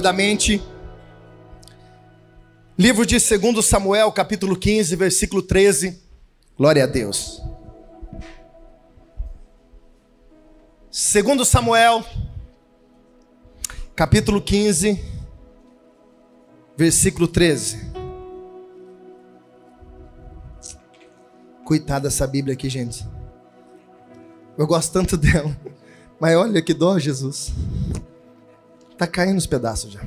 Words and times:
Rapidamente. 0.00 0.62
Livro 2.78 3.04
de 3.04 3.18
2 3.18 3.62
Samuel, 3.62 4.10
capítulo 4.10 4.56
15, 4.56 4.96
versículo 4.96 5.42
13. 5.42 6.00
Glória 6.56 6.84
a 6.84 6.86
Deus. 6.86 7.42
2 10.90 11.46
Samuel, 11.46 12.02
capítulo 13.94 14.40
15, 14.40 14.98
versículo 16.78 17.28
13. 17.28 17.92
Coitada 21.62 22.08
dessa 22.08 22.26
Bíblia 22.26 22.54
aqui, 22.54 22.70
gente. 22.70 23.06
Eu 24.56 24.66
gosto 24.66 24.94
tanto 24.94 25.14
dela. 25.20 25.54
Mas 26.18 26.34
olha 26.36 26.62
que 26.62 26.72
dó, 26.72 26.98
Jesus. 26.98 27.52
Tá 29.00 29.06
caindo 29.06 29.38
os 29.38 29.46
pedaços 29.46 29.92
já. 29.92 30.00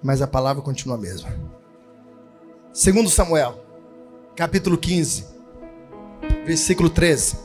Mas 0.00 0.22
a 0.22 0.28
palavra 0.28 0.62
continua 0.62 0.94
a 0.94 1.00
mesma. 1.00 1.28
Segundo 2.72 3.10
Samuel, 3.10 3.66
capítulo 4.36 4.78
15, 4.78 5.26
versículo 6.46 6.88
13. 6.88 7.36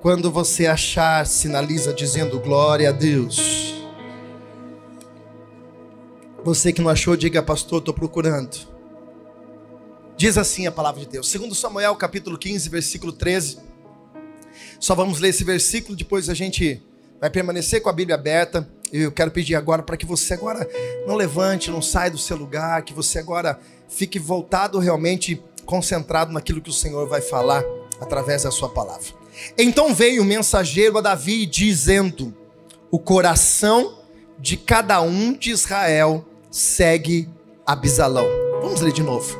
Quando 0.00 0.32
você 0.32 0.66
achar, 0.66 1.24
sinaliza 1.24 1.94
dizendo 1.94 2.40
glória 2.40 2.88
a 2.88 2.92
Deus. 2.92 3.84
Você 6.42 6.72
que 6.72 6.82
não 6.82 6.90
achou, 6.90 7.16
diga, 7.16 7.40
pastor, 7.40 7.78
estou 7.78 7.94
procurando. 7.94 8.66
Diz 10.16 10.36
assim 10.36 10.66
a 10.66 10.72
palavra 10.72 11.02
de 11.02 11.06
Deus. 11.06 11.30
Segundo 11.30 11.54
Samuel, 11.54 11.94
capítulo 11.94 12.36
15, 12.36 12.68
versículo 12.68 13.12
13. 13.12 13.65
Só 14.78 14.94
vamos 14.94 15.20
ler 15.20 15.30
esse 15.30 15.44
versículo, 15.44 15.96
depois 15.96 16.28
a 16.28 16.34
gente 16.34 16.82
vai 17.20 17.30
permanecer 17.30 17.80
com 17.80 17.88
a 17.88 17.92
Bíblia 17.92 18.14
aberta. 18.14 18.68
Eu 18.92 19.10
quero 19.10 19.30
pedir 19.30 19.54
agora 19.54 19.82
para 19.82 19.96
que 19.96 20.06
você 20.06 20.34
agora 20.34 20.68
não 21.06 21.16
levante, 21.16 21.70
não 21.70 21.82
saia 21.82 22.10
do 22.10 22.18
seu 22.18 22.36
lugar, 22.36 22.82
que 22.82 22.92
você 22.92 23.18
agora 23.18 23.58
fique 23.88 24.18
voltado 24.18 24.78
realmente 24.78 25.42
concentrado 25.64 26.32
naquilo 26.32 26.60
que 26.60 26.70
o 26.70 26.72
Senhor 26.72 27.08
vai 27.08 27.20
falar 27.20 27.64
através 28.00 28.44
da 28.44 28.50
sua 28.50 28.68
palavra. 28.68 29.06
Então 29.58 29.94
veio 29.94 30.22
o 30.22 30.24
mensageiro 30.24 30.96
a 30.98 31.00
Davi 31.00 31.46
dizendo: 31.46 32.34
O 32.90 32.98
coração 32.98 33.98
de 34.38 34.56
cada 34.56 35.00
um 35.00 35.32
de 35.32 35.50
Israel 35.50 36.24
segue 36.50 37.28
Abisalão. 37.66 38.26
Vamos 38.62 38.80
ler 38.80 38.92
de 38.92 39.02
novo. 39.02 39.38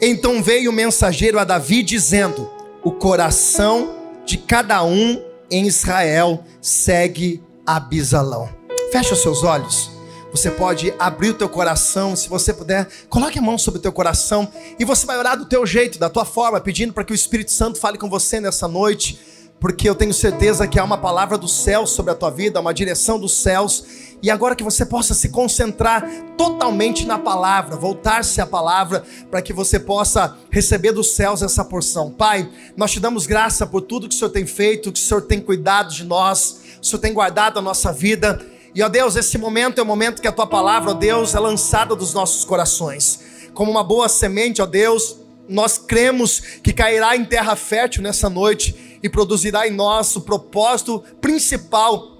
Então 0.00 0.42
veio 0.42 0.70
o 0.70 0.74
mensageiro 0.74 1.38
a 1.38 1.44
Davi 1.44 1.82
dizendo: 1.82 2.48
O 2.82 2.92
coração 2.92 4.05
de 4.26 4.36
cada 4.36 4.82
um 4.82 5.22
em 5.48 5.66
Israel 5.66 6.44
segue 6.60 7.42
Abisalão. 7.64 8.48
Fecha 8.90 9.14
os 9.14 9.22
seus 9.22 9.44
olhos. 9.44 9.90
Você 10.32 10.50
pode 10.50 10.92
abrir 10.98 11.30
o 11.30 11.34
teu 11.34 11.48
coração, 11.48 12.14
se 12.14 12.28
você 12.28 12.52
puder, 12.52 12.88
coloque 13.08 13.38
a 13.38 13.42
mão 13.42 13.56
sobre 13.56 13.78
o 13.78 13.82
teu 13.82 13.92
coração 13.92 14.46
e 14.78 14.84
você 14.84 15.06
vai 15.06 15.16
orar 15.16 15.38
do 15.38 15.46
teu 15.46 15.64
jeito, 15.64 15.98
da 15.98 16.10
tua 16.10 16.24
forma, 16.24 16.60
pedindo 16.60 16.92
para 16.92 17.04
que 17.04 17.12
o 17.12 17.14
Espírito 17.14 17.52
Santo 17.52 17.78
fale 17.78 17.96
com 17.96 18.10
você 18.10 18.40
nessa 18.40 18.68
noite, 18.68 19.18
porque 19.66 19.88
eu 19.88 19.96
tenho 19.96 20.14
certeza 20.14 20.64
que 20.68 20.78
há 20.78 20.84
uma 20.84 20.96
palavra 20.96 21.36
do 21.36 21.48
céu 21.48 21.88
sobre 21.88 22.12
a 22.12 22.14
tua 22.14 22.30
vida, 22.30 22.60
uma 22.60 22.72
direção 22.72 23.18
dos 23.18 23.32
céus 23.32 23.84
e 24.22 24.30
agora 24.30 24.54
que 24.54 24.62
você 24.62 24.86
possa 24.86 25.12
se 25.12 25.30
concentrar 25.30 26.08
totalmente 26.38 27.04
na 27.04 27.18
palavra, 27.18 27.74
voltar-se 27.74 28.40
à 28.40 28.46
palavra, 28.46 29.02
para 29.28 29.42
que 29.42 29.52
você 29.52 29.80
possa 29.80 30.38
receber 30.52 30.92
dos 30.92 31.16
céus 31.16 31.42
essa 31.42 31.64
porção. 31.64 32.12
Pai, 32.12 32.48
nós 32.76 32.92
te 32.92 33.00
damos 33.00 33.26
graça 33.26 33.66
por 33.66 33.80
tudo 33.80 34.08
que 34.08 34.14
o 34.14 34.18
Senhor 34.18 34.30
tem 34.30 34.46
feito, 34.46 34.92
que 34.92 35.00
o 35.00 35.02
Senhor 35.02 35.22
tem 35.22 35.40
cuidado 35.40 35.92
de 35.92 36.04
nós, 36.04 36.60
o 36.80 36.86
Senhor 36.86 37.00
tem 37.00 37.12
guardado 37.12 37.58
a 37.58 37.62
nossa 37.62 37.92
vida. 37.92 38.40
E 38.72 38.80
ó 38.84 38.88
Deus, 38.88 39.16
esse 39.16 39.36
momento 39.36 39.80
é 39.80 39.82
o 39.82 39.86
momento 39.86 40.22
que 40.22 40.28
a 40.28 40.32
tua 40.32 40.46
palavra, 40.46 40.92
ó 40.92 40.94
Deus, 40.94 41.34
é 41.34 41.40
lançada 41.40 41.96
dos 41.96 42.14
nossos 42.14 42.44
corações. 42.44 43.18
Como 43.52 43.68
uma 43.68 43.82
boa 43.82 44.08
semente, 44.08 44.62
ó 44.62 44.66
Deus, 44.66 45.16
nós 45.48 45.76
cremos 45.76 46.38
que 46.62 46.72
cairá 46.72 47.16
em 47.16 47.24
terra 47.24 47.56
fértil 47.56 48.04
nessa 48.04 48.30
noite 48.30 48.85
e 49.06 49.08
produzirá 49.08 49.66
em 49.66 49.70
nós 49.70 50.14
o 50.16 50.20
propósito 50.20 51.02
principal 51.20 52.15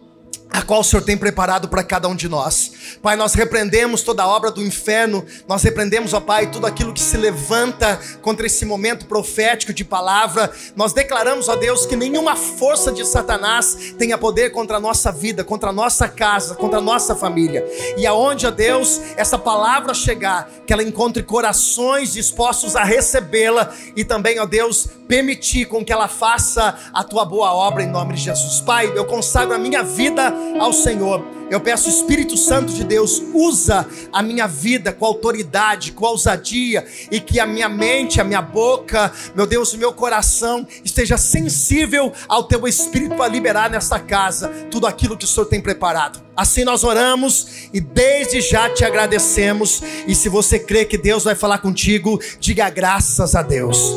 a 0.50 0.62
qual 0.62 0.80
o 0.80 0.84
Senhor 0.84 1.02
tem 1.02 1.16
preparado 1.16 1.68
para 1.68 1.82
cada 1.82 2.08
um 2.08 2.14
de 2.14 2.28
nós. 2.28 2.98
Pai, 3.02 3.16
nós 3.16 3.34
repreendemos 3.34 4.02
toda 4.02 4.22
a 4.22 4.26
obra 4.26 4.50
do 4.50 4.62
inferno, 4.62 5.24
nós 5.46 5.62
repreendemos, 5.62 6.14
ó 6.14 6.20
Pai, 6.20 6.50
tudo 6.50 6.66
aquilo 6.66 6.92
que 6.92 7.00
se 7.00 7.16
levanta 7.16 8.00
contra 8.22 8.46
esse 8.46 8.64
momento 8.64 9.06
profético 9.06 9.72
de 9.72 9.84
palavra. 9.84 10.50
Nós 10.74 10.92
declaramos, 10.92 11.48
ó 11.48 11.56
Deus, 11.56 11.84
que 11.84 11.96
nenhuma 11.96 12.36
força 12.36 12.92
de 12.92 13.04
Satanás 13.04 13.94
tenha 13.98 14.16
poder 14.16 14.50
contra 14.50 14.76
a 14.76 14.80
nossa 14.80 15.12
vida, 15.12 15.44
contra 15.44 15.70
a 15.70 15.72
nossa 15.72 16.08
casa, 16.08 16.54
contra 16.54 16.78
a 16.78 16.82
nossa 16.82 17.14
família. 17.14 17.64
E 17.96 18.06
aonde, 18.06 18.46
ó 18.46 18.50
Deus, 18.50 19.00
essa 19.16 19.38
palavra 19.38 19.92
chegar, 19.94 20.48
que 20.66 20.72
ela 20.72 20.82
encontre 20.82 21.22
corações 21.22 22.12
dispostos 22.12 22.76
a 22.76 22.84
recebê-la 22.84 23.72
e 23.94 24.04
também, 24.04 24.38
ó 24.38 24.46
Deus, 24.46 24.88
permitir 25.06 25.66
com 25.66 25.84
que 25.84 25.92
ela 25.92 26.08
faça 26.08 26.76
a 26.92 27.04
tua 27.04 27.24
boa 27.24 27.52
obra 27.52 27.82
em 27.82 27.88
nome 27.88 28.14
de 28.14 28.20
Jesus. 28.20 28.60
Pai, 28.60 28.92
eu 28.94 29.04
consagro 29.04 29.54
a 29.54 29.58
minha 29.58 29.82
vida 29.82 30.35
ao 30.58 30.72
Senhor. 30.72 31.36
Eu 31.48 31.60
peço, 31.60 31.88
Espírito 31.88 32.36
Santo 32.36 32.72
de 32.72 32.82
Deus, 32.82 33.22
usa 33.32 33.86
a 34.12 34.20
minha 34.20 34.48
vida 34.48 34.92
com 34.92 35.06
autoridade, 35.06 35.92
com 35.92 36.04
ousadia, 36.04 36.84
e 37.10 37.20
que 37.20 37.38
a 37.38 37.46
minha 37.46 37.68
mente, 37.68 38.20
a 38.20 38.24
minha 38.24 38.42
boca, 38.42 39.12
meu 39.34 39.46
Deus, 39.46 39.72
o 39.72 39.78
meu 39.78 39.92
coração 39.92 40.66
esteja 40.84 41.16
sensível 41.16 42.12
ao 42.26 42.44
teu 42.44 42.66
Espírito 42.66 43.14
para 43.14 43.28
liberar 43.28 43.70
nesta 43.70 44.00
casa 44.00 44.48
tudo 44.70 44.88
aquilo 44.88 45.16
que 45.16 45.24
o 45.24 45.28
Senhor 45.28 45.46
tem 45.46 45.60
preparado. 45.60 46.20
Assim 46.36 46.64
nós 46.64 46.82
oramos 46.82 47.68
e 47.72 47.80
desde 47.80 48.40
já 48.40 48.68
te 48.68 48.84
agradecemos. 48.84 49.82
E 50.06 50.14
se 50.14 50.28
você 50.28 50.58
crê 50.58 50.84
que 50.84 50.98
Deus 50.98 51.24
vai 51.24 51.36
falar 51.36 51.58
contigo, 51.58 52.20
diga 52.40 52.68
graças 52.68 53.36
a 53.36 53.42
Deus. 53.42 53.94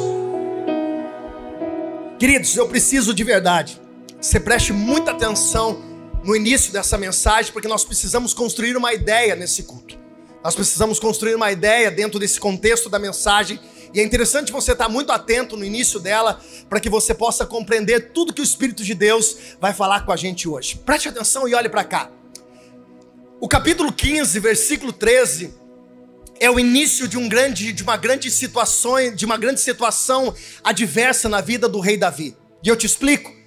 Queridos, 2.19 2.55
eu 2.55 2.67
preciso 2.67 3.13
de 3.13 3.23
verdade. 3.23 3.81
Você 4.22 4.39
preste 4.39 4.72
muita 4.72 5.11
atenção 5.11 5.88
no 6.29 6.35
início 6.35 6.72
dessa 6.72 6.95
mensagem, 6.95 7.51
porque 7.51 7.67
nós 7.67 7.84
precisamos 7.84 8.35
construir 8.35 8.78
uma 8.78 8.94
ideia 8.94 9.35
nesse 9.35 9.63
culto. 9.63 9.97
Nós 10.44 10.53
precisamos 10.53 11.00
construir 11.00 11.34
uma 11.34 11.51
ideia 11.51 11.90
dentro 11.90 12.19
desse 12.19 12.40
contexto 12.40 12.88
da 12.88 13.00
mensagem. 13.00 13.59
E 13.91 14.00
é 14.00 14.03
interessante 14.03 14.51
você 14.51 14.73
estar 14.73 14.88
muito 14.88 15.12
atento 15.12 15.57
no 15.57 15.66
início 15.66 16.00
dela, 16.00 16.40
para 16.69 16.79
que 16.79 16.88
você 16.88 17.16
possa 17.16 17.47
compreender 17.47 18.12
tudo 18.12 18.31
que 18.31 18.41
o 18.41 18.44
Espírito 18.44 18.84
de 18.84 18.94
Deus 18.94 19.35
vai 19.59 19.73
falar 19.73 20.06
com 20.06 20.12
a 20.12 20.16
gente 20.16 20.47
hoje. 20.47 20.75
Preste 20.85 21.09
atenção 21.09 21.47
e 21.47 21.56
olhe 21.56 21.67
para 21.67 21.84
cá. 21.84 22.12
O 23.41 23.47
capítulo 23.47 23.91
15, 23.91 24.40
versículo 24.40 24.94
13, 24.94 25.51
é 26.40 26.47
o 26.51 26.59
início 26.59 27.07
de, 27.07 27.17
um 27.17 27.28
grande, 27.28 27.73
de 27.73 27.81
uma 27.81 27.97
grande 27.97 28.29
situação, 28.29 29.16
de 29.16 29.25
uma 29.25 29.35
grande 29.35 29.61
situação 29.61 30.31
adversa 30.63 31.28
na 31.28 31.41
vida 31.41 31.67
do 31.67 31.79
rei 31.79 31.97
Davi. 31.97 32.38
E 32.63 32.69
eu 32.69 32.75
te 32.75 32.85
explico. 32.85 33.38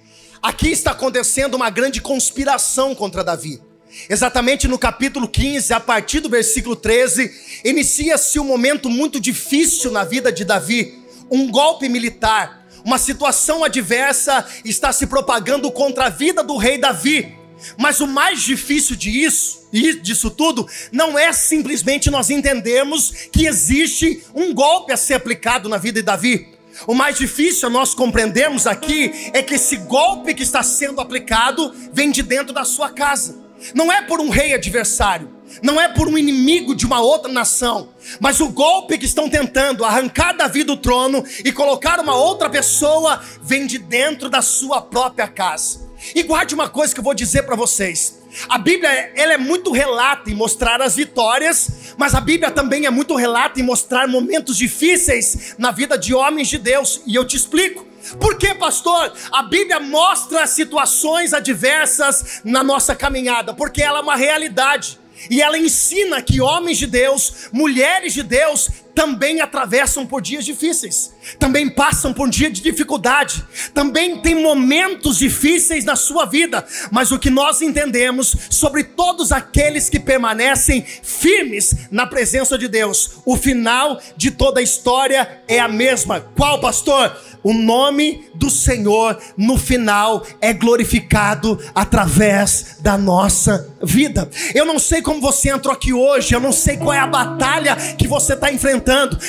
Aqui 0.43 0.67
está 0.71 0.91
acontecendo 0.91 1.53
uma 1.53 1.69
grande 1.69 2.01
conspiração 2.01 2.93
contra 2.93 3.23
Davi. 3.23 3.61
Exatamente 4.09 4.67
no 4.67 4.77
capítulo 4.77 5.25
15, 5.25 5.73
a 5.73 5.79
partir 5.79 6.19
do 6.19 6.27
versículo 6.27 6.75
13, 6.75 7.31
inicia-se 7.63 8.37
um 8.41 8.43
momento 8.43 8.89
muito 8.89 9.21
difícil 9.21 9.89
na 9.89 10.03
vida 10.03 10.33
de 10.33 10.43
Davi, 10.43 11.01
um 11.31 11.49
golpe 11.49 11.87
militar, 11.87 12.67
uma 12.83 12.97
situação 12.97 13.63
adversa 13.63 14.45
está 14.65 14.91
se 14.91 15.07
propagando 15.07 15.71
contra 15.71 16.07
a 16.07 16.09
vida 16.09 16.43
do 16.43 16.57
rei 16.57 16.77
Davi. 16.77 17.37
Mas 17.77 18.01
o 18.01 18.07
mais 18.07 18.41
difícil 18.41 18.97
disso, 18.97 19.69
disso 19.71 20.29
tudo, 20.29 20.67
não 20.91 21.17
é 21.17 21.31
simplesmente 21.31 22.11
nós 22.11 22.29
entendermos 22.29 23.11
que 23.31 23.47
existe 23.47 24.21
um 24.35 24.53
golpe 24.53 24.91
a 24.91 24.97
ser 24.97 25.13
aplicado 25.13 25.69
na 25.69 25.77
vida 25.77 26.01
de 26.01 26.05
Davi. 26.05 26.52
O 26.87 26.93
mais 26.93 27.17
difícil 27.17 27.69
nós 27.69 27.93
compreendermos 27.93 28.65
aqui 28.67 29.29
é 29.33 29.41
que 29.41 29.55
esse 29.55 29.77
golpe 29.77 30.33
que 30.33 30.43
está 30.43 30.63
sendo 30.63 30.99
aplicado 30.99 31.73
vem 31.91 32.11
de 32.11 32.23
dentro 32.23 32.53
da 32.53 32.65
sua 32.65 32.89
casa. 32.89 33.43
Não 33.73 33.91
é 33.91 34.01
por 34.01 34.19
um 34.19 34.29
rei 34.29 34.53
adversário, 34.53 35.29
não 35.61 35.79
é 35.79 35.87
por 35.87 36.07
um 36.07 36.17
inimigo 36.17 36.75
de 36.75 36.85
uma 36.85 36.99
outra 36.99 37.31
nação, 37.31 37.89
mas 38.19 38.41
o 38.41 38.49
golpe 38.49 38.97
que 38.97 39.05
estão 39.05 39.29
tentando 39.29 39.85
arrancar 39.85 40.35
Davi 40.35 40.63
do 40.63 40.75
trono 40.75 41.23
e 41.45 41.51
colocar 41.51 41.99
uma 41.99 42.15
outra 42.15 42.49
pessoa 42.49 43.21
vem 43.41 43.65
de 43.65 43.77
dentro 43.77 44.29
da 44.29 44.41
sua 44.41 44.81
própria 44.81 45.27
casa. 45.27 45.81
E 46.13 46.23
guarde 46.23 46.53
uma 46.53 46.67
coisa 46.67 46.93
que 46.93 46.99
eu 46.99 47.03
vou 47.03 47.13
dizer 47.13 47.43
para 47.43 47.55
vocês. 47.55 48.22
A 48.49 48.57
Bíblia 48.57 48.89
ela 49.15 49.33
é 49.33 49.37
muito 49.37 49.71
relata 49.71 50.29
em 50.29 50.35
mostrar 50.35 50.81
as 50.81 50.95
vitórias, 50.95 51.93
mas 51.97 52.15
a 52.15 52.21
Bíblia 52.21 52.51
também 52.51 52.85
é 52.85 52.89
muito 52.89 53.15
relata 53.15 53.59
em 53.59 53.63
mostrar 53.63 54.07
momentos 54.07 54.57
difíceis 54.57 55.55
na 55.57 55.71
vida 55.71 55.97
de 55.97 56.13
homens 56.13 56.47
de 56.47 56.57
Deus. 56.57 57.01
E 57.05 57.15
eu 57.15 57.25
te 57.25 57.35
explico. 57.35 57.85
Por 58.19 58.37
que, 58.37 58.53
pastor? 58.55 59.13
A 59.31 59.43
Bíblia 59.43 59.79
mostra 59.79 60.45
situações 60.45 61.33
adversas 61.33 62.41
na 62.43 62.63
nossa 62.63 62.95
caminhada, 62.95 63.53
porque 63.53 63.81
ela 63.81 63.99
é 63.99 64.01
uma 64.01 64.15
realidade. 64.15 64.99
E 65.29 65.41
ela 65.41 65.57
ensina 65.57 66.21
que 66.21 66.41
homens 66.41 66.77
de 66.77 66.87
Deus, 66.87 67.49
mulheres 67.51 68.13
de 68.13 68.23
Deus, 68.23 68.69
também 68.95 69.41
atravessam 69.41 70.05
por 70.05 70.21
dias 70.21 70.45
difíceis, 70.45 71.13
também 71.39 71.69
passam 71.69 72.13
por 72.13 72.27
um 72.27 72.29
dia 72.29 72.49
de 72.49 72.61
dificuldade, 72.61 73.43
também 73.73 74.21
tem 74.21 74.35
momentos 74.35 75.17
difíceis 75.17 75.83
na 75.83 75.95
sua 75.95 76.25
vida, 76.25 76.65
mas 76.91 77.11
o 77.11 77.19
que 77.19 77.29
nós 77.29 77.61
entendemos 77.61 78.35
sobre 78.49 78.83
todos 78.83 79.31
aqueles 79.31 79.89
que 79.89 79.99
permanecem 79.99 80.85
firmes 81.01 81.87
na 81.89 82.05
presença 82.05 82.57
de 82.57 82.67
Deus, 82.67 83.21
o 83.25 83.35
final 83.35 83.99
de 84.15 84.31
toda 84.31 84.59
a 84.59 84.63
história 84.63 85.41
é 85.47 85.59
a 85.59 85.67
mesma. 85.67 86.21
Qual, 86.35 86.59
pastor? 86.59 87.15
o 87.43 87.53
nome 87.53 88.25
do 88.33 88.49
Senhor 88.49 89.19
no 89.37 89.57
final 89.57 90.25
é 90.39 90.53
glorificado 90.53 91.59
através 91.75 92.77
da 92.79 92.97
nossa 92.97 93.69
vida. 93.83 94.29
Eu 94.55 94.65
não 94.65 94.79
sei 94.79 95.01
como 95.01 95.19
você 95.19 95.49
entrou 95.49 95.73
aqui 95.73 95.93
hoje, 95.93 96.33
eu 96.33 96.39
não 96.39 96.53
sei 96.53 96.77
qual 96.77 96.93
é 96.93 96.99
a 96.99 97.07
batalha 97.07 97.75
que 97.97 98.07
você 98.07 98.33
está 98.33 98.51
enfrentando, 98.51 98.82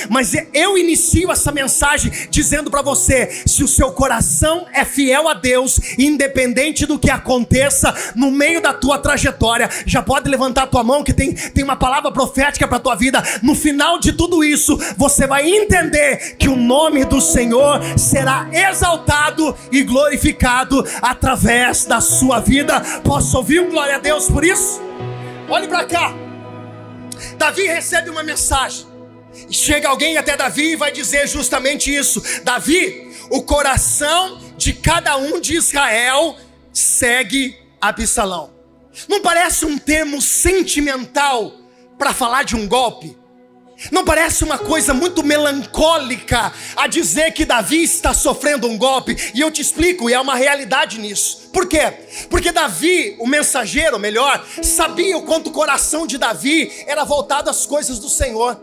mas 0.09 0.33
eu 0.53 0.77
inicio 0.77 1.31
essa 1.31 1.53
mensagem 1.53 2.11
dizendo 2.31 2.71
para 2.71 2.83
você: 2.83 3.43
se 3.47 3.63
o 3.63 3.69
seu 3.69 3.93
coração 3.93 4.67
é 4.73 4.85
fiel 4.85 5.29
a 5.29 5.35
Deus, 5.35 5.81
independente 5.99 6.87
do 6.87 6.99
que 6.99 7.11
aconteça 7.11 7.95
no 8.15 8.31
meio 8.31 8.61
da 8.61 8.73
tua 8.73 8.99
trajetória, 8.99 9.69
já 9.87 10.03
pode 10.03 10.29
levantar 10.29 10.65
a 10.65 10.67
tua 10.67 10.83
mão 10.83 11.05
que 11.05 11.13
tem, 11.13 11.35
tem 11.35 11.65
uma 11.65 11.77
palavra 11.77 12.11
profética 12.11 12.67
para 12.67 12.79
tua 12.79 12.95
vida. 12.95 13.23
No 13.43 13.55
final 13.55 13.99
de 13.99 14.13
tudo 14.13 14.45
isso, 14.45 14.79
você 14.97 15.27
vai 15.27 15.49
entender 15.49 16.37
que 16.37 16.49
o 16.49 16.57
nome 16.57 17.05
do 17.05 17.21
Senhor 17.21 17.81
será 17.99 18.49
exaltado 18.53 19.57
e 19.71 19.83
glorificado 19.83 20.85
através 21.01 21.85
da 21.85 22.01
sua 22.01 22.41
vida. 22.41 22.81
Posso 23.03 23.37
ouvir 23.37 23.61
um 23.61 23.71
glória 23.71 23.97
a 23.97 23.99
Deus 23.99 24.29
por 24.29 24.45
isso? 24.45 24.83
Olhe 25.49 25.69
para 25.69 25.85
cá. 25.85 26.15
Davi 27.37 27.67
recebe 27.67 28.11
uma 28.11 28.23
mensagem. 28.23 28.94
Chega 29.51 29.89
alguém 29.89 30.17
até 30.17 30.37
Davi 30.37 30.73
e 30.73 30.77
vai 30.77 30.93
dizer 30.93 31.27
justamente 31.29 31.95
isso: 31.95 32.23
Davi, 32.43 33.13
o 33.31 33.43
coração 33.43 34.41
de 34.57 34.73
cada 34.73 35.17
um 35.17 35.41
de 35.41 35.57
Israel 35.57 36.37
segue 36.73 37.59
Absalão. 37.81 38.53
Não 39.09 39.21
parece 39.21 39.65
um 39.65 39.77
termo 39.77 40.23
sentimental 40.23 41.53
para 41.99 42.13
falar 42.15 42.45
de 42.45 42.57
um 42.57 42.67
golpe? 42.67 43.17
Não 43.91 44.05
parece 44.05 44.45
uma 44.45 44.57
coisa 44.57 44.95
muito 44.95 45.23
melancólica 45.23 46.53
a 46.77 46.87
dizer 46.87 47.33
que 47.33 47.45
Davi 47.45 47.83
está 47.83 48.15
sofrendo 48.15 48.69
um 48.69 48.79
golpe? 48.79 49.17
E 49.35 49.41
eu 49.41 49.51
te 49.51 49.61
explico, 49.61 50.09
e 50.09 50.15
há 50.15 50.21
uma 50.21 50.37
realidade 50.37 50.99
nisso. 50.99 51.51
Por 51.53 51.67
quê? 51.67 51.93
Porque 52.31 52.53
Davi, 52.53 53.17
o 53.19 53.27
mensageiro, 53.27 53.99
melhor, 53.99 54.45
sabia 54.63 55.19
o 55.19 55.23
quanto 55.23 55.49
o 55.49 55.53
coração 55.53 56.07
de 56.07 56.19
Davi 56.19 56.73
era 56.87 57.05
voltado 57.05 57.51
às 57.51 57.67
coisas 57.67 57.99
do 57.99 58.09
Senhor. 58.09 58.59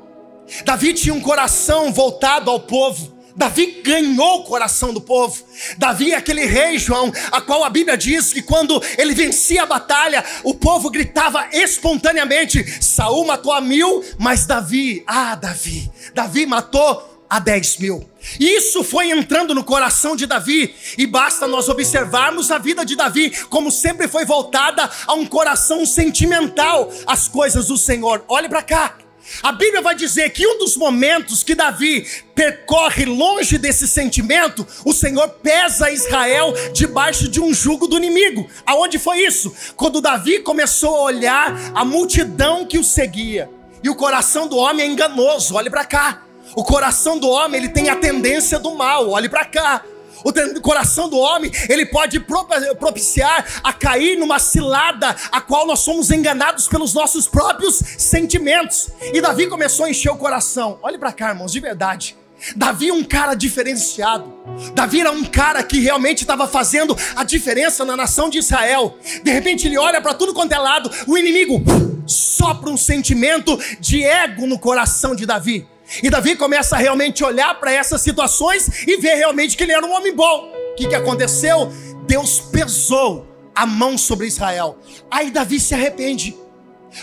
Davi 0.65 0.93
tinha 0.93 1.13
um 1.13 1.21
coração 1.21 1.91
voltado 1.91 2.49
ao 2.49 2.59
povo. 2.59 3.21
Davi 3.35 3.81
ganhou 3.83 4.41
o 4.41 4.43
coração 4.43 4.93
do 4.93 5.01
povo. 5.01 5.43
Davi 5.77 6.11
é 6.11 6.15
aquele 6.15 6.45
rei, 6.45 6.77
João, 6.77 7.11
a 7.31 7.41
qual 7.41 7.63
a 7.63 7.69
Bíblia 7.69 7.97
diz 7.97 8.33
que 8.33 8.41
quando 8.41 8.81
ele 8.97 9.13
vencia 9.13 9.63
a 9.63 9.65
batalha, 9.65 10.23
o 10.43 10.53
povo 10.53 10.89
gritava 10.89 11.47
espontaneamente: 11.51 12.63
Saul 12.81 13.25
matou 13.25 13.53
a 13.53 13.61
mil, 13.61 14.03
mas 14.17 14.45
Davi, 14.45 15.03
ah, 15.07 15.35
Davi, 15.35 15.89
Davi 16.13 16.45
matou 16.45 17.09
a 17.29 17.39
dez 17.39 17.77
mil. 17.77 18.07
Isso 18.37 18.83
foi 18.83 19.09
entrando 19.09 19.55
no 19.55 19.63
coração 19.63 20.15
de 20.15 20.25
Davi, 20.25 20.75
e 20.97 21.07
basta 21.07 21.47
nós 21.47 21.69
observarmos 21.69 22.51
a 22.51 22.57
vida 22.57 22.85
de 22.85 22.95
Davi, 22.95 23.31
como 23.49 23.71
sempre 23.71 24.07
foi 24.09 24.25
voltada 24.25 24.89
a 25.07 25.13
um 25.13 25.25
coração 25.25 25.85
sentimental, 25.85 26.91
as 27.07 27.29
coisas 27.29 27.67
do 27.67 27.77
Senhor. 27.77 28.25
Olhe 28.27 28.49
para 28.49 28.61
cá. 28.61 28.97
A 29.41 29.51
Bíblia 29.51 29.81
vai 29.81 29.95
dizer 29.95 30.29
que 30.31 30.45
um 30.45 30.57
dos 30.57 30.75
momentos 30.75 31.43
que 31.43 31.55
Davi 31.55 32.05
percorre 32.35 33.05
longe 33.05 33.57
desse 33.57 33.87
sentimento, 33.87 34.65
o 34.85 34.93
Senhor 34.93 35.27
pesa 35.41 35.91
Israel 35.91 36.53
debaixo 36.73 37.27
de 37.27 37.39
um 37.39 37.53
jugo 37.53 37.87
do 37.87 37.97
inimigo. 37.97 38.49
Aonde 38.65 38.99
foi 38.99 39.19
isso? 39.19 39.53
Quando 39.75 40.01
Davi 40.01 40.39
começou 40.39 40.95
a 40.95 41.01
olhar 41.03 41.71
a 41.73 41.85
multidão 41.85 42.65
que 42.65 42.77
o 42.77 42.83
seguia. 42.83 43.49
E 43.83 43.89
o 43.89 43.95
coração 43.95 44.47
do 44.47 44.57
homem 44.57 44.85
é 44.85 44.89
enganoso, 44.89 45.55
olhe 45.55 45.69
para 45.69 45.85
cá. 45.85 46.23
O 46.55 46.63
coração 46.63 47.17
do 47.17 47.29
homem, 47.29 47.59
ele 47.59 47.69
tem 47.69 47.89
a 47.89 47.95
tendência 47.95 48.59
do 48.59 48.75
mal, 48.75 49.09
olhe 49.09 49.29
para 49.29 49.45
cá. 49.45 49.83
O 50.23 50.61
coração 50.61 51.09
do 51.09 51.17
homem, 51.17 51.51
ele 51.69 51.85
pode 51.85 52.19
propiciar 52.19 53.61
a 53.63 53.73
cair 53.73 54.17
numa 54.17 54.39
cilada 54.39 55.15
a 55.31 55.41
qual 55.41 55.65
nós 55.65 55.79
somos 55.79 56.11
enganados 56.11 56.67
pelos 56.67 56.93
nossos 56.93 57.27
próprios 57.27 57.81
sentimentos. 57.97 58.89
E 59.13 59.21
Davi 59.21 59.47
começou 59.47 59.85
a 59.85 59.89
encher 59.89 60.11
o 60.11 60.17
coração. 60.17 60.79
Olhe 60.81 60.97
para 60.97 61.11
cá, 61.11 61.29
irmãos, 61.29 61.51
de 61.51 61.59
verdade. 61.59 62.15
Davi 62.55 62.89
é 62.89 62.93
um 62.93 63.03
cara 63.03 63.35
diferenciado. 63.35 64.33
Davi 64.73 64.99
era 64.99 65.11
um 65.11 65.23
cara 65.23 65.61
que 65.61 65.79
realmente 65.79 66.21
estava 66.21 66.47
fazendo 66.47 66.97
a 67.15 67.23
diferença 67.23 67.85
na 67.85 67.95
nação 67.95 68.29
de 68.29 68.39
Israel. 68.39 68.97
De 69.23 69.31
repente 69.31 69.67
ele 69.67 69.77
olha 69.77 70.01
para 70.01 70.13
tudo 70.13 70.33
quanto 70.33 70.51
é 70.51 70.57
lado, 70.57 70.89
o 71.07 71.17
inimigo 71.17 71.61
sopra 72.07 72.69
um 72.69 72.77
sentimento 72.77 73.57
de 73.79 74.03
ego 74.03 74.47
no 74.47 74.57
coração 74.57 75.15
de 75.15 75.25
Davi. 75.25 75.67
E 76.01 76.09
Davi 76.09 76.35
começa 76.35 76.75
a 76.75 76.79
realmente 76.79 77.23
olhar 77.23 77.59
para 77.59 77.71
essas 77.71 78.01
situações 78.01 78.85
e 78.87 78.97
ver 78.97 79.15
realmente 79.15 79.57
que 79.57 79.63
ele 79.63 79.73
era 79.73 79.85
um 79.85 79.93
homem 79.93 80.15
bom. 80.15 80.51
O 80.71 80.75
que, 80.75 80.87
que 80.87 80.95
aconteceu? 80.95 81.71
Deus 82.05 82.39
pesou 82.39 83.27
a 83.55 83.65
mão 83.65 83.97
sobre 83.97 84.27
Israel. 84.27 84.77
Aí 85.09 85.31
Davi 85.31 85.59
se 85.59 85.73
arrepende. 85.73 86.37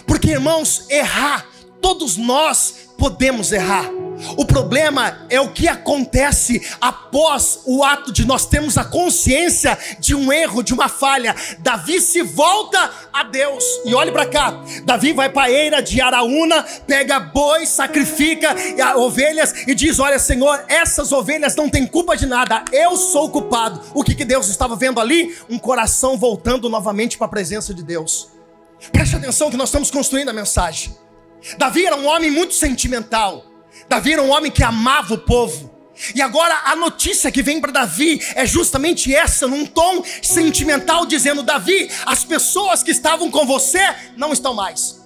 Porque, 0.07 0.31
irmãos, 0.31 0.87
errar, 0.89 1.47
todos 1.81 2.17
nós 2.17 2.91
podemos 2.97 3.53
errar. 3.53 3.91
O 4.37 4.45
problema 4.45 5.27
é 5.29 5.41
o 5.41 5.53
que 5.53 5.69
acontece 5.69 6.67
após 6.81 7.61
o 7.65 7.85
ato 7.85 8.13
de 8.13 8.27
nós 8.27 8.47
termos 8.47 8.77
a 8.77 8.85
consciência 8.85 9.79
de 9.99 10.15
um 10.15 10.33
erro, 10.33 10.63
de 10.63 10.75
uma 10.75 10.89
falha. 10.89 11.35
Davi 11.59 12.01
se 12.01 12.23
volta 12.23 12.91
a 13.13 13.23
Deus. 13.23 13.65
E 13.85 13.95
olhe 13.95 14.13
para 14.13 14.27
cá. 14.27 14.63
Davi 14.85 15.13
vai 15.13 15.29
para 15.29 15.47
a 15.47 15.51
eira 15.51 15.83
de 15.83 16.01
Araúna, 16.01 16.63
pega 16.87 17.21
bois, 17.21 17.69
sacrifica 17.69 18.55
ovelhas 18.97 19.67
e 19.67 19.75
diz: 19.75 19.99
Olha, 19.99 20.19
Senhor, 20.19 20.65
essas 20.69 21.13
ovelhas 21.13 21.55
não 21.57 21.69
têm 21.69 21.87
culpa 21.87 22.17
de 22.17 22.27
nada. 22.27 22.65
Eu 22.73 22.97
sou 22.97 23.27
o 23.27 23.31
culpado. 23.31 23.81
O 23.95 24.03
que, 24.03 24.15
que 24.15 24.25
Deus 24.25 24.49
estava 24.49 24.77
vendo 24.77 25.01
ali? 25.01 25.37
Um 25.49 25.59
coração 25.59 26.17
voltando 26.17 26.69
novamente 26.69 27.17
para 27.17 27.27
a 27.27 27.31
presença 27.31 27.73
de 27.73 27.83
Deus. 27.83 28.29
Preste 28.93 29.17
atenção 29.17 29.51
que 29.51 29.57
nós 29.57 29.69
estamos 29.69 29.91
construindo 29.91 30.29
a 30.29 30.33
mensagem. 30.33 30.97
Davi 31.57 31.87
era 31.87 31.97
um 31.97 32.07
homem 32.07 32.31
muito 32.31 32.55
sentimental. 32.55 33.45
Davi 33.89 34.13
era 34.13 34.23
um 34.23 34.31
homem 34.31 34.51
que 34.51 34.63
amava 34.63 35.15
o 35.15 35.19
povo. 35.19 35.79
E 36.15 36.23
agora 36.23 36.55
a 36.65 36.77
notícia 36.77 37.31
que 37.33 37.43
vem 37.43 37.61
para 37.61 37.73
Davi 37.73 38.23
é 38.35 38.47
justamente 38.47 39.13
essa, 39.13 39.49
num 39.49 39.67
tom 39.67 40.05
sentimental, 40.23 41.05
dizendo: 41.07 41.43
Davi, 41.43 41.91
as 42.07 42.25
pessoas 42.25 42.83
que 42.83 42.93
estavam 42.93 43.31
com 43.31 43.45
você 43.45 43.81
não 44.17 44.33
estão 44.33 44.55
mais. 44.55 44.99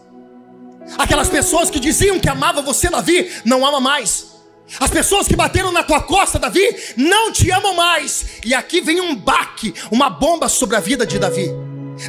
Aquelas 0.99 1.29
pessoas 1.29 1.71
que 1.71 1.81
diziam 1.81 2.21
que 2.21 2.29
amavam 2.29 2.63
você, 2.63 2.91
Davi, 2.91 3.31
não 3.45 3.65
ama 3.65 3.81
mais. 3.81 4.33
As 4.81 4.91
pessoas 4.91 5.27
que 5.27 5.37
bateram 5.37 5.73
na 5.73 5.83
tua 5.83 6.01
costa, 6.01 6.39
Davi, 6.39 6.77
não 6.97 7.33
te 7.33 7.51
amam 7.51 7.75
mais. 7.75 8.27
E 8.45 8.55
aqui 8.55 8.81
vem 8.81 9.01
um 9.01 9.15
baque, 9.15 9.75
uma 9.91 10.11
bomba 10.11 10.49
sobre 10.49 10.77
a 10.77 10.81
vida 10.81 11.07
de 11.07 11.19
Davi. 11.19 11.51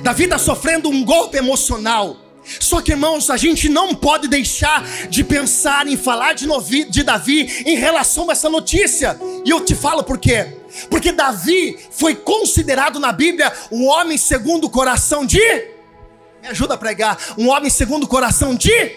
Davi 0.01 0.24
está 0.25 0.38
sofrendo 0.38 0.89
um 0.89 1.03
golpe 1.03 1.38
emocional. 1.38 2.18
Só 2.60 2.82
que, 2.82 2.92
irmãos, 2.92 3.30
a 3.30 3.38
gente 3.38 3.70
não 3.70 3.96
pode 3.96 4.28
deixar 4.28 4.84
de 5.08 5.24
pensar 5.24 5.88
em 5.88 5.96
falar 5.96 6.34
de, 6.34 6.46
Novi, 6.46 6.84
de 6.86 7.04
Davi 7.04 7.64
em 7.66 7.76
relação 7.76 8.30
a 8.30 8.34
essa 8.34 8.50
notícia. 8.50 9.18
E 9.46 9.50
eu 9.50 9.62
te 9.62 9.76
falo 9.76 10.04
por 10.04 10.18
quê? 10.18 10.58
Porque 10.90 11.12
Davi 11.12 11.78
foi 11.92 12.16
considerado 12.16 13.00
na 13.00 13.12
Bíblia 13.12 13.52
um 13.72 13.88
homem 13.88 14.18
segundo 14.18 14.66
o 14.66 14.70
coração 14.70 15.26
de. 15.26 15.40
Me 16.42 16.50
ajuda 16.50 16.74
a 16.74 16.78
pregar. 16.78 17.18
Um 17.38 17.50
homem 17.50 17.70
segundo 17.70 18.04
o 18.04 18.08
coração 18.08 18.56
de. 18.56 18.92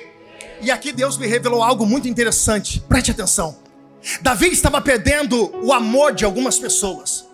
E 0.61 0.71
aqui 0.71 0.91
Deus 0.91 1.19
me 1.19 1.27
revelou 1.27 1.63
algo 1.63 1.87
muito 1.87 2.09
interessante. 2.09 2.81
Preste 2.81 3.11
atenção. 3.11 3.57
Davi 4.21 4.49
estava 4.49 4.81
perdendo 4.81 5.53
o 5.63 5.73
amor 5.73 6.15
de 6.15 6.25
algumas 6.25 6.59
pessoas. 6.59 7.27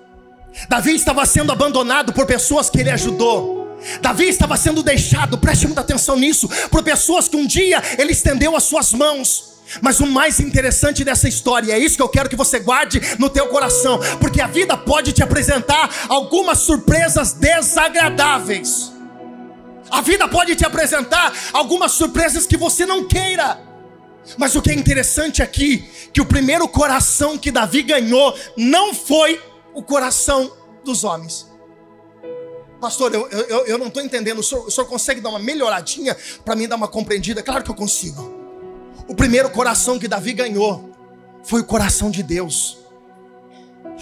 Davi 0.69 0.95
estava 0.95 1.25
sendo 1.25 1.52
abandonado 1.52 2.12
por 2.12 2.26
pessoas 2.26 2.69
que 2.69 2.81
ele 2.81 2.90
ajudou. 2.90 3.62
Davi 4.00 4.28
estava 4.28 4.56
sendo 4.56 4.82
deixado, 4.82 5.38
preste 5.38 5.66
muita 5.66 5.80
atenção 5.80 6.16
nisso, 6.16 6.48
por 6.70 6.82
pessoas 6.82 7.28
que 7.28 7.36
um 7.36 7.46
dia 7.46 7.82
ele 7.98 8.12
estendeu 8.12 8.56
as 8.56 8.64
suas 8.64 8.92
mãos. 8.92 9.52
Mas 9.80 10.00
o 10.00 10.06
mais 10.06 10.38
interessante 10.40 11.04
dessa 11.04 11.28
história, 11.28 11.72
é 11.72 11.78
isso 11.78 11.96
que 11.96 12.02
eu 12.02 12.08
quero 12.08 12.28
que 12.28 12.36
você 12.36 12.58
guarde 12.58 13.00
no 13.18 13.30
teu 13.30 13.46
coração, 13.48 13.98
porque 14.20 14.40
a 14.40 14.46
vida 14.46 14.76
pode 14.76 15.12
te 15.12 15.22
apresentar 15.22 15.88
algumas 16.08 16.58
surpresas 16.58 17.32
desagradáveis. 17.32 18.92
A 19.90 20.00
vida 20.00 20.26
pode 20.28 20.56
te 20.56 20.64
apresentar 20.64 21.32
algumas 21.52 21.92
surpresas 21.92 22.46
que 22.46 22.56
você 22.56 22.84
não 22.84 23.06
queira. 23.06 23.60
Mas 24.38 24.54
o 24.54 24.62
que 24.62 24.70
é 24.70 24.74
interessante 24.74 25.42
aqui, 25.42 25.88
que 26.12 26.20
o 26.20 26.26
primeiro 26.26 26.66
coração 26.68 27.36
que 27.36 27.50
Davi 27.50 27.82
ganhou 27.82 28.34
não 28.56 28.94
foi 28.94 29.40
o 29.74 29.82
coração 29.82 30.50
dos 30.84 31.04
homens. 31.04 31.51
Pastor, 32.82 33.14
eu, 33.14 33.28
eu, 33.28 33.64
eu 33.66 33.78
não 33.78 33.86
estou 33.86 34.02
entendendo. 34.02 34.40
O 34.40 34.42
senhor, 34.42 34.66
o 34.66 34.70
senhor 34.70 34.88
consegue 34.88 35.20
dar 35.20 35.28
uma 35.28 35.38
melhoradinha 35.38 36.16
para 36.44 36.56
mim 36.56 36.66
dar 36.66 36.74
uma 36.74 36.88
compreendida? 36.88 37.40
Claro 37.40 37.62
que 37.62 37.70
eu 37.70 37.76
consigo. 37.76 38.20
o 39.06 39.14
primeiro 39.14 39.48
coração 39.50 40.00
que 40.00 40.08
Davi 40.08 40.32
ganhou 40.32 40.90
foi 41.44 41.60
o 41.60 41.64
coração 41.64 42.10
de 42.10 42.24
Deus. 42.24 42.78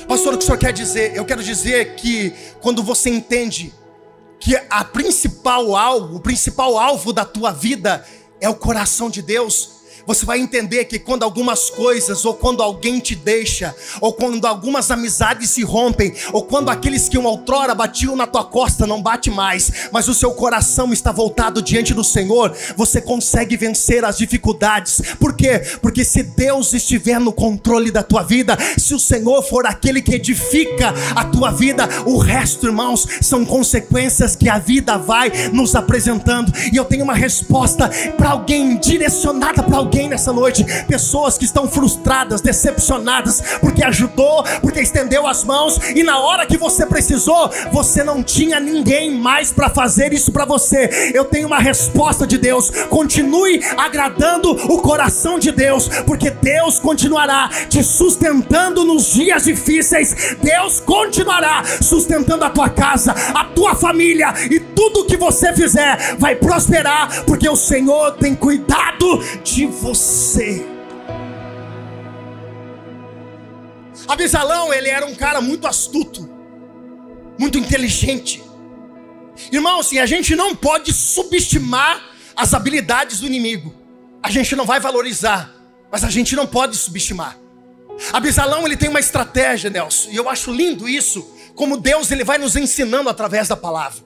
Pastor, 0.09 0.33
o 0.33 0.39
que 0.39 0.45
o 0.45 0.47
senhor 0.47 0.57
quer 0.57 0.73
dizer? 0.73 1.15
Eu 1.15 1.27
quero 1.27 1.43
dizer 1.43 1.95
que 1.97 2.33
quando 2.63 2.83
você 2.83 3.11
entende 3.11 3.71
que 4.39 4.57
a 4.71 4.83
principal 4.83 5.77
alvo, 5.77 6.17
o 6.17 6.21
principal 6.21 6.79
alvo 6.79 7.13
da 7.13 7.27
tua 7.27 7.53
vida 7.53 8.03
é 8.41 8.49
o 8.49 8.55
coração 8.55 9.11
de 9.11 9.21
Deus, 9.21 9.80
você 10.07 10.25
vai 10.25 10.41
entender 10.41 10.85
que 10.87 10.99
quando 10.99 11.23
algumas 11.23 11.71
coisas, 11.71 12.25
ou 12.25 12.35
quando 12.35 12.63
alguém 12.63 12.99
te 12.99 13.15
deixa, 13.15 13.75
ou 14.01 14.13
quando 14.13 14.45
algumas 14.47 14.91
amizades 14.91 15.51
se 15.51 15.63
rompem, 15.63 16.15
ou 16.33 16.43
quando 16.43 16.71
aqueles 16.71 17.09
que 17.09 17.19
um 17.19 17.25
outrora 17.25 17.75
batiam 17.75 18.17
na 18.17 18.27
tua 18.27 18.45
costa 18.45 18.87
não 18.87 19.03
bate 19.03 19.31
mais, 19.31 19.89
mas 19.93 20.09
o 20.09 20.15
seu 20.15 20.33
coração 20.33 20.93
está 20.93 21.13
voltado 21.13 21.63
diante 21.63 21.95
do 21.95 22.05
Senhor, 22.05 22.55
você 22.77 23.01
consegue 23.01 23.57
vencer 23.57 24.05
as 24.05 24.19
dificuldades. 24.19 25.01
Por 25.19 25.35
quê? 25.35 25.61
Porque 25.81 26.05
se 26.05 26.23
Deus 26.23 26.73
estiver 26.73 27.21
no 27.21 27.33
controle 27.33 27.91
da 27.91 28.03
tua 28.03 28.23
vida, 28.23 28.57
se 28.79 28.95
o 28.95 28.99
Senhor 28.99 29.43
for 29.43 29.67
aquele 29.67 30.01
que 30.01 30.15
edifica 30.15 30.95
a 31.15 31.25
tua 31.25 31.51
vida, 31.51 31.89
o 32.07 32.19
resto, 32.19 32.67
irmãos, 32.67 33.07
são 33.21 33.45
consequências 33.45 34.35
que 34.35 34.49
a 34.49 34.59
vida 34.59 34.97
vai 34.97 35.31
nos 35.53 35.75
apresentando. 35.75 36.53
E 36.73 36.77
eu 36.77 36.85
tenho 36.85 37.05
uma 37.05 37.15
resposta 37.15 37.91
para 38.17 38.31
alguém 38.31 38.77
direcionada 38.79 39.63
para 39.63 39.77
alguém 39.77 40.00
alguém 40.01 40.09
nessa 40.09 40.33
noite, 40.33 40.65
pessoas 40.87 41.37
que 41.37 41.45
estão 41.45 41.69
frustradas, 41.69 42.41
decepcionadas, 42.41 43.43
porque 43.61 43.85
ajudou, 43.85 44.43
porque 44.63 44.81
estendeu 44.81 45.27
as 45.27 45.45
mãos 45.45 45.79
e 45.95 46.03
na 46.03 46.19
hora 46.19 46.47
que 46.47 46.57
você 46.57 46.87
precisou, 46.87 47.51
você 47.71 48.03
não 48.03 48.23
tinha 48.23 48.59
ninguém 48.59 49.15
mais 49.15 49.53
para 49.53 49.69
fazer 49.69 50.13
isso 50.13 50.33
para 50.33 50.45
você. 50.45 51.11
Eu 51.15 51.25
tenho 51.25 51.47
uma 51.47 51.59
resposta 51.59 52.27
de 52.27 52.39
Deus. 52.39 52.71
Continue 52.89 53.63
agradando 53.77 54.51
o 54.73 54.79
coração 54.79 55.39
de 55.39 55.53
Deus, 55.53 55.89
porque 56.07 56.31
Deus 56.31 56.79
continuará 56.79 57.51
te 57.69 57.83
sustentando 57.83 58.85
nos 58.85 59.13
dias 59.13 59.45
difíceis. 59.45 60.37
Deus 60.43 60.81
continuará 60.81 61.63
sustentando 61.83 62.45
a 62.45 62.51
tua 62.51 62.71
casa, 62.71 63.13
a 63.35 63.45
tua 63.45 63.75
família 63.75 64.33
e 64.51 64.61
tudo 64.61 65.05
que 65.05 65.17
você 65.17 65.53
fizer 65.53 66.17
vai 66.19 66.37
prosperar, 66.37 67.25
porque 67.25 67.49
o 67.49 67.57
Senhor 67.57 68.13
tem 68.13 68.35
cuidado 68.35 69.21
de 69.43 69.65
você. 69.81 70.67
Abisalão, 74.07 74.73
ele 74.73 74.89
era 74.89 75.07
um 75.07 75.15
cara 75.15 75.41
muito 75.41 75.67
astuto, 75.67 76.29
muito 77.39 77.59
inteligente. 77.59 78.43
Irmãos, 79.51 79.91
e 79.93 79.99
a 79.99 80.05
gente 80.05 80.37
não 80.37 80.55
pode 80.55 80.93
subestimar 80.93 82.03
as 82.37 82.53
habilidades 82.53 83.21
do 83.21 83.27
inimigo. 83.27 83.75
A 84.23 84.31
gente 84.31 84.55
não 84.55 84.67
vai 84.67 84.79
valorizar, 84.79 85.51
mas 85.91 86.05
a 86.05 86.11
gente 86.11 86.37
não 86.37 86.47
pode 86.47 86.77
subestimar. 86.77 87.39
Abisalão, 88.13 88.67
ele 88.67 88.77
tem 88.77 88.89
uma 88.89 89.01
estratégia, 89.01 89.71
Nelson, 89.71 90.11
e 90.11 90.17
eu 90.17 90.29
acho 90.29 90.53
lindo 90.53 90.89
isso, 90.89 91.27
como 91.55 91.79
Deus 91.79 92.11
ele 92.11 92.25
vai 92.25 92.39
nos 92.39 92.57
ensinando 92.57 93.09
através 93.09 93.49
da 93.49 93.57
palavra. 93.57 94.03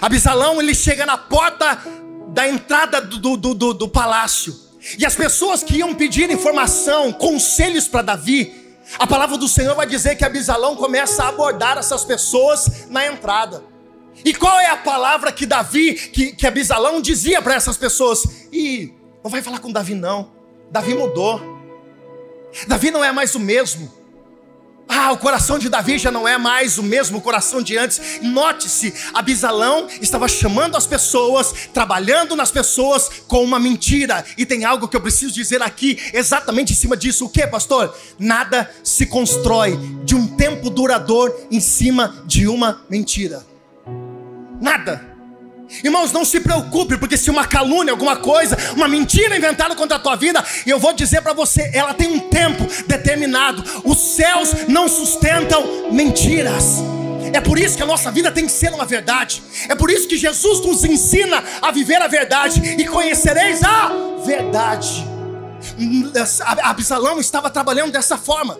Abisalão, 0.00 0.60
ele 0.60 0.74
chega 0.74 1.06
na 1.06 1.16
porta 1.16 1.78
da 2.28 2.48
entrada 2.48 3.00
do, 3.00 3.36
do, 3.36 3.54
do, 3.54 3.74
do 3.74 3.88
palácio. 3.88 4.63
E 4.98 5.06
as 5.06 5.14
pessoas 5.14 5.62
que 5.62 5.78
iam 5.78 5.94
pedir 5.94 6.30
informação, 6.30 7.12
conselhos 7.12 7.88
para 7.88 8.02
Davi, 8.02 8.64
a 8.98 9.06
palavra 9.06 9.38
do 9.38 9.48
Senhor 9.48 9.74
vai 9.74 9.86
dizer 9.86 10.14
que 10.16 10.24
Abisalão 10.24 10.76
começa 10.76 11.24
a 11.24 11.28
abordar 11.28 11.78
essas 11.78 12.04
pessoas 12.04 12.88
na 12.90 13.06
entrada. 13.06 13.64
E 14.24 14.34
qual 14.34 14.60
é 14.60 14.66
a 14.66 14.76
palavra 14.76 15.32
que 15.32 15.46
Davi, 15.46 15.94
que, 15.94 16.32
que 16.32 16.46
Abisalão 16.46 17.00
dizia 17.00 17.40
para 17.40 17.54
essas 17.54 17.76
pessoas? 17.76 18.22
E 18.52 18.92
não 19.22 19.30
vai 19.30 19.42
falar 19.42 19.58
com 19.58 19.72
Davi, 19.72 19.94
não. 19.94 20.30
Davi 20.70 20.94
mudou. 20.94 21.40
Davi 22.68 22.90
não 22.90 23.02
é 23.02 23.10
mais 23.10 23.34
o 23.34 23.40
mesmo. 23.40 23.90
Ah, 24.88 25.12
o 25.12 25.18
coração 25.18 25.58
de 25.58 25.68
Davi 25.68 25.98
já 25.98 26.10
não 26.10 26.28
é 26.28 26.36
mais 26.36 26.78
o 26.78 26.82
mesmo 26.82 27.20
coração 27.20 27.62
de 27.62 27.76
antes. 27.76 28.20
Note-se, 28.22 28.92
Abisalão 29.14 29.88
estava 30.00 30.28
chamando 30.28 30.76
as 30.76 30.86
pessoas, 30.86 31.68
trabalhando 31.72 32.36
nas 32.36 32.50
pessoas 32.50 33.08
com 33.26 33.42
uma 33.42 33.58
mentira. 33.58 34.24
E 34.36 34.44
tem 34.44 34.64
algo 34.64 34.88
que 34.88 34.96
eu 34.96 35.00
preciso 35.00 35.32
dizer 35.32 35.62
aqui, 35.62 35.98
exatamente 36.12 36.72
em 36.72 36.76
cima 36.76 36.96
disso. 36.96 37.24
O 37.24 37.28
que, 37.28 37.46
pastor? 37.46 37.96
Nada 38.18 38.70
se 38.82 39.06
constrói 39.06 39.78
de 40.04 40.14
um 40.14 40.26
tempo 40.26 40.68
duradouro 40.68 41.34
em 41.50 41.60
cima 41.60 42.22
de 42.26 42.46
uma 42.46 42.82
mentira. 42.88 43.44
Nada. 44.60 45.13
Irmãos, 45.82 46.12
não 46.12 46.24
se 46.24 46.40
preocupe, 46.40 46.96
porque 46.96 47.16
se 47.16 47.30
uma 47.30 47.46
calúnia, 47.46 47.92
alguma 47.92 48.16
coisa, 48.16 48.56
uma 48.74 48.88
mentira 48.88 49.36
inventada 49.36 49.74
contra 49.74 49.96
a 49.96 50.00
tua 50.00 50.16
vida, 50.16 50.44
eu 50.66 50.78
vou 50.78 50.92
dizer 50.92 51.22
para 51.22 51.32
você, 51.32 51.70
ela 51.72 51.94
tem 51.94 52.08
um 52.08 52.20
tempo 52.20 52.64
determinado. 52.86 53.64
Os 53.84 53.98
céus 53.98 54.50
não 54.68 54.88
sustentam 54.88 55.90
mentiras. 55.90 56.82
É 57.32 57.40
por 57.40 57.58
isso 57.58 57.76
que 57.76 57.82
a 57.82 57.86
nossa 57.86 58.12
vida 58.12 58.30
tem 58.30 58.46
que 58.46 58.52
ser 58.52 58.72
uma 58.72 58.84
verdade. 58.84 59.42
É 59.68 59.74
por 59.74 59.90
isso 59.90 60.06
que 60.06 60.16
Jesus 60.16 60.60
nos 60.64 60.84
ensina 60.84 61.42
a 61.60 61.70
viver 61.72 62.00
a 62.00 62.06
verdade 62.06 62.60
e 62.78 62.84
conhecereis 62.86 63.62
a 63.62 63.90
verdade. 64.24 65.04
Absalão 66.62 67.18
estava 67.18 67.50
trabalhando 67.50 67.90
dessa 67.90 68.16
forma. 68.16 68.56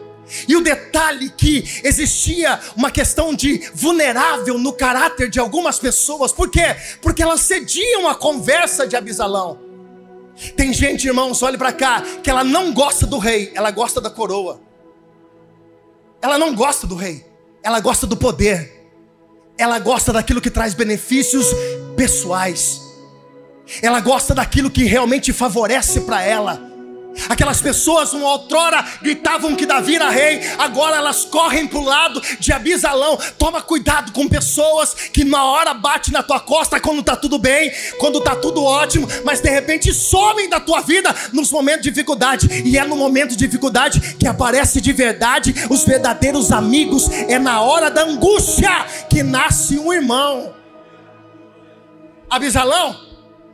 E 0.48 0.56
o 0.56 0.62
detalhe 0.62 1.30
que 1.30 1.80
existia 1.82 2.58
uma 2.76 2.90
questão 2.90 3.34
de 3.34 3.70
vulnerável 3.74 4.58
no 4.58 4.72
caráter 4.72 5.28
de 5.28 5.38
algumas 5.38 5.78
pessoas, 5.78 6.32
por 6.32 6.50
quê? 6.50 6.76
Porque 7.00 7.22
elas 7.22 7.40
cediam 7.40 8.08
à 8.08 8.14
conversa 8.14 8.86
de 8.86 8.96
Abisalão. 8.96 9.58
Tem 10.56 10.72
gente, 10.72 11.06
irmãos, 11.06 11.42
olhe 11.42 11.56
para 11.56 11.72
cá, 11.72 12.02
que 12.22 12.28
ela 12.28 12.42
não 12.42 12.72
gosta 12.72 13.06
do 13.06 13.18
rei, 13.18 13.52
ela 13.54 13.70
gosta 13.70 14.00
da 14.00 14.10
coroa. 14.10 14.60
Ela 16.20 16.38
não 16.38 16.54
gosta 16.54 16.86
do 16.86 16.94
rei, 16.94 17.24
ela 17.62 17.80
gosta 17.80 18.06
do 18.06 18.16
poder. 18.16 18.82
Ela 19.56 19.78
gosta 19.78 20.12
daquilo 20.12 20.40
que 20.40 20.50
traz 20.50 20.74
benefícios 20.74 21.46
pessoais. 21.96 22.80
Ela 23.80 24.00
gosta 24.00 24.34
daquilo 24.34 24.70
que 24.70 24.84
realmente 24.84 25.32
favorece 25.32 26.00
para 26.00 26.22
ela. 26.22 26.73
Aquelas 27.28 27.60
pessoas, 27.60 28.12
uma 28.12 28.28
outrora, 28.32 28.84
gritavam 29.02 29.54
que 29.54 29.66
Davi 29.66 29.96
era 29.96 30.10
rei, 30.10 30.40
agora 30.58 30.96
elas 30.96 31.24
correm 31.24 31.66
para 31.66 31.78
o 31.78 31.84
lado 31.84 32.20
de 32.38 32.52
Abisalão. 32.52 33.18
Toma 33.38 33.62
cuidado 33.62 34.12
com 34.12 34.28
pessoas 34.28 34.94
que 34.94 35.24
na 35.24 35.44
hora 35.44 35.72
bate 35.74 36.12
na 36.12 36.22
tua 36.22 36.40
costa 36.40 36.80
quando 36.80 37.00
está 37.00 37.16
tudo 37.16 37.38
bem, 37.38 37.72
quando 37.98 38.18
está 38.18 38.34
tudo 38.34 38.62
ótimo, 38.62 39.08
mas 39.24 39.40
de 39.40 39.48
repente 39.48 39.92
somem 39.92 40.48
da 40.48 40.60
tua 40.60 40.80
vida 40.80 41.14
nos 41.32 41.50
momentos 41.50 41.82
de 41.82 41.90
dificuldade. 41.90 42.48
E 42.64 42.76
é 42.76 42.84
no 42.84 42.96
momento 42.96 43.30
de 43.30 43.36
dificuldade 43.36 44.16
que 44.16 44.26
aparece 44.26 44.80
de 44.80 44.92
verdade 44.92 45.54
os 45.70 45.84
verdadeiros 45.84 46.52
amigos. 46.52 47.08
É 47.28 47.38
na 47.38 47.60
hora 47.60 47.90
da 47.90 48.02
angústia 48.02 48.70
que 49.08 49.22
nasce 49.22 49.78
um 49.78 49.92
irmão. 49.92 50.54
Abisalão, 52.28 52.98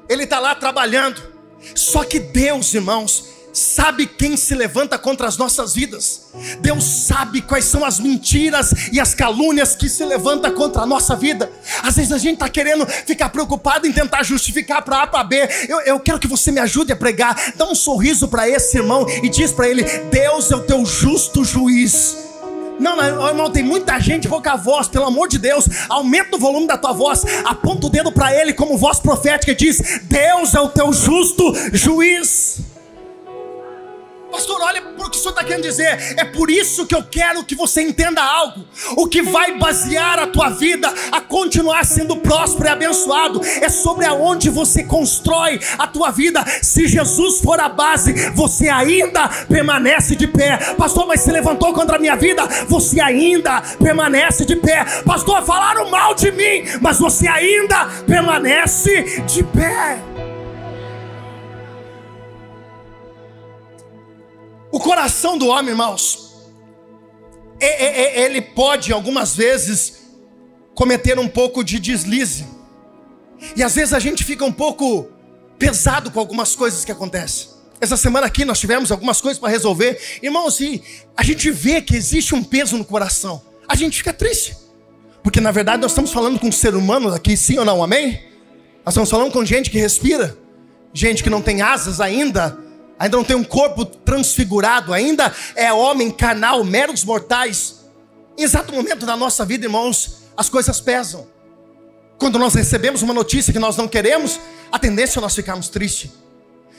ele 0.09 0.25
está 0.25 0.39
lá 0.39 0.55
trabalhando. 0.55 1.31
Só 1.75 2.05
que 2.05 2.19
Deus, 2.19 2.73
irmãos, 2.73 3.27
sabe 3.53 4.07
quem 4.07 4.37
se 4.37 4.55
levanta 4.55 4.99
contra 4.99 5.27
as 5.27 5.37
nossas 5.37 5.75
vidas. 5.75 6.31
Deus 6.61 6.85
sabe 6.85 7.43
quais 7.43 7.65
são 7.65 7.85
as 7.85 7.99
mentiras 7.99 8.73
e 8.93 9.01
as 9.01 9.15
calúnias 9.15 9.75
que 9.75 9.89
se 9.89 10.05
levantam 10.05 10.53
contra 10.53 10.83
a 10.83 10.87
nossa 10.87 11.17
vida. 11.17 11.51
Às 11.83 11.97
vezes 11.97 12.13
a 12.13 12.19
gente 12.19 12.35
está 12.35 12.49
querendo 12.49 12.87
ficar 12.87 13.29
preocupado 13.31 13.87
em 13.87 13.93
tentar 13.93 14.23
justificar 14.23 14.83
para 14.83 15.03
A 15.03 15.07
para 15.07 15.25
B. 15.25 15.49
Eu, 15.69 15.81
eu 15.81 16.01
quero 16.01 16.19
que 16.19 16.29
você 16.29 16.51
me 16.51 16.61
ajude 16.61 16.93
a 16.93 16.97
pregar. 16.97 17.37
Dá 17.57 17.67
um 17.67 17.75
sorriso 17.75 18.29
para 18.29 18.49
esse 18.49 18.77
irmão 18.77 19.07
e 19.23 19.29
diz 19.29 19.53
para 19.53 19.69
ele: 19.69 19.83
Deus 20.11 20.51
é 20.51 20.57
o 20.57 20.61
teu 20.61 20.85
justo 20.85 21.45
juiz. 21.45 22.31
Não, 22.79 22.97
não, 22.97 23.29
irmão, 23.29 23.51
tem 23.51 23.63
muita 23.63 24.01
gente 24.01 24.27
pouca 24.27 24.57
voz, 24.57 24.89
pelo 24.89 25.05
amor 25.05 25.29
de 25.29 25.39
Deus, 25.39 25.67
aumenta 25.87 26.37
o 26.37 26.41
volume 26.41 26.67
da 26.67 26.79
tua 26.79 26.93
voz, 26.93 27.23
aponta 27.45 27.87
o 27.87 27.91
dedo 27.91 28.11
para 28.11 28.35
ele 28.35 28.55
como 28.55 28.79
voz 28.79 28.99
profética 28.99 29.53
e 29.53 29.55
diz: 29.55 30.01
Deus 30.05 30.55
é 30.55 30.61
o 30.61 30.69
teu 30.69 30.91
justo 30.91 31.53
juiz. 31.75 32.70
Pastor, 34.31 34.61
olha 34.63 34.83
por 34.83 35.11
que 35.11 35.17
o 35.17 35.21
senhor 35.21 35.33
está 35.33 35.45
querendo 35.45 35.63
dizer. 35.63 36.15
É 36.17 36.25
por 36.25 36.51
isso 36.51 36.87
que 36.87 36.95
eu 36.95 37.03
quero 37.03 37.45
que 37.45 37.55
você 37.55 37.83
entenda 37.83 38.23
algo. 38.23 38.65
O 38.97 39.07
que 39.07 39.23
vai 39.23 39.59
basear 39.59 40.19
a 40.19 40.27
tua 40.27 40.51
vida 40.51 40.93
a 41.13 41.21
continuar 41.21 41.85
sendo 41.85 42.17
próspero 42.17 42.67
e 42.67 42.69
abençoado 42.69 43.41
é 43.61 43.69
sobre 43.69 44.07
aonde 44.07 44.49
você 44.49 44.85
constrói 44.85 45.61
a 45.79 45.87
tua 45.87 46.11
vida. 46.11 46.45
Se 46.63 46.87
Jesus 46.87 47.41
for 47.41 47.61
a 47.61 47.69
base, 47.69 48.13
você 48.31 48.69
ainda 48.69 49.29
permanece 49.49 50.15
de 50.15 50.27
pé. 50.27 50.57
Pastor, 50.77 51.07
mas 51.07 51.21
se 51.21 51.31
levantou 51.31 51.73
contra 51.73 51.97
a 51.97 51.99
minha 51.99 52.17
vida, 52.17 52.47
você 52.69 53.01
ainda 53.01 53.61
permanece 53.79 54.45
de 54.45 54.57
pé. 54.57 54.85
Pastor, 55.05 55.43
falaram 55.45 55.91
mal 55.91 56.15
de 56.15 56.31
mim, 56.31 56.65
mas 56.81 56.99
você 56.99 57.27
ainda 57.27 57.87
permanece 58.07 59.23
de 59.27 59.43
pé. 59.45 60.10
O 64.73 64.79
coração 64.79 65.37
do 65.37 65.49
homem, 65.49 65.71
irmãos, 65.71 66.31
é, 67.61 67.67
é, 67.67 68.21
é, 68.21 68.25
ele 68.25 68.41
pode 68.41 68.93
algumas 68.93 69.35
vezes 69.35 70.01
cometer 70.75 71.19
um 71.19 71.29
pouco 71.29 71.63
de 71.65 71.79
deslize. 71.79 72.47
E 73.57 73.63
às 73.63 73.75
vezes 73.75 73.93
a 73.93 73.99
gente 73.99 74.25
fica 74.25 74.45
um 74.45 74.53
pouco 74.53 75.09
pesado 75.59 76.11
com 76.11 76.21
algumas 76.21 76.55
coisas 76.55 76.85
que 76.85 76.93
acontecem. 76.93 77.49
Essa 77.81 77.97
semana 77.97 78.27
aqui 78.27 78.45
nós 78.45 78.61
tivemos 78.61 78.93
algumas 78.93 79.21
coisas 79.21 79.39
para 79.39 79.49
resolver. 79.49 79.99
Irmãos, 80.23 80.61
e 80.61 80.83
a 81.17 81.23
gente 81.23 81.51
vê 81.51 81.83
que 81.83 81.97
existe 81.97 82.35
um 82.35 82.43
peso 82.43 82.77
no 82.77 82.85
coração. 82.85 83.43
A 83.67 83.75
gente 83.75 83.99
fica 83.99 84.13
triste. 84.13 84.57
Porque 85.23 85.41
na 85.41 85.51
verdade 85.51 85.83
nós 85.83 85.91
estamos 85.91 86.13
falando 86.13 86.39
com 86.39 86.51
ser 86.51 86.75
humano 86.75 87.13
aqui, 87.13 87.37
sim 87.37 87.59
ou 87.59 87.65
não, 87.65 87.83
amém? 87.83 88.23
Nós 88.85 88.95
estamos 88.95 89.11
falando 89.11 89.33
com 89.33 89.45
gente 89.45 89.71
que 89.71 89.79
respira, 89.79 90.37
gente 90.95 91.23
que 91.23 91.29
não 91.29 91.43
tem 91.43 91.61
asas 91.61 92.01
ainda, 92.01 92.59
ainda 93.01 93.17
não 93.17 93.25
tem 93.25 93.35
um 93.35 93.43
corpo 93.43 93.87
transfigurado, 93.87 94.93
ainda 94.93 95.35
é 95.57 95.73
homem 95.73 96.11
carnal, 96.11 96.63
meros 96.63 97.03
mortais. 97.03 97.77
Em 98.37 98.43
exato 98.43 98.75
momento 98.75 99.07
da 99.07 99.17
nossa 99.17 99.43
vida, 99.43 99.65
irmãos, 99.65 100.25
as 100.37 100.51
coisas 100.51 100.81
pesam. 100.83 101.27
Quando 102.19 102.39
nós 102.39 102.55
recebemos 102.55 103.01
uma 103.01 103.15
notícia 103.15 103.55
que 103.55 103.59
nós 103.59 103.75
não 103.79 103.89
queremos, 103.89 104.39
a 104.71 104.79
tendência 104.79 105.19
é 105.19 105.23
nós 105.23 105.35
ficarmos 105.35 105.71
tristes. 105.71 106.11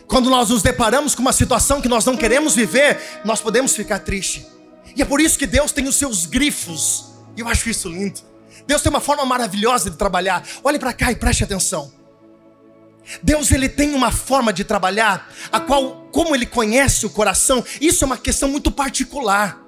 Quando 0.08 0.30
nós 0.30 0.50
nos 0.50 0.62
deparamos 0.62 1.16
com 1.16 1.24
uma 1.24 1.34
situação 1.34 1.82
que 1.82 1.90
nós 1.90 2.06
não 2.06 2.16
queremos 2.16 2.54
viver, 2.54 3.00
nós 3.26 3.42
podemos 3.42 3.76
ficar 3.76 3.98
tristes. 4.00 4.46
E 4.96 5.02
é 5.02 5.06
por 5.06 5.20
isso 5.20 5.40
que 5.40 5.48
Deus 5.48 5.72
tem 5.72 5.88
os 5.88 5.96
seus 5.96 6.28
grifos. 6.28 7.06
E 7.36 7.40
eu 7.42 7.48
acho 7.48 7.68
isso 7.68 7.90
lindo. 7.90 8.20
Deus 8.68 8.84
tem 8.84 8.92
uma 8.92 9.02
forma 9.02 9.26
maravilhosa 9.26 9.90
de 9.90 9.98
trabalhar. 9.98 10.48
Olhe 10.64 10.78
para 10.78 10.94
cá 10.94 11.12
e 11.12 11.16
preste 11.16 11.44
atenção. 11.44 11.92
Deus 13.22 13.52
ele 13.52 13.68
tem 13.68 13.94
uma 13.94 14.12
forma 14.12 14.54
de 14.54 14.64
trabalhar, 14.64 15.32
a 15.52 15.60
qual, 15.60 16.08
como 16.12 16.36
ele 16.36 16.46
conhece 16.46 17.06
o 17.06 17.10
coração, 17.10 17.64
isso 17.80 18.04
é 18.04 18.08
uma 18.08 18.18
questão 18.18 18.50
muito 18.50 18.72
particular. 18.72 19.60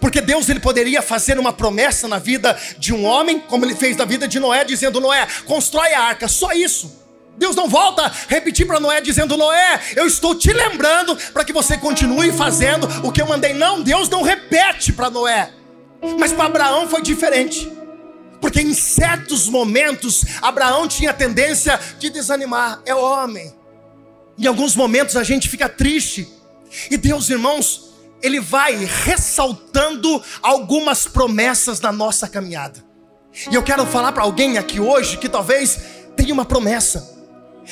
Porque 0.00 0.20
Deus 0.20 0.48
ele 0.48 0.58
poderia 0.58 1.00
fazer 1.00 1.38
uma 1.38 1.52
promessa 1.52 2.08
na 2.08 2.18
vida 2.18 2.58
de 2.78 2.92
um 2.92 3.04
homem, 3.04 3.38
como 3.38 3.64
ele 3.64 3.74
fez 3.74 3.96
na 3.96 4.04
vida 4.04 4.26
de 4.26 4.40
Noé, 4.40 4.64
dizendo: 4.64 5.00
Noé, 5.00 5.26
constrói 5.44 5.94
a 5.94 6.02
arca, 6.02 6.26
só 6.26 6.52
isso. 6.52 7.06
Deus 7.38 7.54
não 7.54 7.68
volta 7.68 8.06
a 8.06 8.12
repetir 8.28 8.66
para 8.66 8.80
Noé 8.80 9.00
dizendo: 9.00 9.36
Noé, 9.36 9.80
eu 9.94 10.06
estou 10.06 10.34
te 10.34 10.52
lembrando 10.52 11.16
para 11.32 11.44
que 11.44 11.52
você 11.52 11.78
continue 11.78 12.32
fazendo 12.32 12.88
o 13.06 13.12
que 13.12 13.22
eu 13.22 13.26
mandei. 13.26 13.54
Não, 13.54 13.82
Deus 13.82 14.08
não 14.08 14.22
repete 14.22 14.92
para 14.92 15.10
Noé. 15.10 15.50
Mas 16.18 16.32
para 16.32 16.46
Abraão 16.46 16.88
foi 16.88 17.02
diferente. 17.02 17.70
Porque 18.40 18.60
em 18.60 18.74
certos 18.74 19.48
momentos 19.48 20.24
Abraão 20.42 20.86
tinha 20.86 21.12
tendência 21.12 21.78
de 21.98 22.10
desanimar. 22.10 22.80
É 22.84 22.94
homem. 22.94 23.54
Em 24.38 24.46
alguns 24.46 24.76
momentos 24.76 25.16
a 25.16 25.22
gente 25.22 25.48
fica 25.48 25.68
triste. 25.68 26.28
E 26.90 26.96
Deus, 26.96 27.30
irmãos, 27.30 27.94
Ele 28.22 28.40
vai 28.40 28.76
ressaltando 29.04 30.22
algumas 30.42 31.06
promessas 31.06 31.80
na 31.80 31.90
nossa 31.90 32.28
caminhada. 32.28 32.84
E 33.50 33.54
eu 33.54 33.62
quero 33.62 33.86
falar 33.86 34.12
para 34.12 34.22
alguém 34.22 34.58
aqui 34.58 34.80
hoje 34.80 35.16
que 35.18 35.28
talvez 35.28 35.78
tenha 36.16 36.32
uma 36.32 36.44
promessa 36.44 37.15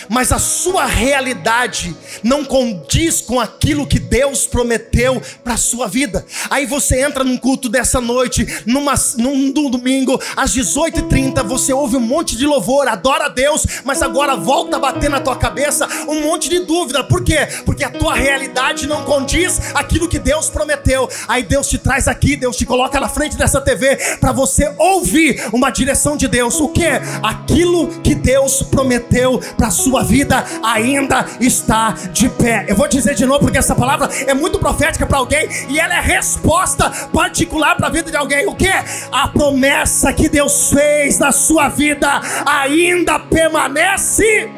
mas 0.09 0.33
a 0.33 0.39
sua 0.39 0.87
realidade 0.87 1.95
não 2.23 2.45
condiz 2.45 3.21
com 3.21 3.41
aquilo 3.41 3.87
que 3.87 3.99
Deus 3.99 4.47
prometeu 4.47 5.21
para 5.43 5.55
a 5.55 5.59
sua 5.59 5.87
vida. 5.87 6.25
Aí 6.51 6.67
você 6.67 7.03
entra 7.03 7.25
num 7.25 7.37
culto 7.37 7.69
dessa 7.69 8.01
noite, 8.01 8.63
numa, 8.67 8.95
num, 9.19 9.53
num 9.53 9.71
domingo, 9.71 10.21
às 10.37 10.55
18h30, 10.55 11.43
você 11.45 11.73
ouve 11.73 11.97
um 11.97 12.01
monte 12.01 12.37
de 12.37 12.47
louvor, 12.47 12.89
adora 12.89 13.27
a 13.27 13.29
Deus, 13.29 13.67
mas 13.85 14.03
agora 14.03 14.37
volta 14.37 14.77
a 14.77 14.81
bater 14.81 15.11
na 15.11 15.21
tua 15.21 15.37
cabeça 15.37 15.89
um 16.09 16.23
monte 16.23 16.49
de 16.49 16.61
dúvida. 16.61 17.03
Por 17.05 17.25
quê? 17.25 17.47
Porque 17.65 17.85
a 17.85 17.91
tua 17.91 18.15
realidade 18.15 18.87
não 18.87 19.05
condiz 19.05 19.61
aquilo 19.75 20.09
que 20.09 20.19
Deus 20.19 20.49
prometeu. 20.49 21.09
Aí 21.29 21.43
Deus 21.43 21.69
te 21.69 21.79
traz 21.79 22.09
aqui, 22.09 22.37
Deus 22.37 22.57
te 22.57 22.67
coloca 22.67 22.99
na 23.01 23.09
frente 23.09 23.37
dessa 23.37 23.61
TV 23.61 23.97
para 24.21 24.33
você 24.33 24.73
ouvir 24.79 25.49
uma 25.53 25.71
direção 25.71 26.17
de 26.17 26.29
Deus. 26.29 26.61
O 26.61 26.69
que? 26.69 26.87
Aquilo 27.23 27.89
que 28.01 28.15
Deus 28.15 28.63
prometeu 28.63 29.40
para 29.57 29.68
a 29.68 29.71
sua 29.85 30.03
vida 30.03 30.42
ainda 30.62 31.27
está 31.38 31.90
de 32.11 32.29
pé. 32.31 32.64
Eu 32.66 32.75
vou 32.75 32.88
dizer 32.88 33.14
de 33.14 33.27
novo 33.27 33.40
porque 33.40 33.59
essa 33.59 33.75
palavra 33.75 34.09
é 34.27 34.33
muito 34.33 34.59
profética 34.59 35.07
para 35.07 35.18
alguém 35.18 35.47
e 35.68 35.79
ela 35.79 35.94
é 35.94 36.01
resposta 36.01 36.88
particular 37.12 37.77
para 37.77 37.88
a 37.88 37.90
vida 37.90 38.11
de 38.11 38.16
alguém. 38.16 38.47
O 38.47 38.55
que? 38.55 38.70
A 39.12 39.29
promessa 39.29 40.11
que 40.12 40.27
Deus 40.27 40.70
fez 40.70 41.18
na 41.18 41.33
sua 41.33 41.68
vida 41.68 42.09
ainda 42.47 43.18
permanece. 43.18 44.51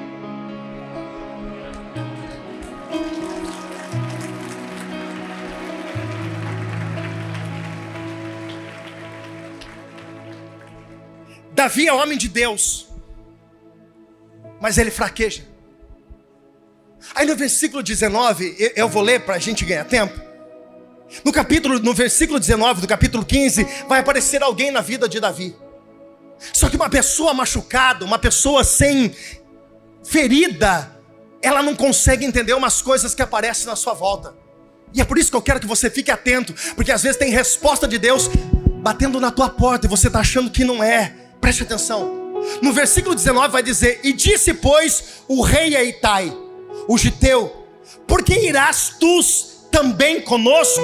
Davi 11.52 11.88
é 11.88 11.92
homem 11.92 12.16
de 12.16 12.28
Deus 12.28 12.85
mas 14.66 14.78
ele 14.78 14.90
fraqueja. 14.90 15.44
Aí 17.14 17.24
no 17.24 17.36
versículo 17.36 17.84
19, 17.84 18.72
eu 18.74 18.88
vou 18.88 19.00
ler 19.00 19.20
para 19.20 19.36
a 19.36 19.38
gente 19.38 19.64
ganhar 19.64 19.84
tempo. 19.84 20.20
No 21.24 21.32
capítulo, 21.32 21.78
no 21.78 21.94
versículo 21.94 22.40
19 22.40 22.80
do 22.80 22.88
capítulo 22.88 23.24
15, 23.24 23.64
vai 23.86 24.00
aparecer 24.00 24.42
alguém 24.42 24.72
na 24.72 24.80
vida 24.80 25.08
de 25.08 25.20
Davi. 25.20 25.54
Só 26.52 26.68
que 26.68 26.74
uma 26.74 26.90
pessoa 26.90 27.32
machucada, 27.32 28.04
uma 28.04 28.18
pessoa 28.18 28.64
sem 28.64 29.14
ferida, 30.02 30.90
ela 31.40 31.62
não 31.62 31.76
consegue 31.76 32.24
entender 32.24 32.52
umas 32.52 32.82
coisas 32.82 33.14
que 33.14 33.22
aparecem 33.22 33.66
na 33.66 33.76
sua 33.76 33.94
volta. 33.94 34.34
E 34.92 35.00
é 35.00 35.04
por 35.04 35.16
isso 35.16 35.30
que 35.30 35.36
eu 35.36 35.42
quero 35.42 35.60
que 35.60 35.66
você 35.68 35.88
fique 35.88 36.10
atento, 36.10 36.52
porque 36.74 36.90
às 36.90 37.04
vezes 37.04 37.16
tem 37.16 37.30
resposta 37.30 37.86
de 37.86 37.98
Deus 37.98 38.28
batendo 38.82 39.20
na 39.20 39.30
tua 39.30 39.48
porta 39.48 39.86
e 39.86 39.88
você 39.88 40.08
está 40.08 40.18
achando 40.18 40.50
que 40.50 40.64
não 40.64 40.82
é. 40.82 41.14
Preste 41.40 41.62
atenção. 41.62 42.25
No 42.62 42.72
versículo 42.72 43.14
19 43.14 43.52
vai 43.52 43.62
dizer: 43.62 44.00
E 44.02 44.12
disse, 44.12 44.54
pois, 44.54 45.22
o 45.28 45.42
rei 45.42 45.76
a 45.76 45.84
Itai, 45.84 46.32
o 46.88 46.96
Giteu, 46.96 47.66
por 48.06 48.22
que 48.22 48.34
irás 48.34 48.94
tu 48.98 49.20
também 49.70 50.20
conosco? 50.20 50.82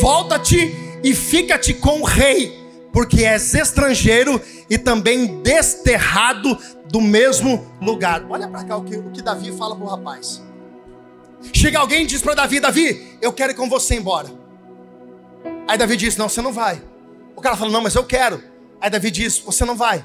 Volta-te 0.00 0.74
e 1.02 1.14
fica-te 1.14 1.74
com 1.74 2.00
o 2.00 2.04
rei, 2.04 2.52
porque 2.92 3.24
és 3.24 3.54
estrangeiro 3.54 4.40
e 4.68 4.76
também 4.76 5.40
desterrado 5.42 6.58
do 6.90 7.00
mesmo 7.00 7.66
lugar. 7.80 8.24
Olha 8.28 8.48
para 8.48 8.64
cá 8.64 8.76
o 8.76 8.84
que, 8.84 8.96
o 8.96 9.10
que 9.10 9.22
Davi 9.22 9.52
fala 9.56 9.76
para 9.76 9.84
o 9.84 9.88
rapaz. 9.88 10.42
Chega 11.52 11.78
alguém 11.78 12.02
e 12.02 12.06
diz 12.06 12.22
para 12.22 12.34
Davi: 12.34 12.60
Davi, 12.60 13.18
eu 13.20 13.32
quero 13.32 13.52
ir 13.52 13.54
com 13.54 13.68
você 13.68 13.94
embora. 13.94 14.28
Aí 15.68 15.78
Davi 15.78 15.96
diz: 15.96 16.16
Não, 16.16 16.28
você 16.28 16.42
não 16.42 16.52
vai. 16.52 16.82
O 17.34 17.40
cara 17.40 17.56
fala: 17.56 17.70
Não, 17.70 17.80
mas 17.80 17.94
eu 17.94 18.04
quero. 18.04 18.42
Aí 18.80 18.90
Davi 18.90 19.10
diz: 19.10 19.38
Você 19.38 19.64
não 19.64 19.76
vai. 19.76 20.04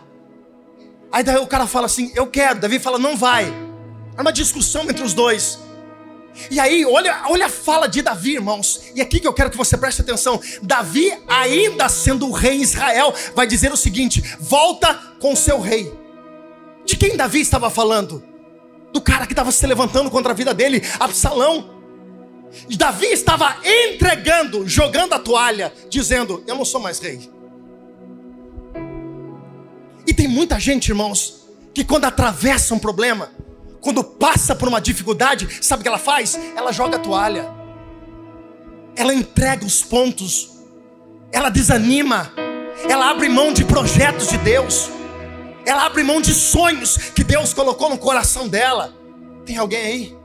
Aí 1.11 1.23
o 1.37 1.47
cara 1.47 1.67
fala 1.67 1.85
assim: 1.85 2.11
Eu 2.15 2.27
quero. 2.27 2.59
Davi 2.59 2.79
fala: 2.79 2.97
Não 2.97 3.17
vai. 3.17 3.51
É 4.17 4.21
uma 4.21 4.31
discussão 4.31 4.83
entre 4.83 5.03
os 5.03 5.13
dois. 5.13 5.59
E 6.49 6.59
aí, 6.59 6.85
olha, 6.85 7.23
olha 7.27 7.47
a 7.47 7.49
fala 7.49 7.87
de 7.87 8.01
Davi, 8.01 8.35
irmãos. 8.35 8.81
E 8.95 9.01
aqui 9.01 9.19
que 9.19 9.27
eu 9.27 9.33
quero 9.33 9.49
que 9.49 9.57
você 9.57 9.77
preste 9.77 10.01
atenção. 10.01 10.39
Davi, 10.61 11.11
ainda 11.27 11.89
sendo 11.89 12.27
o 12.27 12.31
rei 12.31 12.61
Israel, 12.61 13.13
vai 13.35 13.45
dizer 13.45 13.71
o 13.71 13.77
seguinte: 13.77 14.23
volta 14.39 14.93
com 15.19 15.35
seu 15.35 15.59
rei. 15.59 15.91
De 16.85 16.95
quem 16.95 17.17
Davi 17.17 17.41
estava 17.41 17.69
falando? 17.69 18.23
Do 18.91 19.01
cara 19.01 19.25
que 19.25 19.33
estava 19.33 19.51
se 19.51 19.65
levantando 19.67 20.09
contra 20.09 20.31
a 20.31 20.35
vida 20.35 20.53
dele, 20.53 20.81
Absalão. 20.99 21.81
Davi 22.77 23.05
estava 23.07 23.57
entregando, 23.63 24.67
jogando 24.67 25.13
a 25.13 25.19
toalha, 25.19 25.73
dizendo: 25.89 26.43
Eu 26.47 26.55
não 26.55 26.65
sou 26.65 26.79
mais 26.79 26.99
rei. 26.99 27.29
E 30.05 30.13
tem 30.13 30.27
muita 30.27 30.59
gente, 30.59 30.89
irmãos, 30.89 31.47
que 31.73 31.83
quando 31.83 32.05
atravessa 32.05 32.73
um 32.73 32.79
problema, 32.79 33.31
quando 33.79 34.03
passa 34.03 34.55
por 34.55 34.67
uma 34.67 34.81
dificuldade, 34.81 35.47
sabe 35.61 35.81
o 35.81 35.83
que 35.83 35.87
ela 35.87 35.97
faz? 35.97 36.39
Ela 36.55 36.71
joga 36.71 36.97
a 36.97 36.99
toalha, 36.99 37.49
ela 38.95 39.13
entrega 39.13 39.65
os 39.65 39.81
pontos, 39.83 40.51
ela 41.31 41.49
desanima, 41.49 42.31
ela 42.89 43.09
abre 43.09 43.29
mão 43.29 43.53
de 43.53 43.65
projetos 43.65 44.29
de 44.29 44.37
Deus, 44.37 44.89
ela 45.65 45.85
abre 45.85 46.03
mão 46.03 46.21
de 46.21 46.33
sonhos 46.33 46.97
que 46.97 47.23
Deus 47.23 47.53
colocou 47.53 47.89
no 47.89 47.97
coração 47.97 48.47
dela. 48.47 48.93
Tem 49.45 49.57
alguém 49.57 49.81
aí? 49.81 50.20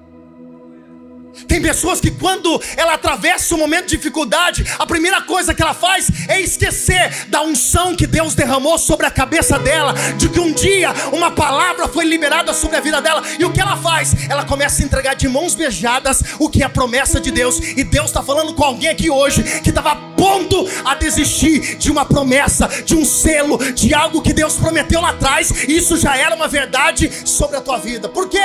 Tem 1.46 1.60
pessoas 1.60 2.00
que 2.00 2.10
quando 2.10 2.60
ela 2.76 2.94
atravessa 2.94 3.54
um 3.54 3.58
momento 3.58 3.86
de 3.86 3.96
dificuldade, 3.96 4.64
a 4.78 4.86
primeira 4.86 5.22
coisa 5.22 5.54
que 5.54 5.62
ela 5.62 5.74
faz 5.74 6.08
é 6.28 6.40
esquecer 6.40 7.26
da 7.28 7.42
unção 7.42 7.94
que 7.94 8.06
Deus 8.06 8.34
derramou 8.34 8.78
sobre 8.78 9.06
a 9.06 9.10
cabeça 9.10 9.58
dela, 9.58 9.92
de 10.16 10.28
que 10.28 10.40
um 10.40 10.52
dia 10.52 10.92
uma 11.12 11.30
palavra 11.30 11.88
foi 11.88 12.04
liberada 12.04 12.52
sobre 12.52 12.76
a 12.76 12.80
vida 12.80 13.00
dela. 13.00 13.22
E 13.38 13.44
o 13.44 13.52
que 13.52 13.60
ela 13.60 13.76
faz? 13.76 14.28
Ela 14.28 14.44
começa 14.44 14.82
a 14.82 14.84
entregar 14.84 15.14
de 15.14 15.28
mãos 15.28 15.54
beijadas 15.54 16.22
o 16.38 16.48
que 16.48 16.62
é 16.62 16.66
a 16.66 16.70
promessa 16.70 17.20
de 17.20 17.30
Deus. 17.30 17.58
E 17.58 17.84
Deus 17.84 18.06
está 18.06 18.22
falando 18.22 18.54
com 18.54 18.64
alguém 18.64 18.88
aqui 18.88 19.10
hoje 19.10 19.42
que 19.60 19.70
estava 19.70 19.92
a 19.92 19.96
ponto 20.16 20.66
a 20.84 20.94
desistir 20.94 21.76
de 21.76 21.90
uma 21.90 22.04
promessa, 22.04 22.68
de 22.84 22.96
um 22.96 23.04
selo, 23.04 23.58
de 23.72 23.94
algo 23.94 24.22
que 24.22 24.32
Deus 24.32 24.54
prometeu 24.54 25.00
lá 25.00 25.10
atrás. 25.10 25.50
E 25.68 25.76
isso 25.76 25.96
já 25.96 26.16
era 26.16 26.34
uma 26.34 26.48
verdade 26.48 27.10
sobre 27.26 27.56
a 27.56 27.60
tua 27.60 27.78
vida. 27.78 28.08
Por 28.08 28.28
quê? 28.28 28.44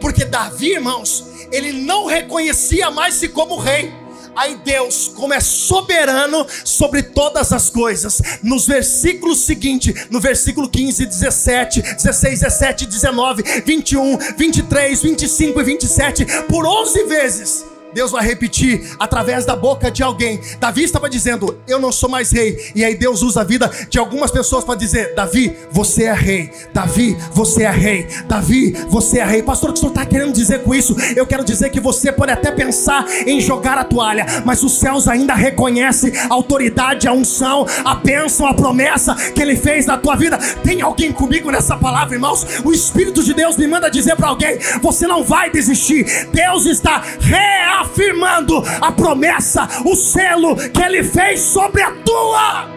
Porque 0.00 0.24
Davi, 0.24 0.72
irmãos, 0.72 1.31
ele 1.52 1.72
não 1.72 2.06
reconhecia 2.06 2.90
mais 2.90 3.14
se 3.14 3.28
como 3.28 3.58
rei. 3.58 3.92
Aí 4.34 4.56
Deus, 4.64 5.08
como 5.08 5.34
é 5.34 5.40
soberano 5.40 6.46
sobre 6.64 7.02
todas 7.02 7.52
as 7.52 7.68
coisas, 7.68 8.22
nos 8.42 8.66
versículos 8.66 9.44
seguintes, 9.44 10.06
no 10.10 10.20
versículo 10.20 10.70
15, 10.70 11.04
17, 11.04 11.82
16, 11.82 12.40
17, 12.40 12.86
19, 12.86 13.42
21, 13.64 14.18
23, 14.38 15.02
25 15.02 15.60
e 15.60 15.64
27, 15.64 16.26
por 16.48 16.66
11 16.66 17.04
vezes, 17.04 17.64
Deus 17.94 18.10
vai 18.10 18.24
repetir 18.24 18.94
através 18.98 19.44
da 19.44 19.54
boca 19.54 19.90
de 19.90 20.02
alguém. 20.02 20.40
Davi 20.58 20.84
estava 20.84 21.08
dizendo: 21.08 21.58
Eu 21.66 21.78
não 21.78 21.92
sou 21.92 22.08
mais 22.08 22.30
rei. 22.32 22.72
E 22.74 22.84
aí 22.84 22.94
Deus 22.94 23.22
usa 23.22 23.42
a 23.42 23.44
vida 23.44 23.70
de 23.88 23.98
algumas 23.98 24.30
pessoas 24.30 24.64
para 24.64 24.74
dizer: 24.74 25.14
Davi, 25.14 25.56
você 25.70 26.04
é 26.04 26.12
rei. 26.12 26.50
Davi, 26.72 27.16
você 27.32 27.64
é 27.64 27.70
rei. 27.70 28.06
Davi, 28.26 28.72
você 28.88 29.18
é 29.18 29.24
rei. 29.24 29.42
Pastor, 29.42 29.70
o 29.70 29.72
que 29.72 29.78
o 29.78 29.80
senhor 29.80 29.92
está 29.92 30.06
querendo 30.06 30.32
dizer 30.32 30.62
com 30.62 30.74
isso? 30.74 30.96
Eu 31.16 31.26
quero 31.26 31.44
dizer 31.44 31.70
que 31.70 31.80
você 31.80 32.12
pode 32.12 32.32
até 32.32 32.50
pensar 32.50 33.06
em 33.26 33.40
jogar 33.40 33.78
a 33.78 33.84
toalha, 33.84 34.26
mas 34.44 34.62
os 34.62 34.78
céus 34.78 35.08
ainda 35.08 35.34
reconhecem 35.34 36.12
a 36.16 36.32
autoridade, 36.32 37.06
a 37.06 37.12
unção, 37.12 37.66
a 37.84 37.94
bênção, 37.94 38.46
a 38.46 38.54
promessa 38.54 39.14
que 39.14 39.42
Ele 39.42 39.56
fez 39.56 39.86
na 39.86 39.98
tua 39.98 40.16
vida. 40.16 40.38
Tem 40.62 40.80
alguém 40.80 41.12
comigo 41.12 41.50
nessa 41.50 41.76
palavra, 41.76 42.14
irmãos? 42.14 42.46
O 42.64 42.72
Espírito 42.72 43.22
de 43.22 43.34
Deus 43.34 43.56
me 43.56 43.66
manda 43.66 43.90
dizer 43.90 44.16
para 44.16 44.28
alguém: 44.28 44.58
Você 44.80 45.06
não 45.06 45.22
vai 45.22 45.50
desistir. 45.50 46.28
Deus 46.32 46.66
está 46.66 47.02
real 47.20 47.81
afirmando 47.82 48.62
a 48.80 48.90
promessa, 48.90 49.68
o 49.84 49.94
selo 49.94 50.56
que 50.56 50.82
ele 50.82 51.04
fez 51.04 51.40
sobre 51.40 51.82
a 51.82 51.92
tua. 51.96 52.68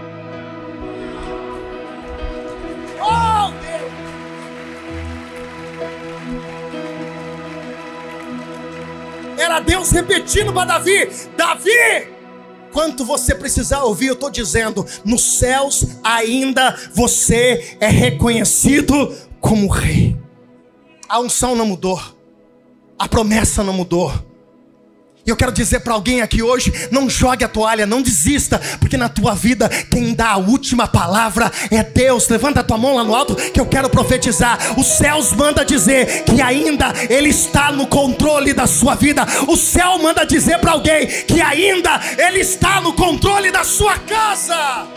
Oh, 3.02 3.52
Deus. 3.62 3.94
Era 9.38 9.60
Deus 9.60 9.92
repetindo 9.92 10.52
para 10.52 10.66
Davi: 10.66 11.10
Davi, 11.38 12.16
quanto 12.72 13.06
você 13.06 13.36
precisar 13.36 13.84
ouvir, 13.84 14.08
eu 14.08 14.14
estou 14.14 14.32
dizendo: 14.32 14.86
nos 15.04 15.24
céus 15.38 15.86
ainda 16.04 16.76
você 16.94 17.78
é 17.80 17.88
reconhecido 17.88 19.16
como 19.40 19.68
rei. 19.68 20.18
A 21.08 21.20
unção 21.20 21.56
não 21.56 21.68
mudou, 21.68 22.02
a 22.98 23.08
promessa 23.08 23.64
não 23.64 23.74
mudou. 23.74 24.12
E 25.26 25.30
eu 25.30 25.36
quero 25.36 25.52
dizer 25.52 25.80
para 25.80 25.94
alguém 25.94 26.22
aqui 26.22 26.44
hoje: 26.44 26.72
não 26.92 27.10
jogue 27.10 27.44
a 27.44 27.48
toalha, 27.48 27.88
não 27.88 28.02
desista, 28.02 28.60
porque 28.80 28.96
na 28.96 29.10
tua 29.10 29.34
vida 29.34 29.68
quem 29.90 30.14
dá 30.14 30.32
a 30.32 30.38
última 30.38 30.88
palavra 30.88 31.52
é 31.72 31.82
Deus. 31.82 32.30
Levanta 32.30 32.60
a 32.60 32.64
tua 32.64 32.78
mão 32.78 32.96
lá 32.96 33.04
no 33.04 33.16
alto 33.16 33.36
que 33.36 33.60
eu 33.60 33.66
quero 33.66 33.90
profetizar. 33.90 34.80
Os 34.80 34.86
céus 34.86 35.34
manda 35.34 35.66
dizer 35.66 36.24
que 36.26 36.42
ainda 36.42 36.94
Ele 37.10 37.30
está 37.30 37.72
no 37.72 37.88
controle 37.88 38.54
da 38.54 38.68
sua 38.68 38.94
vida. 38.94 39.26
O 39.48 39.58
céu 39.58 39.98
manda 39.98 40.24
dizer 40.26 40.60
para 40.60 40.74
alguém 40.74 41.08
que 41.08 41.42
ainda 41.42 42.00
Ele 42.20 42.42
está 42.42 42.80
no 42.80 42.94
controle 42.94 43.50
da 43.50 43.64
sua 43.64 43.98
casa. 43.98 44.88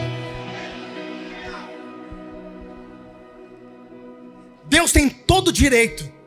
Deus 4.66 4.92
tem 4.92 5.08
todo 5.08 5.48
o 5.48 5.52
direito 5.52 6.17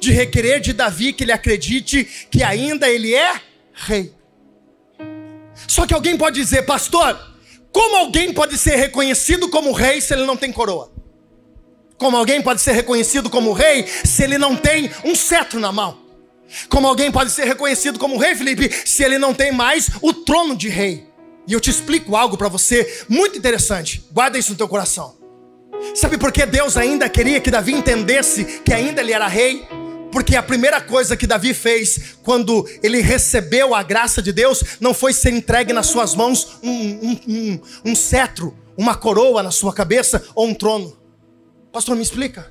de 0.00 0.10
requerer 0.12 0.60
de 0.60 0.72
Davi 0.72 1.12
que 1.12 1.24
ele 1.24 1.32
acredite 1.32 2.04
que 2.30 2.42
ainda 2.42 2.88
ele 2.88 3.14
é 3.14 3.40
rei. 3.72 4.12
Só 5.68 5.86
que 5.86 5.94
alguém 5.94 6.16
pode 6.16 6.40
dizer, 6.40 6.62
pastor, 6.62 7.18
como 7.70 7.96
alguém 7.96 8.32
pode 8.32 8.56
ser 8.58 8.76
reconhecido 8.76 9.48
como 9.48 9.72
rei 9.72 10.00
se 10.00 10.14
ele 10.14 10.24
não 10.24 10.36
tem 10.36 10.50
coroa? 10.50 10.90
Como 11.96 12.16
alguém 12.16 12.40
pode 12.40 12.62
ser 12.62 12.72
reconhecido 12.72 13.28
como 13.28 13.52
rei 13.52 13.86
se 13.86 14.24
ele 14.24 14.38
não 14.38 14.56
tem 14.56 14.90
um 15.04 15.14
cetro 15.14 15.60
na 15.60 15.70
mão? 15.70 15.98
Como 16.68 16.88
alguém 16.88 17.12
pode 17.12 17.30
ser 17.30 17.44
reconhecido 17.44 17.98
como 17.98 18.16
rei, 18.16 18.34
Felipe, 18.34 18.70
se 18.84 19.04
ele 19.04 19.18
não 19.18 19.32
tem 19.34 19.52
mais 19.52 19.90
o 20.00 20.12
trono 20.12 20.56
de 20.56 20.68
rei? 20.68 21.06
E 21.46 21.52
eu 21.52 21.60
te 21.60 21.70
explico 21.70 22.16
algo 22.16 22.36
para 22.36 22.48
você 22.48 23.04
muito 23.08 23.38
interessante. 23.38 24.04
Guarda 24.10 24.38
isso 24.38 24.50
no 24.50 24.56
teu 24.56 24.66
coração. 24.66 25.16
Sabe 25.94 26.18
por 26.18 26.32
que 26.32 26.44
Deus 26.44 26.76
ainda 26.76 27.08
queria 27.08 27.40
que 27.40 27.50
Davi 27.50 27.72
entendesse 27.72 28.44
que 28.64 28.72
ainda 28.72 29.00
ele 29.00 29.12
era 29.12 29.28
rei? 29.28 29.66
Porque 30.10 30.36
a 30.36 30.42
primeira 30.42 30.80
coisa 30.80 31.16
que 31.16 31.26
Davi 31.26 31.54
fez 31.54 32.16
quando 32.22 32.68
ele 32.82 33.00
recebeu 33.00 33.74
a 33.74 33.82
graça 33.82 34.20
de 34.20 34.32
Deus 34.32 34.62
não 34.80 34.92
foi 34.92 35.12
ser 35.12 35.32
entregue 35.32 35.72
nas 35.72 35.86
suas 35.86 36.14
mãos 36.14 36.58
um, 36.62 36.70
um, 36.70 37.20
um, 37.28 37.60
um 37.86 37.94
cetro, 37.94 38.56
uma 38.76 38.94
coroa 38.94 39.42
na 39.42 39.50
sua 39.50 39.72
cabeça 39.72 40.24
ou 40.34 40.48
um 40.48 40.54
trono. 40.54 40.96
Pastor, 41.72 41.94
me 41.94 42.02
explica. 42.02 42.50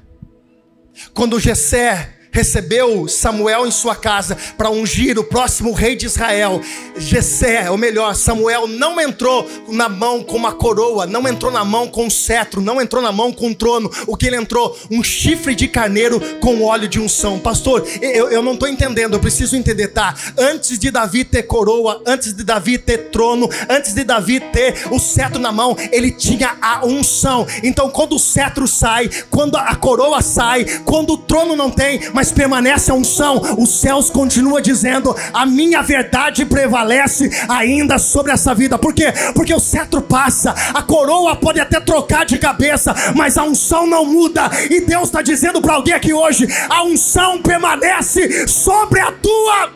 Quando 1.13 1.39
Jessé 1.39 2.18
recebeu 2.31 3.07
Samuel 3.07 3.65
em 3.65 3.71
sua 3.71 3.95
casa 3.95 4.37
para 4.57 4.69
ungir 4.69 5.17
o 5.17 5.23
próximo 5.23 5.71
rei 5.71 5.95
de 5.95 6.05
Israel. 6.05 6.61
Jessé, 6.97 7.69
ou 7.69 7.77
melhor, 7.77 8.15
Samuel 8.15 8.67
não 8.67 8.99
entrou 8.99 9.47
na 9.67 9.89
mão 9.89 10.23
com 10.23 10.37
uma 10.37 10.51
coroa, 10.51 11.05
não 11.05 11.27
entrou 11.27 11.51
na 11.51 11.63
mão 11.65 11.87
com 11.87 12.05
um 12.05 12.09
cetro, 12.09 12.61
não 12.61 12.81
entrou 12.81 13.01
na 13.01 13.11
mão 13.11 13.31
com 13.31 13.47
um 13.47 13.53
trono. 13.53 13.91
O 14.07 14.15
que 14.15 14.27
ele 14.27 14.35
entrou? 14.35 14.77
Um 14.89 15.03
chifre 15.03 15.55
de 15.55 15.67
carneiro 15.67 16.19
com 16.39 16.63
óleo 16.63 16.87
de 16.87 16.99
unção. 16.99 17.39
Pastor, 17.39 17.87
eu, 18.01 18.29
eu 18.29 18.41
não 18.41 18.53
estou 18.53 18.67
entendendo, 18.67 19.13
eu 19.13 19.19
preciso 19.19 19.55
entender, 19.55 19.89
tá? 19.89 20.13
Antes 20.37 20.77
de 20.77 20.91
Davi 20.91 21.23
ter 21.23 21.43
coroa, 21.43 22.01
antes 22.05 22.33
de 22.33 22.43
Davi 22.43 22.77
ter 22.77 23.09
trono, 23.09 23.49
antes 23.69 23.93
de 23.93 24.03
Davi 24.03 24.39
ter 24.39 24.87
o 24.91 24.99
cetro 24.99 25.39
na 25.39 25.51
mão, 25.51 25.75
ele 25.91 26.11
tinha 26.11 26.57
a 26.61 26.85
unção. 26.85 27.45
Então, 27.63 27.89
quando 27.89 28.15
o 28.15 28.19
cetro 28.19 28.67
sai, 28.67 29.09
quando 29.29 29.55
a 29.55 29.75
coroa 29.75 30.21
sai, 30.21 30.65
quando 30.85 31.13
o 31.13 31.17
trono 31.17 31.55
não 31.55 31.69
tem, 31.69 31.99
mas 32.19 32.33
permanece 32.33 32.91
a 32.91 32.93
unção, 32.93 33.41
os 33.57 33.79
céus 33.79 34.09
continuam 34.09 34.59
dizendo: 34.59 35.15
a 35.33 35.45
minha 35.45 35.81
verdade 35.81 36.45
prevalece 36.45 37.29
ainda 37.47 37.97
sobre 37.97 38.33
essa 38.33 38.53
vida. 38.53 38.77
Por 38.77 38.93
quê? 38.93 39.13
Porque 39.33 39.53
o 39.53 39.59
cetro 39.59 40.01
passa, 40.01 40.53
a 40.73 40.81
coroa 40.81 41.37
pode 41.37 41.61
até 41.61 41.79
trocar 41.79 42.25
de 42.25 42.37
cabeça, 42.37 42.93
mas 43.15 43.37
a 43.37 43.43
unção 43.45 43.87
não 43.87 44.03
muda. 44.03 44.51
E 44.69 44.81
Deus 44.81 45.03
está 45.05 45.21
dizendo 45.21 45.61
para 45.61 45.75
alguém 45.75 45.93
aqui 45.93 46.11
hoje: 46.11 46.45
a 46.69 46.83
unção 46.83 47.41
permanece 47.41 48.45
sobre 48.49 48.99
a 48.99 49.13
tua. 49.13 49.69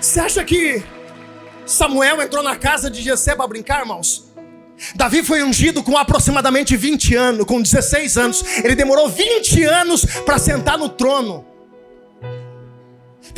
Você 0.00 0.18
acha 0.18 0.42
que 0.42 0.82
Samuel 1.70 2.20
entrou 2.20 2.42
na 2.42 2.56
casa 2.56 2.90
de 2.90 3.00
Jessé 3.00 3.34
para 3.34 3.46
brincar, 3.46 3.80
irmãos. 3.80 4.24
Davi 4.94 5.22
foi 5.22 5.42
ungido 5.42 5.82
com 5.82 5.96
aproximadamente 5.96 6.76
20 6.76 7.14
anos, 7.14 7.46
com 7.46 7.60
16 7.60 8.16
anos. 8.16 8.44
Ele 8.64 8.74
demorou 8.74 9.08
20 9.08 9.62
anos 9.64 10.04
para 10.24 10.38
sentar 10.38 10.78
no 10.78 10.88
trono. 10.88 11.44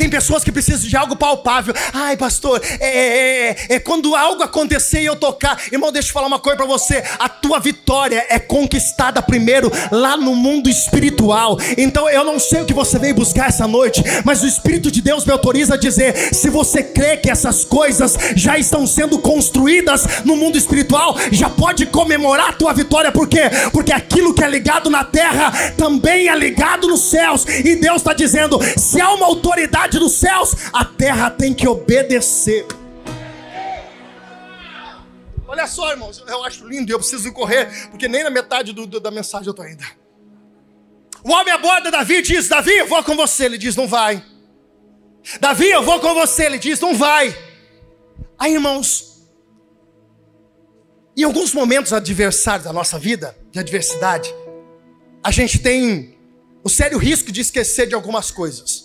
Tem 0.03 0.09
pessoas 0.09 0.43
que 0.43 0.51
precisam 0.51 0.85
de 0.85 0.97
algo 0.97 1.15
palpável. 1.15 1.73
Ai, 1.93 2.17
pastor, 2.17 2.61
é, 2.77 2.85
é, 2.85 3.49
é, 3.69 3.75
é, 3.75 3.79
quando 3.79 4.13
algo 4.13 4.43
acontecer 4.43 5.01
e 5.01 5.05
eu 5.05 5.15
tocar. 5.15 5.57
Irmão, 5.71 5.93
deixa 5.93 6.09
eu 6.09 6.13
falar 6.13 6.27
uma 6.27 6.39
coisa 6.39 6.57
para 6.57 6.65
você. 6.65 7.01
A 7.17 7.29
tua 7.29 7.57
vitória 7.57 8.25
é 8.27 8.37
conquistada 8.37 9.21
primeiro 9.21 9.71
lá 9.93 10.17
no 10.17 10.35
mundo 10.35 10.69
espiritual. 10.69 11.57
Então 11.77 12.09
eu 12.09 12.25
não 12.25 12.37
sei 12.37 12.63
o 12.63 12.65
que 12.65 12.73
você 12.73 12.99
veio 12.99 13.15
buscar 13.15 13.47
essa 13.47 13.65
noite, 13.65 14.03
mas 14.25 14.43
o 14.43 14.45
Espírito 14.45 14.91
de 14.91 15.01
Deus 15.01 15.25
me 15.25 15.31
autoriza 15.31 15.75
a 15.75 15.77
dizer: 15.77 16.35
se 16.35 16.49
você 16.49 16.83
crê 16.83 17.15
que 17.15 17.31
essas 17.31 17.63
coisas 17.63 18.17
já 18.35 18.57
estão 18.57 18.85
sendo 18.85 19.19
construídas 19.19 20.25
no 20.25 20.35
mundo 20.35 20.57
espiritual, 20.57 21.15
já 21.31 21.49
pode 21.49 21.85
comemorar 21.85 22.49
a 22.49 22.53
tua 22.53 22.73
vitória. 22.73 23.09
Por 23.09 23.29
quê? 23.29 23.43
Porque 23.71 23.93
aquilo 23.93 24.33
que 24.33 24.43
é 24.43 24.49
ligado 24.49 24.89
na 24.89 25.05
terra 25.05 25.49
também 25.77 26.27
é 26.27 26.35
ligado 26.35 26.89
nos 26.89 27.03
céus. 27.03 27.45
E 27.47 27.77
Deus 27.77 28.01
está 28.01 28.11
dizendo: 28.11 28.59
se 28.77 28.99
há 28.99 29.09
uma 29.13 29.27
autoridade 29.27 29.92
autoridade 29.93 29.99
dos 29.99 30.13
céus, 30.13 30.55
a 30.73 30.85
terra 30.85 31.29
tem 31.29 31.53
que 31.53 31.67
obedecer. 31.67 32.65
Olha 35.47 35.67
só, 35.67 35.91
irmãos, 35.91 36.23
eu 36.27 36.43
acho 36.43 36.67
lindo 36.67 36.91
e 36.91 36.93
eu 36.93 36.99
preciso 36.99 37.31
correr, 37.31 37.89
porque 37.89 38.07
nem 38.07 38.23
na 38.23 38.29
metade 38.29 38.73
do, 38.73 38.87
do, 38.87 38.99
da 38.99 39.11
mensagem 39.11 39.47
eu 39.47 39.51
estou 39.51 39.65
ainda. 39.65 39.85
O 41.23 41.31
homem 41.31 41.53
aborda 41.53 41.91
Davi 41.91 42.15
e 42.15 42.21
diz: 42.21 42.47
Davi, 42.47 42.71
eu 42.71 42.87
vou 42.87 43.03
com 43.03 43.15
você. 43.15 43.45
Ele 43.45 43.57
diz: 43.57 43.75
Não 43.75 43.87
vai. 43.87 44.23
Davi, 45.39 45.69
eu 45.69 45.83
vou 45.83 45.99
com 45.99 46.13
você. 46.13 46.45
Ele 46.45 46.57
diz: 46.57 46.79
Não 46.79 46.95
vai. 46.95 47.37
Aí, 48.37 48.53
irmãos, 48.53 49.21
em 51.15 51.23
alguns 51.23 51.53
momentos 51.53 51.93
adversários 51.93 52.65
da 52.65 52.73
nossa 52.73 52.97
vida, 52.97 53.37
de 53.51 53.59
adversidade, 53.59 54.33
a 55.23 55.31
gente 55.31 55.59
tem 55.59 56.17
o 56.63 56.69
sério 56.69 56.97
risco 56.97 57.31
de 57.31 57.39
esquecer 57.41 57.87
de 57.87 57.95
algumas 57.95 58.31
coisas. 58.31 58.82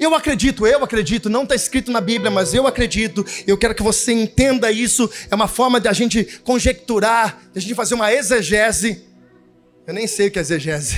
Eu 0.00 0.14
acredito, 0.14 0.66
eu 0.66 0.82
acredito, 0.82 1.30
não 1.30 1.44
está 1.44 1.54
escrito 1.54 1.90
na 1.90 2.00
Bíblia, 2.00 2.30
mas 2.30 2.52
eu 2.52 2.66
acredito, 2.66 3.24
eu 3.46 3.56
quero 3.56 3.74
que 3.74 3.82
você 3.82 4.12
entenda 4.12 4.70
isso. 4.70 5.08
É 5.30 5.34
uma 5.34 5.48
forma 5.48 5.80
de 5.80 5.88
a 5.88 5.92
gente 5.92 6.24
conjecturar, 6.44 7.40
de 7.52 7.58
a 7.58 7.62
gente 7.62 7.74
fazer 7.74 7.94
uma 7.94 8.12
exegese. 8.12 9.04
Eu 9.86 9.94
nem 9.94 10.06
sei 10.06 10.28
o 10.28 10.30
que 10.30 10.38
é 10.38 10.42
exegese. 10.42 10.96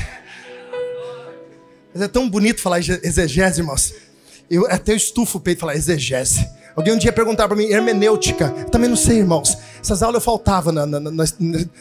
Mas 1.92 2.02
é 2.02 2.08
tão 2.08 2.28
bonito 2.28 2.60
falar 2.60 2.78
exegese, 2.78 3.60
irmãos. 3.60 3.94
Eu 4.50 4.66
até 4.66 4.94
estufo 4.94 5.38
o 5.38 5.40
peito 5.40 5.60
falar 5.60 5.74
exegese. 5.74 6.48
Alguém 6.74 6.94
um 6.94 6.98
dia 6.98 7.12
perguntar 7.12 7.48
para 7.48 7.56
mim, 7.56 7.64
hermenêutica. 7.64 8.54
Eu 8.56 8.70
também 8.70 8.88
não 8.88 8.96
sei, 8.96 9.18
irmãos. 9.18 9.58
Essas 9.80 10.02
aulas 10.02 10.20
eu 10.20 10.24
faltava 10.24 10.70
na, 10.72 10.86
na, 10.86 11.00
na, 11.00 11.24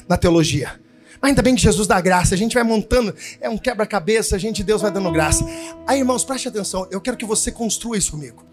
na 0.10 0.18
teologia. 0.18 0.80
Mas 1.22 1.30
ainda 1.30 1.42
bem 1.42 1.56
que 1.56 1.62
Jesus 1.62 1.88
dá 1.88 2.00
graça, 2.00 2.36
a 2.36 2.38
gente 2.38 2.54
vai 2.54 2.64
montando, 2.64 3.14
é 3.40 3.50
um 3.50 3.58
quebra-cabeça, 3.58 4.36
a 4.36 4.40
gente, 4.40 4.64
Deus 4.64 4.82
vai 4.82 4.92
dando 4.92 5.12
graça. 5.12 5.46
Aí, 5.86 6.00
irmãos, 6.00 6.24
preste 6.24 6.48
atenção, 6.48 6.88
eu 6.92 7.02
quero 7.02 7.18
que 7.18 7.26
você 7.26 7.52
construa 7.52 7.98
isso 7.98 8.12
comigo. 8.12 8.46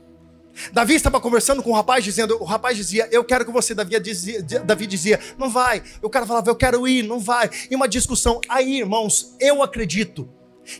Davi 0.72 0.94
estava 0.94 1.20
conversando 1.20 1.62
com 1.62 1.70
o 1.70 1.74
rapaz, 1.74 2.04
dizendo, 2.04 2.40
o 2.40 2.44
rapaz 2.44 2.76
dizia, 2.76 3.08
eu 3.10 3.24
quero 3.24 3.44
que 3.44 3.50
você, 3.50 3.74
Davi 3.74 3.98
dizia, 3.98 4.42
Davi 4.42 4.86
dizia, 4.86 5.18
não 5.36 5.50
vai. 5.50 5.82
O 6.00 6.08
cara 6.08 6.26
falava, 6.26 6.48
eu 6.48 6.56
quero 6.56 6.86
ir, 6.86 7.02
não 7.02 7.18
vai. 7.18 7.50
E 7.70 7.74
uma 7.74 7.88
discussão. 7.88 8.40
Aí, 8.48 8.78
irmãos, 8.78 9.34
eu 9.40 9.62
acredito 9.62 10.28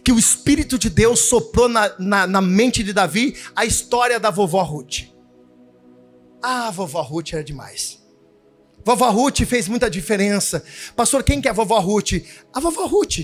que 0.02 0.12
o 0.12 0.18
Espírito 0.18 0.78
de 0.78 0.88
Deus 0.88 1.20
soprou 1.20 1.68
na, 1.68 1.92
na, 1.98 2.26
na 2.26 2.40
mente 2.40 2.82
de 2.82 2.92
Davi 2.92 3.36
a 3.54 3.64
história 3.64 4.18
da 4.20 4.30
vovó 4.30 4.62
Ruth. 4.62 5.08
Ah, 6.42 6.68
a 6.68 6.70
vovó 6.70 7.02
Ruth 7.02 7.32
era 7.32 7.42
demais. 7.42 8.03
Vovó 8.84 9.10
Ruth 9.10 9.40
fez 9.46 9.66
muita 9.66 9.88
diferença. 9.88 10.62
Pastor, 10.94 11.22
quem 11.22 11.40
que 11.40 11.48
é 11.48 11.50
a 11.50 11.54
vovó 11.54 11.78
Ruth? 11.78 12.12
A 12.52 12.60
vovó 12.60 12.86
Ruth. 12.86 13.20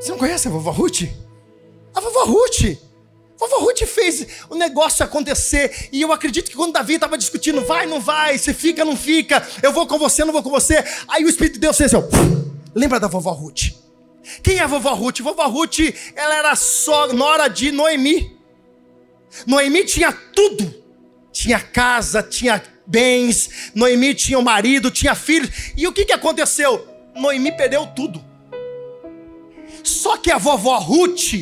Você 0.00 0.10
não 0.10 0.18
conhece 0.18 0.48
a 0.48 0.50
vovó 0.50 0.70
Ruth? 0.72 1.02
A 1.94 2.00
vovó 2.00 2.24
Ruth. 2.24 2.76
Vovó 3.38 3.58
Ruth 3.58 3.82
fez 3.84 4.26
o 4.50 4.56
negócio 4.56 5.04
acontecer. 5.04 5.88
E 5.92 6.02
eu 6.02 6.12
acredito 6.12 6.50
que 6.50 6.56
quando 6.56 6.72
Davi 6.72 6.94
estava 6.94 7.16
discutindo, 7.16 7.64
vai, 7.64 7.86
não 7.86 8.00
vai, 8.00 8.36
você 8.36 8.52
fica, 8.52 8.84
não 8.84 8.96
fica, 8.96 9.46
eu 9.62 9.72
vou 9.72 9.86
com 9.86 9.98
você, 9.98 10.24
não 10.24 10.32
vou 10.32 10.42
com 10.42 10.50
você. 10.50 10.82
Aí 11.06 11.24
o 11.24 11.28
Espírito 11.28 11.54
de 11.54 11.60
Deus 11.60 11.76
fez 11.76 11.94
assim, 11.94 12.08
lembra 12.74 12.98
da 12.98 13.06
vovó 13.06 13.30
Ruth? 13.32 13.74
Quem 14.42 14.56
é 14.58 14.62
a 14.62 14.66
vovó 14.66 14.92
Ruth? 14.94 15.20
Vovó 15.20 15.46
Ruth, 15.46 15.78
ela 16.16 16.34
era 16.34 16.56
só 16.56 17.12
nora 17.12 17.46
de 17.46 17.70
Noemi. 17.70 18.36
Noemi 19.46 19.84
tinha 19.84 20.12
tudo. 20.12 20.84
Tinha 21.30 21.60
casa, 21.60 22.22
tinha 22.22 22.60
bens. 22.86 23.70
Noemi 23.74 24.14
tinha 24.14 24.38
um 24.38 24.42
marido, 24.42 24.90
tinha 24.90 25.14
filhos. 25.14 25.50
E 25.76 25.86
o 25.86 25.92
que, 25.92 26.04
que 26.04 26.12
aconteceu? 26.12 26.86
Noemi 27.14 27.52
perdeu 27.52 27.86
tudo. 27.86 28.22
Só 29.82 30.16
que 30.16 30.30
a 30.30 30.38
vovó 30.38 30.78
Ruth 30.78 31.34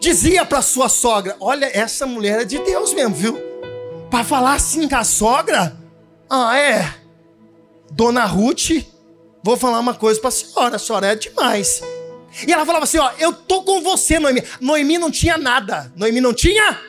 dizia 0.00 0.44
para 0.44 0.62
sua 0.62 0.88
sogra: 0.88 1.36
Olha, 1.40 1.70
essa 1.72 2.06
mulher 2.06 2.42
é 2.42 2.44
de 2.44 2.58
Deus 2.58 2.92
mesmo, 2.92 3.14
viu? 3.14 3.38
Para 4.10 4.24
falar 4.24 4.54
assim 4.54 4.88
com 4.88 4.96
a 4.96 5.04
sogra? 5.04 5.76
Ah, 6.28 6.58
é. 6.58 6.94
Dona 7.90 8.24
Ruth, 8.24 8.70
vou 9.42 9.56
falar 9.56 9.78
uma 9.80 9.94
coisa 9.94 10.20
para 10.20 10.28
a 10.28 10.32
senhora: 10.32 10.76
a 10.76 10.78
senhora 10.78 11.06
é 11.08 11.14
demais. 11.14 11.82
E 12.46 12.52
ela 12.52 12.64
falava 12.66 12.84
assim: 12.84 12.98
Ó, 12.98 13.10
eu 13.18 13.32
tô 13.32 13.62
com 13.62 13.80
você, 13.82 14.18
Noemi. 14.18 14.42
Noemi 14.60 14.98
não 14.98 15.10
tinha 15.10 15.36
nada. 15.36 15.92
Noemi 15.94 16.20
não 16.20 16.32
tinha? 16.32 16.80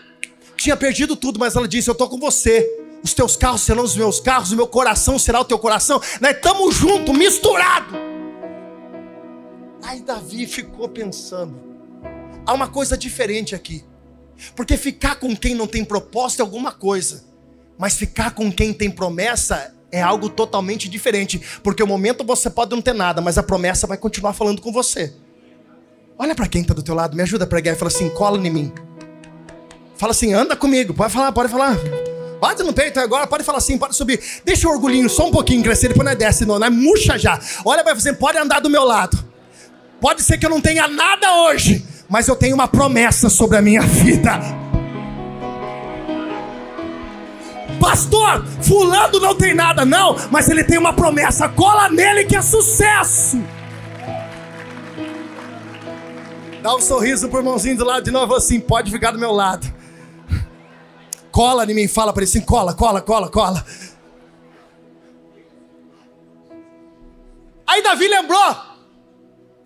Tinha 0.56 0.78
perdido 0.78 1.16
tudo, 1.16 1.40
mas 1.40 1.56
ela 1.56 1.68
disse: 1.68 1.90
Eu 1.90 1.96
tô 1.96 2.08
com 2.08 2.18
você. 2.18 2.83
Os 3.04 3.14
teus 3.14 3.36
carros 3.36 3.62
serão 3.62 3.84
os 3.84 3.96
meus 3.96 4.20
carros, 4.20 4.52
o 4.52 4.56
meu 4.56 4.68
coração 4.68 5.20
será 5.20 5.40
o 5.42 5.46
teu 5.46 5.60
coração. 5.60 6.02
Nós 6.22 6.36
estamos 6.36 6.76
juntos, 6.76 7.16
misturados. 7.16 7.94
Aí 9.84 10.02
Davi 10.02 10.48
ficou 10.48 10.88
pensando 10.88 11.74
há 12.46 12.54
uma 12.54 12.68
coisa 12.68 12.98
diferente 12.98 13.56
aqui. 13.56 13.84
Porque 14.56 14.78
ficar 14.78 15.16
com 15.16 15.36
quem 15.36 15.54
não 15.54 15.68
tem 15.68 15.84
proposta 15.84 16.42
é 16.42 16.44
alguma 16.44 16.72
coisa, 16.72 17.24
mas 17.78 17.96
ficar 17.96 18.32
com 18.32 18.52
quem 18.52 18.74
tem 18.74 18.90
promessa 18.90 19.74
é 19.92 20.02
algo 20.02 20.30
totalmente 20.30 20.90
diferente. 20.90 21.42
Porque 21.62 21.84
o 21.84 21.88
momento 21.88 22.24
você 22.24 22.50
pode 22.50 22.72
não 22.72 22.82
ter 22.82 22.94
nada, 22.94 23.22
mas 23.22 23.38
a 23.38 23.44
promessa 23.44 23.86
vai 23.86 23.98
continuar 23.98 24.34
falando 24.34 24.62
com 24.62 24.72
você. 24.72 25.14
Olha 26.18 26.36
para 26.36 26.48
quem 26.48 26.62
está 26.62 26.74
do 26.74 26.84
teu 26.84 26.96
lado, 26.96 27.16
me 27.16 27.24
ajuda 27.24 27.44
a 27.44 27.48
pregar 27.48 27.76
e 27.76 27.78
fala 27.78 27.92
assim: 27.92 28.10
cola 28.10 28.38
em 28.38 28.50
mim. 28.50 28.74
Fala 29.96 30.12
assim, 30.12 30.34
anda 30.34 30.56
comigo, 30.56 30.94
pode 30.94 31.14
falar, 31.14 31.32
pode 31.32 31.52
falar. 31.52 31.78
Bate 32.44 32.62
no 32.62 32.74
peito 32.74 33.00
agora, 33.00 33.26
pode 33.26 33.42
falar 33.42 33.60
assim, 33.60 33.78
pode 33.78 33.96
subir. 33.96 34.22
Deixa 34.44 34.68
o 34.68 34.72
orgulhinho 34.72 35.10
só 35.10 35.28
um 35.28 35.32
pouquinho 35.32 35.64
crescer, 35.64 35.88
depois 35.88 36.04
não 36.04 36.12
é 36.12 36.16
desce, 36.16 36.46
não, 36.46 36.60
não 36.60 36.68
é 36.68 36.70
murcha 36.70 37.18
já. 37.18 37.40
Olha 37.64 37.82
para 37.86 37.94
você, 37.94 38.12
pode 38.12 38.38
andar 38.38 38.60
do 38.60 38.70
meu 38.70 38.84
lado. 38.84 39.18
Pode 40.02 40.22
ser 40.22 40.38
que 40.38 40.46
eu 40.46 40.50
não 40.50 40.60
tenha 40.60 40.86
nada 40.86 41.38
hoje, 41.44 41.86
mas 42.10 42.28
eu 42.28 42.36
tenho 42.36 42.54
uma 42.54 42.68
promessa 42.68 43.30
sobre 43.30 43.56
a 43.56 43.62
minha 43.62 43.82
vida. 43.84 44.42
Pastor, 47.80 48.46
fulano 48.62 49.22
não 49.22 49.36
tem 49.36 49.54
nada, 49.54 49.86
não, 49.86 50.18
mas 50.30 50.50
ele 50.50 50.66
tem 50.66 50.78
uma 50.78 50.92
promessa. 50.92 51.48
Cola 51.48 51.88
nele 51.88 52.26
que 52.26 52.36
é 52.36 52.42
sucesso. 52.42 53.42
Dá 56.62 56.76
um 56.76 56.82
sorriso 56.82 57.30
pro 57.30 57.40
irmãozinho 57.40 57.78
do 57.78 57.86
lado 57.86 58.04
de 58.04 58.12
novo 58.12 58.36
assim, 58.36 58.60
pode 58.60 58.92
ficar 58.92 59.12
do 59.12 59.18
meu 59.18 59.32
lado. 59.32 59.73
Cola 61.34 61.66
em 61.66 61.74
mim, 61.74 61.88
fala 61.88 62.14
para 62.14 62.22
ele 62.22 62.30
assim, 62.30 62.42
cola, 62.42 62.76
cola, 62.76 63.02
cola, 63.02 63.28
cola. 63.28 63.66
Aí 67.66 67.82
Davi 67.82 68.08
lembrou 68.08 68.56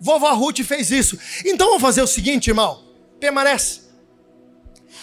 Vovó 0.00 0.32
Ruth 0.32 0.60
fez 0.60 0.90
isso. 0.90 1.18
Então 1.44 1.66
vamos 1.66 1.82
fazer 1.82 2.00
o 2.00 2.06
seguinte, 2.06 2.48
irmão. 2.48 2.82
Permanece. 3.20 3.82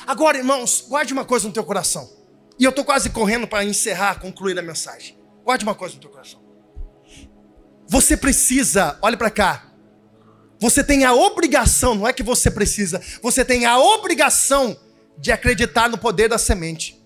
Agora, 0.07 0.39
irmãos, 0.39 0.85
guarde 0.87 1.13
uma 1.13 1.23
coisa 1.23 1.47
no 1.47 1.53
teu 1.53 1.63
coração. 1.63 2.09
E 2.57 2.63
eu 2.63 2.71
estou 2.71 2.83
quase 2.83 3.11
correndo 3.11 3.45
para 3.45 3.63
encerrar, 3.63 4.19
concluir 4.19 4.57
a 4.57 4.61
mensagem. 4.63 5.15
Guarde 5.43 5.63
uma 5.63 5.75
coisa 5.75 5.93
no 5.93 6.01
teu 6.01 6.09
coração. 6.09 6.39
Você 7.85 8.17
precisa, 8.17 8.97
olhe 9.03 9.17
para 9.17 9.29
cá. 9.29 9.71
Você 10.59 10.83
tem 10.83 11.05
a 11.05 11.13
obrigação, 11.13 11.93
não 11.93 12.07
é 12.07 12.13
que 12.13 12.23
você 12.23 12.49
precisa, 12.49 12.99
você 13.21 13.45
tem 13.45 13.65
a 13.65 13.77
obrigação 13.77 14.75
de 15.17 15.31
acreditar 15.31 15.89
no 15.89 15.97
poder 15.97 16.29
da 16.29 16.37
semente. 16.37 17.01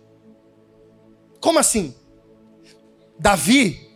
Como 1.40 1.60
assim? 1.60 1.96
Davi, 3.18 3.90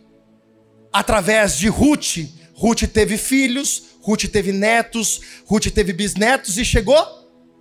através 0.92 1.56
de 1.56 1.68
Ruth, 1.68 2.18
Ruth 2.54 2.82
teve 2.92 3.16
filhos, 3.16 3.96
Ruth 4.00 4.24
teve 4.24 4.52
netos, 4.52 5.20
Ruth 5.46 5.66
teve 5.66 5.92
bisnetos 5.92 6.58
e 6.58 6.64
chegou 6.64 6.96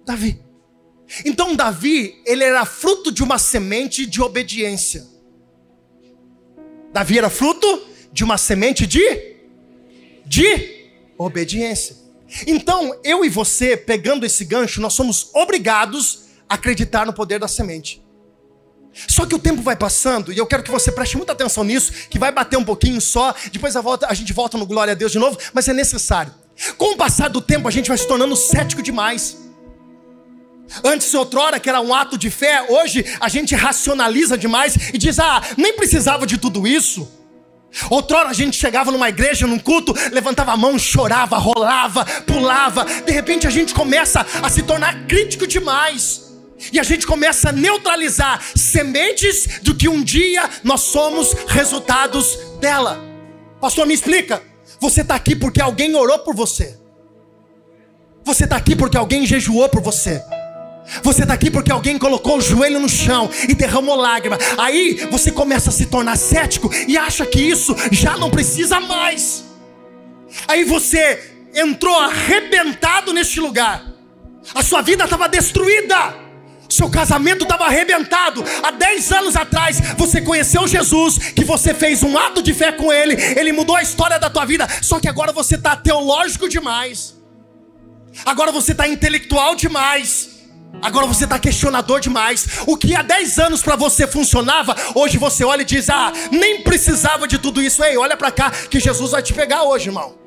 Davi. 0.06 0.42
Então 1.26 1.56
Davi, 1.56 2.22
ele 2.26 2.44
era 2.44 2.66
fruto 2.66 3.12
de 3.12 3.24
uma 3.24 3.38
semente 3.38 4.06
de 4.06 4.22
obediência. 4.22 5.06
Davi 6.92 7.18
era 7.18 7.30
fruto 7.30 7.88
de 8.12 8.24
uma 8.24 8.38
semente 8.38 8.86
de 8.86 9.34
de 10.26 10.90
obediência. 11.18 11.96
Então, 12.48 13.00
eu 13.04 13.24
e 13.24 13.30
você, 13.30 13.78
pegando 13.78 14.26
esse 14.26 14.44
gancho, 14.46 14.82
nós 14.82 14.94
somos 14.94 15.30
obrigados 15.34 16.23
acreditar 16.54 17.06
no 17.06 17.14
poder 17.14 17.40
da 17.40 17.48
semente. 17.48 18.04
Só 19.08 19.26
que 19.26 19.34
o 19.34 19.40
tempo 19.40 19.62
vai 19.62 19.76
passando 19.76 20.32
e 20.32 20.38
eu 20.38 20.46
quero 20.46 20.62
que 20.62 20.70
você 20.70 20.92
preste 20.92 21.18
muita 21.18 21.32
atenção 21.34 21.64
nisso, 21.64 21.92
que 22.10 22.20
vai 22.20 22.32
bater 22.32 22.58
um 22.58 22.64
pouquinho 22.64 23.02
só, 23.02 23.34
depois 23.52 23.76
a, 23.76 23.82
volta, 23.82 24.08
a 24.08 24.14
gente 24.14 24.32
volta 24.34 24.58
no 24.58 24.66
glória 24.66 24.92
a 24.92 24.96
Deus 24.96 25.12
de 25.12 25.20
novo, 25.20 25.38
mas 25.52 25.68
é 25.68 25.74
necessário. 25.74 26.34
Com 26.78 26.94
o 26.94 26.98
passar 26.98 27.30
do 27.30 27.42
tempo 27.42 27.68
a 27.68 27.72
gente 27.72 27.88
vai 27.88 27.98
se 27.98 28.08
tornando 28.08 28.36
cético 28.36 28.82
demais. 28.82 29.38
Antes, 30.84 31.14
outrora, 31.14 31.60
que 31.60 31.70
era 31.70 31.82
um 31.82 31.94
ato 31.94 32.18
de 32.18 32.30
fé, 32.30 32.66
hoje 32.70 33.06
a 33.20 33.28
gente 33.28 33.54
racionaliza 33.54 34.38
demais 34.38 34.76
e 34.94 34.98
diz: 34.98 35.20
ah, 35.20 35.42
nem 35.58 35.74
precisava 35.74 36.26
de 36.26 36.38
tudo 36.38 36.66
isso. 36.66 37.08
Outrora 37.90 38.30
a 38.30 38.34
gente 38.34 38.56
chegava 38.56 38.92
numa 38.92 39.10
igreja, 39.10 39.48
num 39.48 39.60
culto, 39.60 39.94
levantava 40.12 40.52
a 40.52 40.58
mão, 40.58 40.78
chorava, 40.78 41.38
rolava, 41.38 42.06
pulava. 42.26 42.86
De 42.86 43.12
repente 43.12 43.48
a 43.48 43.50
gente 43.50 43.74
começa 43.74 44.26
a 44.42 44.50
se 44.50 44.62
tornar 44.64 45.08
crítico 45.08 45.48
demais. 45.48 46.23
E 46.72 46.80
a 46.80 46.84
gente 46.84 47.06
começa 47.06 47.50
a 47.50 47.52
neutralizar 47.52 48.42
sementes 48.56 49.60
do 49.62 49.76
que 49.76 49.90
um 49.90 50.04
dia 50.04 50.50
nós 50.64 50.82
somos 50.82 51.34
resultados 51.48 52.38
dela. 52.60 53.04
Pastor, 53.60 53.86
me 53.86 53.94
explica. 53.94 54.42
Você 54.80 55.02
está 55.02 55.16
aqui 55.16 55.36
porque 55.36 55.62
alguém 55.62 55.96
orou 55.96 56.20
por 56.20 56.36
você. 56.36 56.78
Você 58.24 58.46
está 58.46 58.56
aqui 58.56 58.76
porque 58.76 58.98
alguém 58.98 59.26
jejuou 59.26 59.68
por 59.70 59.82
você. 59.82 60.22
Você 61.02 61.24
está 61.24 61.34
aqui 61.34 61.50
porque 61.50 61.72
alguém 61.72 61.98
colocou 61.98 62.38
o 62.38 62.42
joelho 62.42 62.80
no 62.80 62.90
chão 62.90 63.30
e 63.48 63.54
derramou 63.54 63.96
lágrima. 63.96 64.38
Aí 64.58 65.08
você 65.10 65.32
começa 65.32 65.70
a 65.70 65.74
se 65.74 65.86
tornar 65.86 66.18
cético 66.18 66.70
e 66.88 66.98
acha 66.98 67.26
que 67.26 67.40
isso 67.40 67.76
já 67.92 68.18
não 68.18 68.30
precisa 68.30 68.80
mais. 68.80 69.46
Aí 70.48 70.64
você 70.64 71.32
entrou 71.54 71.96
arrebentado 71.98 73.14
neste 73.14 73.40
lugar. 73.40 73.86
A 74.54 74.62
sua 74.62 74.82
vida 74.82 75.06
estava 75.06 75.30
destruída. 75.30 76.23
Seu 76.70 76.90
casamento 76.90 77.44
estava 77.44 77.66
arrebentado. 77.66 78.44
Há 78.64 78.72
10 78.72 79.12
anos 79.12 79.36
atrás 79.36 79.80
você 79.98 80.22
conheceu 80.22 80.68
Jesus, 80.68 81.18
que 81.18 81.46
você 81.46 81.74
fez 81.74 82.04
um 82.04 82.18
ato 82.18 82.42
de 82.42 82.54
fé 82.54 82.72
com 82.72 82.92
Ele, 82.92 83.16
Ele 83.38 83.52
mudou 83.52 83.76
a 83.76 83.82
história 83.82 84.20
da 84.20 84.30
tua 84.30 84.46
vida. 84.46 84.68
Só 84.82 85.00
que 85.00 85.08
agora 85.08 85.32
você 85.32 85.56
está 85.56 85.76
teológico 85.76 86.50
demais. 86.50 87.16
Agora 88.26 88.52
você 88.52 88.72
está 88.72 88.88
intelectual 88.88 89.56
demais. 89.56 90.30
Agora 90.82 91.06
você 91.06 91.24
está 91.24 91.38
questionador 91.40 92.00
demais. 92.00 92.48
O 92.66 92.76
que 92.76 92.96
há 92.96 93.02
10 93.02 93.40
anos 93.40 93.62
para 93.62 93.76
você 93.76 94.08
funcionava, 94.08 94.76
hoje 94.96 95.18
você 95.18 95.44
olha 95.44 95.62
e 95.62 95.66
diz: 95.66 95.90
Ah, 95.90 96.12
nem 96.32 96.62
precisava 96.62 97.28
de 97.28 97.38
tudo 97.38 97.62
isso. 97.62 97.84
Ei, 97.84 97.98
olha 97.98 98.18
para 98.18 98.32
cá 98.32 98.52
que 98.52 98.80
Jesus 98.80 99.12
vai 99.12 99.22
te 99.22 99.34
pegar 99.34 99.64
hoje, 99.64 99.90
irmão. 99.90 100.23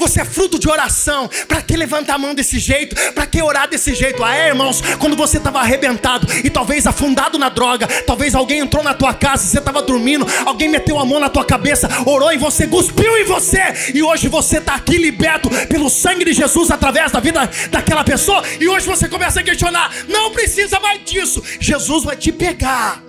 Você 0.00 0.22
é 0.22 0.24
fruto 0.24 0.58
de 0.58 0.66
oração. 0.66 1.28
Para 1.46 1.60
que 1.60 1.76
levantar 1.76 2.14
a 2.14 2.18
mão 2.18 2.34
desse 2.34 2.58
jeito? 2.58 2.96
Para 3.12 3.26
que 3.26 3.42
orar 3.42 3.68
desse 3.68 3.94
jeito? 3.94 4.24
Ah, 4.24 4.34
é, 4.34 4.48
irmãos, 4.48 4.80
quando 4.98 5.14
você 5.14 5.36
estava 5.36 5.60
arrebentado 5.60 6.26
e 6.42 6.48
talvez 6.48 6.86
afundado 6.86 7.38
na 7.38 7.50
droga, 7.50 7.86
talvez 8.06 8.34
alguém 8.34 8.60
entrou 8.60 8.82
na 8.82 8.94
tua 8.94 9.12
casa, 9.12 9.44
você 9.44 9.58
estava 9.58 9.82
dormindo, 9.82 10.26
alguém 10.46 10.70
meteu 10.70 10.98
a 10.98 11.04
mão 11.04 11.20
na 11.20 11.28
tua 11.28 11.44
cabeça, 11.44 11.86
orou 12.06 12.32
em 12.32 12.38
você, 12.38 12.66
cuspiu 12.66 13.14
em 13.18 13.24
você, 13.24 13.92
e 13.94 14.02
hoje 14.02 14.26
você 14.28 14.56
está 14.56 14.74
aqui 14.74 14.96
liberto 14.96 15.50
pelo 15.68 15.90
sangue 15.90 16.24
de 16.24 16.32
Jesus 16.32 16.70
através 16.70 17.12
da 17.12 17.20
vida 17.20 17.48
daquela 17.70 18.02
pessoa, 18.02 18.42
e 18.58 18.66
hoje 18.66 18.86
você 18.86 19.06
começa 19.06 19.40
a 19.40 19.42
questionar: 19.42 19.92
não 20.08 20.30
precisa 20.32 20.80
mais 20.80 21.04
disso, 21.04 21.42
Jesus 21.60 22.04
vai 22.04 22.16
te 22.16 22.32
pegar. 22.32 23.02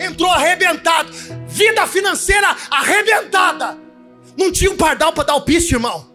Entrou 0.00 0.32
arrebentado, 0.32 1.12
vida 1.46 1.86
financeira 1.86 2.56
arrebentada 2.68 3.81
não 4.36 4.50
tinha 4.50 4.70
um 4.70 4.76
pardal 4.76 5.12
para 5.12 5.24
dar 5.24 5.34
o 5.34 5.42
piste, 5.42 5.74
irmão. 5.74 6.10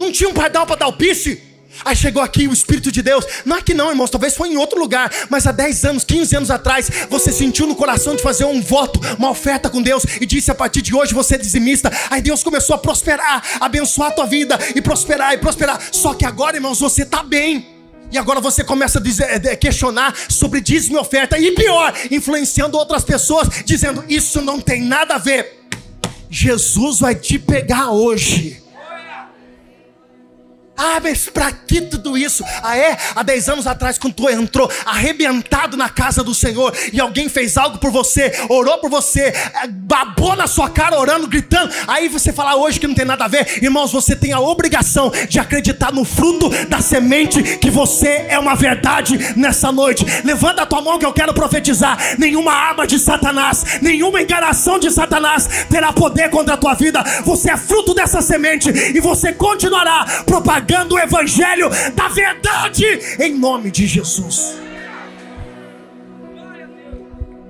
Não 0.00 0.10
tinha 0.10 0.28
um 0.28 0.34
pardal 0.34 0.66
para 0.66 0.76
dar 0.76 0.88
o 0.88 0.92
piste. 0.94 1.50
Aí 1.84 1.94
chegou 1.96 2.22
aqui 2.22 2.48
o 2.48 2.52
Espírito 2.52 2.90
de 2.90 3.02
Deus. 3.02 3.24
Não 3.44 3.56
é 3.56 3.62
que 3.62 3.72
não, 3.72 3.90
irmãos, 3.90 4.10
talvez 4.10 4.36
foi 4.36 4.48
em 4.48 4.56
outro 4.56 4.78
lugar. 4.78 5.10
Mas 5.28 5.46
há 5.46 5.52
10 5.52 5.84
anos, 5.84 6.04
15 6.04 6.36
anos 6.36 6.50
atrás, 6.50 6.90
você 7.08 7.32
sentiu 7.32 7.66
no 7.66 7.76
coração 7.76 8.16
de 8.16 8.22
fazer 8.22 8.44
um 8.44 8.60
voto, 8.60 9.00
uma 9.18 9.30
oferta 9.30 9.70
com 9.70 9.80
Deus. 9.80 10.04
E 10.20 10.26
disse: 10.26 10.50
a 10.50 10.54
partir 10.54 10.82
de 10.82 10.94
hoje 10.94 11.14
você 11.14 11.36
é 11.36 11.38
dizimista. 11.38 11.90
Aí 12.10 12.20
Deus 12.20 12.42
começou 12.42 12.74
a 12.74 12.78
prosperar, 12.78 13.42
abençoar 13.60 14.10
a 14.10 14.12
tua 14.12 14.26
vida. 14.26 14.58
E 14.74 14.82
prosperar, 14.82 15.32
e 15.34 15.38
prosperar. 15.38 15.80
Só 15.92 16.14
que 16.14 16.24
agora, 16.24 16.56
irmãos, 16.56 16.80
você 16.80 17.02
está 17.02 17.22
bem. 17.22 17.66
E 18.12 18.18
agora 18.18 18.40
você 18.40 18.64
começa 18.64 18.98
a 18.98 19.02
dizer, 19.02 19.24
a 19.24 19.56
questionar 19.56 20.14
sobre 20.28 20.60
dízimo 20.60 20.96
e 20.96 21.00
oferta. 21.00 21.38
E 21.38 21.52
pior, 21.52 21.94
influenciando 22.10 22.76
outras 22.76 23.04
pessoas, 23.04 23.48
dizendo: 23.64 24.04
Isso 24.08 24.40
não 24.40 24.60
tem 24.60 24.82
nada 24.82 25.14
a 25.14 25.18
ver. 25.18 25.60
Jesus 26.30 27.00
vai 27.00 27.14
te 27.14 27.38
pegar 27.38 27.90
hoje. 27.90 28.62
Ah, 30.82 30.98
mas 30.98 31.28
para 31.28 31.52
que 31.52 31.82
tudo 31.82 32.16
isso? 32.16 32.42
Ah, 32.62 32.74
é? 32.74 32.96
Há 33.14 33.22
10 33.22 33.50
anos 33.50 33.66
atrás, 33.66 33.98
quando 33.98 34.14
tu 34.14 34.30
entrou 34.30 34.70
arrebentado 34.86 35.76
na 35.76 35.90
casa 35.90 36.24
do 36.24 36.34
Senhor 36.34 36.74
e 36.90 36.98
alguém 36.98 37.28
fez 37.28 37.58
algo 37.58 37.76
por 37.76 37.90
você, 37.90 38.32
orou 38.48 38.78
por 38.78 38.88
você, 38.88 39.24
eh, 39.24 39.66
babou 39.68 40.34
na 40.34 40.46
sua 40.46 40.70
cara 40.70 40.98
orando, 40.98 41.26
gritando. 41.26 41.70
Aí 41.86 42.08
você 42.08 42.32
fala 42.32 42.56
hoje 42.56 42.80
que 42.80 42.86
não 42.86 42.94
tem 42.94 43.04
nada 43.04 43.26
a 43.26 43.28
ver. 43.28 43.62
Irmãos, 43.62 43.92
você 43.92 44.16
tem 44.16 44.32
a 44.32 44.40
obrigação 44.40 45.12
de 45.28 45.38
acreditar 45.38 45.92
no 45.92 46.02
fruto 46.02 46.48
da 46.66 46.80
semente 46.80 47.58
que 47.58 47.70
você 47.70 48.24
é 48.30 48.38
uma 48.38 48.54
verdade 48.54 49.34
nessa 49.36 49.70
noite. 49.70 50.06
Levanta 50.24 50.62
a 50.62 50.66
tua 50.66 50.80
mão 50.80 50.98
que 50.98 51.04
eu 51.04 51.12
quero 51.12 51.34
profetizar. 51.34 51.98
Nenhuma 52.16 52.54
arma 52.54 52.86
de 52.86 52.98
Satanás, 52.98 53.80
nenhuma 53.82 54.22
enganação 54.22 54.78
de 54.78 54.90
Satanás 54.90 55.46
terá 55.68 55.92
poder 55.92 56.30
contra 56.30 56.54
a 56.54 56.56
tua 56.56 56.72
vida. 56.72 57.04
Você 57.26 57.50
é 57.50 57.56
fruto 57.58 57.92
dessa 57.92 58.22
semente 58.22 58.70
e 58.70 58.98
você 58.98 59.30
continuará 59.30 60.06
propagando 60.24 60.69
pregando 60.70 60.94
o 60.94 60.98
evangelho 60.98 61.68
da 61.96 62.06
verdade 62.06 62.84
em 63.18 63.34
nome 63.34 63.72
de 63.72 63.88
Jesus. 63.88 64.56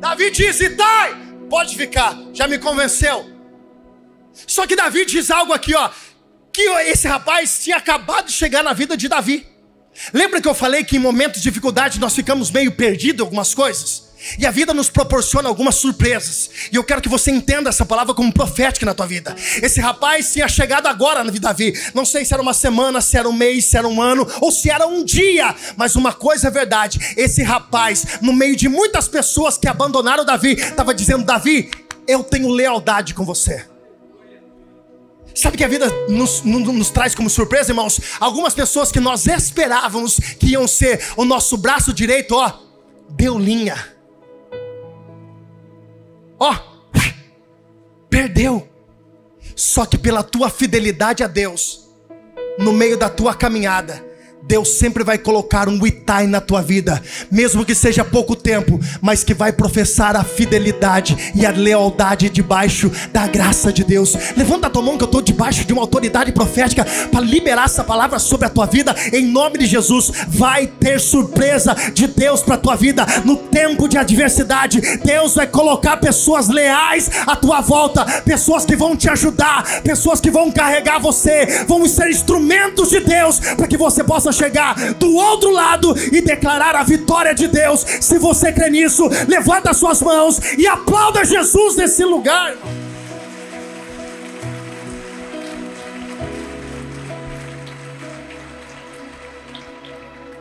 Davi 0.00 0.30
disse: 0.30 0.64
Itai, 0.64 1.14
pode 1.50 1.76
ficar, 1.76 2.16
já 2.33 2.48
me 2.48 2.59
convenceu. 2.59 3.28
Só 4.33 4.66
que 4.66 4.74
Davi 4.74 5.04
diz 5.04 5.30
algo 5.30 5.52
aqui, 5.52 5.74
ó, 5.74 5.90
que 6.50 6.62
esse 6.62 7.06
rapaz 7.06 7.62
tinha 7.62 7.76
acabado 7.76 8.26
de 8.26 8.33
chegar 8.33 8.64
na 8.64 8.72
vida 8.72 8.96
de 8.96 9.06
Davi. 9.06 9.46
Lembra 10.14 10.40
que 10.40 10.48
eu 10.48 10.54
falei 10.54 10.83
que 10.83 10.96
em 10.96 11.00
momentos 11.00 11.42
de 11.42 11.48
dificuldade 11.50 12.00
nós 12.00 12.14
ficamos 12.14 12.50
meio 12.50 12.72
perdidos 12.72 13.20
em 13.20 13.24
algumas 13.24 13.52
coisas? 13.52 14.09
E 14.38 14.46
a 14.46 14.50
vida 14.50 14.74
nos 14.74 14.90
proporciona 14.90 15.48
algumas 15.48 15.76
surpresas. 15.76 16.50
E 16.70 16.76
eu 16.76 16.85
quero 16.85 17.00
que 17.00 17.09
você 17.09 17.30
entenda 17.30 17.70
essa 17.70 17.87
palavra 17.87 18.14
como 18.14 18.33
profética 18.33 18.85
na 18.85 18.94
tua 18.94 19.06
vida. 19.06 19.35
Esse 19.62 19.80
rapaz 19.80 20.33
tinha 20.33 20.46
chegado 20.46 20.87
agora 20.87 21.24
na 21.24 21.30
vida 21.30 21.48
Davi. 21.48 21.72
Não 21.94 22.04
sei 22.04 22.24
se 22.24 22.35
era 22.35 22.42
uma 22.42 22.52
semana, 22.52 23.00
se 23.00 23.16
era 23.16 23.28
um 23.28 23.33
mês, 23.33 23.64
se 23.64 23.76
era 23.76 23.88
um 23.88 24.00
ano 24.00 24.26
ou 24.40 24.52
se 24.52 24.70
era 24.70 24.87
um 24.87 25.04
dia. 25.04 25.54
Mas 25.76 25.96
uma 25.96 26.12
coisa 26.12 26.48
é 26.48 26.50
verdade: 26.50 27.14
esse 27.16 27.42
rapaz, 27.42 28.18
no 28.20 28.33
meio 28.33 28.54
de 28.56 28.68
muitas 28.68 29.09
pessoas 29.09 29.56
que 29.56 29.66
abandonaram 29.66 30.24
Davi, 30.24 30.52
estava 30.52 30.94
dizendo: 30.94 31.24
Davi, 31.24 31.70
eu 32.06 32.22
tenho 32.22 32.48
lealdade 32.48 33.14
com 33.14 33.24
você. 33.24 33.64
Sabe 35.35 35.56
que 35.56 35.64
a 35.64 35.68
vida 35.68 35.88
nos, 36.09 36.42
nos, 36.42 36.62
nos, 36.62 36.90
traz 36.90 37.14
como 37.14 37.30
surpresa, 37.30 37.70
irmãos? 37.70 38.00
Algumas 38.18 38.52
pessoas 38.52 38.92
que 38.92 39.00
nós 39.00 39.26
esperávamos 39.26 40.18
que 40.38 40.48
iam 40.48 40.68
ser 40.68 41.00
o 41.16 41.24
nosso 41.24 41.56
braço 41.56 41.92
direito, 41.92 42.35
ó, 42.35 42.52
deu 43.09 43.38
linha 43.38 43.99
ó, 46.40 46.57
perdeu. 48.09 48.66
Só 49.55 49.85
que 49.85 49.98
pela 49.98 50.22
tua 50.22 50.48
fidelidade 50.48 51.22
a 51.22 51.26
Deus, 51.26 51.88
no 52.59 52.72
meio 52.72 52.96
da 52.96 53.11
tua 53.11 53.35
caminhada, 53.35 54.03
Deus 54.50 54.70
sempre 54.70 55.04
vai 55.04 55.16
colocar 55.16 55.68
um 55.68 55.86
Itai 55.86 56.26
na 56.26 56.40
tua 56.40 56.60
vida, 56.60 57.00
mesmo 57.30 57.64
que 57.64 57.72
seja 57.72 58.04
pouco 58.04 58.34
tempo, 58.34 58.80
mas 59.00 59.22
que 59.22 59.32
vai 59.32 59.52
professar 59.52 60.16
a 60.16 60.24
fidelidade 60.24 61.16
e 61.36 61.46
a 61.46 61.52
lealdade 61.52 62.28
debaixo 62.28 62.90
da 63.12 63.28
graça 63.28 63.72
de 63.72 63.84
Deus. 63.84 64.16
Levanta 64.36 64.66
a 64.66 64.70
tua 64.70 64.82
mão 64.82 64.98
que 64.98 65.04
eu 65.04 65.06
estou 65.06 65.22
debaixo 65.22 65.64
de 65.64 65.72
uma 65.72 65.82
autoridade 65.82 66.32
profética 66.32 66.84
para 67.12 67.20
liberar 67.20 67.66
essa 67.66 67.84
palavra 67.84 68.18
sobre 68.18 68.44
a 68.44 68.50
tua 68.50 68.66
vida, 68.66 68.92
em 69.12 69.24
nome 69.24 69.56
de 69.56 69.66
Jesus. 69.66 70.10
Vai 70.26 70.66
ter 70.66 70.98
surpresa 70.98 71.76
de 71.94 72.08
Deus 72.08 72.42
para 72.42 72.56
a 72.56 72.58
tua 72.58 72.74
vida 72.74 73.06
no 73.24 73.36
tempo 73.36 73.86
de 73.86 73.98
adversidade. 73.98 74.80
Deus 75.04 75.36
vai 75.36 75.46
colocar 75.46 75.98
pessoas 75.98 76.48
leais 76.48 77.08
à 77.24 77.36
tua 77.36 77.60
volta, 77.60 78.04
pessoas 78.22 78.64
que 78.64 78.74
vão 78.74 78.96
te 78.96 79.08
ajudar, 79.08 79.80
pessoas 79.82 80.20
que 80.20 80.28
vão 80.28 80.50
carregar 80.50 80.98
você, 80.98 81.64
vão 81.68 81.86
ser 81.86 82.10
instrumentos 82.10 82.90
de 82.90 82.98
Deus 82.98 83.38
para 83.38 83.68
que 83.68 83.76
você 83.76 84.02
possa 84.02 84.39
chegar 84.40 84.94
do 84.94 85.14
outro 85.14 85.50
lado 85.50 85.94
e 86.11 86.22
declarar 86.22 86.74
a 86.74 86.83
vitória 86.83 87.35
de 87.35 87.46
Deus. 87.46 87.85
Se 88.00 88.18
você 88.18 88.50
crê 88.50 88.70
nisso, 88.70 89.07
levanta 89.29 89.74
suas 89.74 90.00
mãos 90.00 90.38
e 90.57 90.66
aplauda 90.66 91.24
Jesus 91.24 91.76
nesse 91.76 92.05
lugar. 92.05 92.57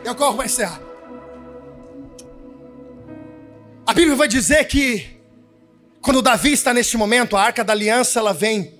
Eu 0.02 0.14
corro 0.14 0.36
para 0.36 0.46
encerrar. 0.46 0.80
A 3.86 3.92
Bíblia 3.92 4.16
vai 4.16 4.26
dizer 4.26 4.64
que 4.64 5.20
quando 6.00 6.22
Davi 6.22 6.52
está 6.52 6.72
neste 6.72 6.96
momento, 6.96 7.36
a 7.36 7.42
arca 7.42 7.62
da 7.62 7.74
aliança 7.74 8.18
ela 8.18 8.32
vem 8.32 8.79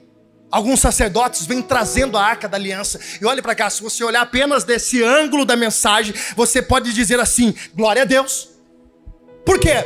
Alguns 0.51 0.81
sacerdotes 0.81 1.47
vêm 1.47 1.63
trazendo 1.63 2.19
a 2.19 2.25
arca 2.25 2.49
da 2.49 2.57
aliança. 2.57 2.99
E 3.21 3.25
olhe 3.25 3.41
para 3.41 3.55
cá, 3.55 3.71
se 3.71 3.83
você 3.83 4.03
olhar 4.03 4.23
apenas 4.23 4.65
desse 4.65 5.03
ângulo 5.03 5.45
da 5.45 5.55
mensagem, 5.57 6.15
você 6.35 6.61
pode 6.61 6.93
dizer 6.93 7.21
assim: 7.21 7.55
glória 7.75 8.03
a 8.03 8.05
Deus. 8.05 8.49
Por 9.45 9.59
quê? 9.59 9.85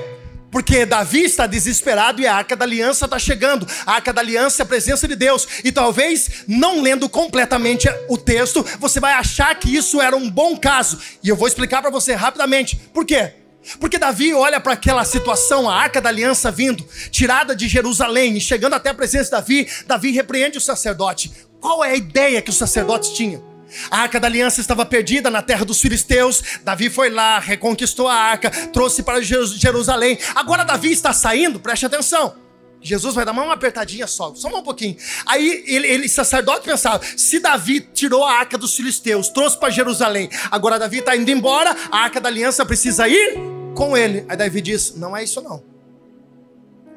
Porque 0.51 0.87
Davi 0.87 1.25
está 1.25 1.49
desesperado 1.49 2.23
e 2.23 2.29
a 2.29 2.35
arca 2.35 2.55
da 2.55 2.65
aliança 2.65 3.07
está 3.07 3.19
chegando. 3.19 3.67
A 3.85 3.95
arca 3.95 4.13
da 4.13 4.21
aliança 4.21 4.63
é 4.63 4.65
a 4.65 4.67
presença 4.67 5.09
de 5.09 5.17
Deus. 5.17 5.49
E 5.65 5.73
talvez, 5.73 6.45
não 6.47 6.81
lendo 6.81 7.09
completamente 7.09 7.89
o 8.09 8.17
texto, 8.17 8.65
você 8.79 9.01
vai 9.01 9.15
achar 9.15 9.53
que 9.59 9.75
isso 9.75 10.01
era 10.01 10.15
um 10.17 10.31
bom 10.31 10.57
caso. 10.57 11.01
E 11.25 11.29
eu 11.29 11.35
vou 11.35 11.49
explicar 11.49 11.83
para 11.83 11.91
você 11.91 12.15
rapidamente. 12.15 12.77
Por 12.93 13.05
quê? 13.05 13.33
Porque 13.81 13.99
Davi 13.99 14.35
olha 14.35 14.61
para 14.61 14.75
aquela 14.75 15.05
situação, 15.05 15.69
a 15.69 15.75
arca 15.75 16.01
da 16.01 16.09
aliança 16.09 16.51
vindo, 16.51 16.87
tirada 17.11 17.55
de 17.55 17.69
Jerusalém 17.69 18.37
e 18.37 18.41
chegando 18.41 18.75
até 18.75 18.91
a 18.91 18.95
presença 18.95 19.25
de 19.25 19.31
Davi, 19.31 19.69
Davi 19.87 20.11
repreende 20.11 20.59
o 20.59 20.61
sacerdote. 20.61 21.33
Qual 21.61 21.85
é 21.85 21.93
a 21.93 21.97
ideia 21.97 22.43
que 22.43 22.51
os 22.51 22.57
sacerdotes 22.59 23.11
tinham? 23.11 23.43
A 23.91 24.03
arca 24.03 24.21
da 24.21 24.29
aliança 24.29 24.61
estava 24.61 24.85
perdida 24.85 25.31
na 25.31 25.43
terra 25.43 25.65
dos 25.65 25.81
filisteus. 25.81 26.43
Davi 26.63 26.89
foi 26.89 27.11
lá, 27.11 27.39
reconquistou 27.39 28.07
a 28.07 28.15
arca, 28.15 28.51
trouxe 28.51 29.03
para 29.03 29.21
Jerusalém. 29.21 30.19
Agora 30.35 30.65
Davi 30.65 30.93
está 30.93 31.13
saindo, 31.13 31.59
preste 31.59 31.87
atenção. 31.87 32.44
Jesus 32.85 33.15
vai 33.15 33.25
dar 33.25 33.33
uma 33.33 33.51
apertadinha 33.51 34.07
só, 34.07 34.35
só 34.35 34.49
um 34.49 34.63
pouquinho. 34.63 34.95
Aí 35.25 35.65
ele, 35.67 35.89
ele 35.89 36.07
sacerdote 36.07 36.67
pensava: 36.67 37.03
se 37.17 37.41
Davi 37.41 37.81
tirou 37.81 38.23
a 38.23 38.33
arca 38.33 38.59
dos 38.59 38.77
filisteus, 38.77 39.31
trouxe 39.31 39.59
para 39.59 39.71
Jerusalém, 39.71 40.29
agora 40.51 40.79
Davi 40.79 40.99
está 40.99 41.17
indo 41.17 41.31
embora, 41.31 41.75
a 41.91 42.01
arca 42.01 42.21
da 42.21 42.29
aliança 42.29 42.65
precisa 42.67 43.09
ir 43.09 43.39
com 43.75 43.97
ele. 43.97 44.27
Aí 44.29 44.37
Davi 44.37 44.61
diz: 44.61 44.95
não 44.97 45.17
é 45.17 45.25
isso 45.25 45.41
não. 45.41 45.63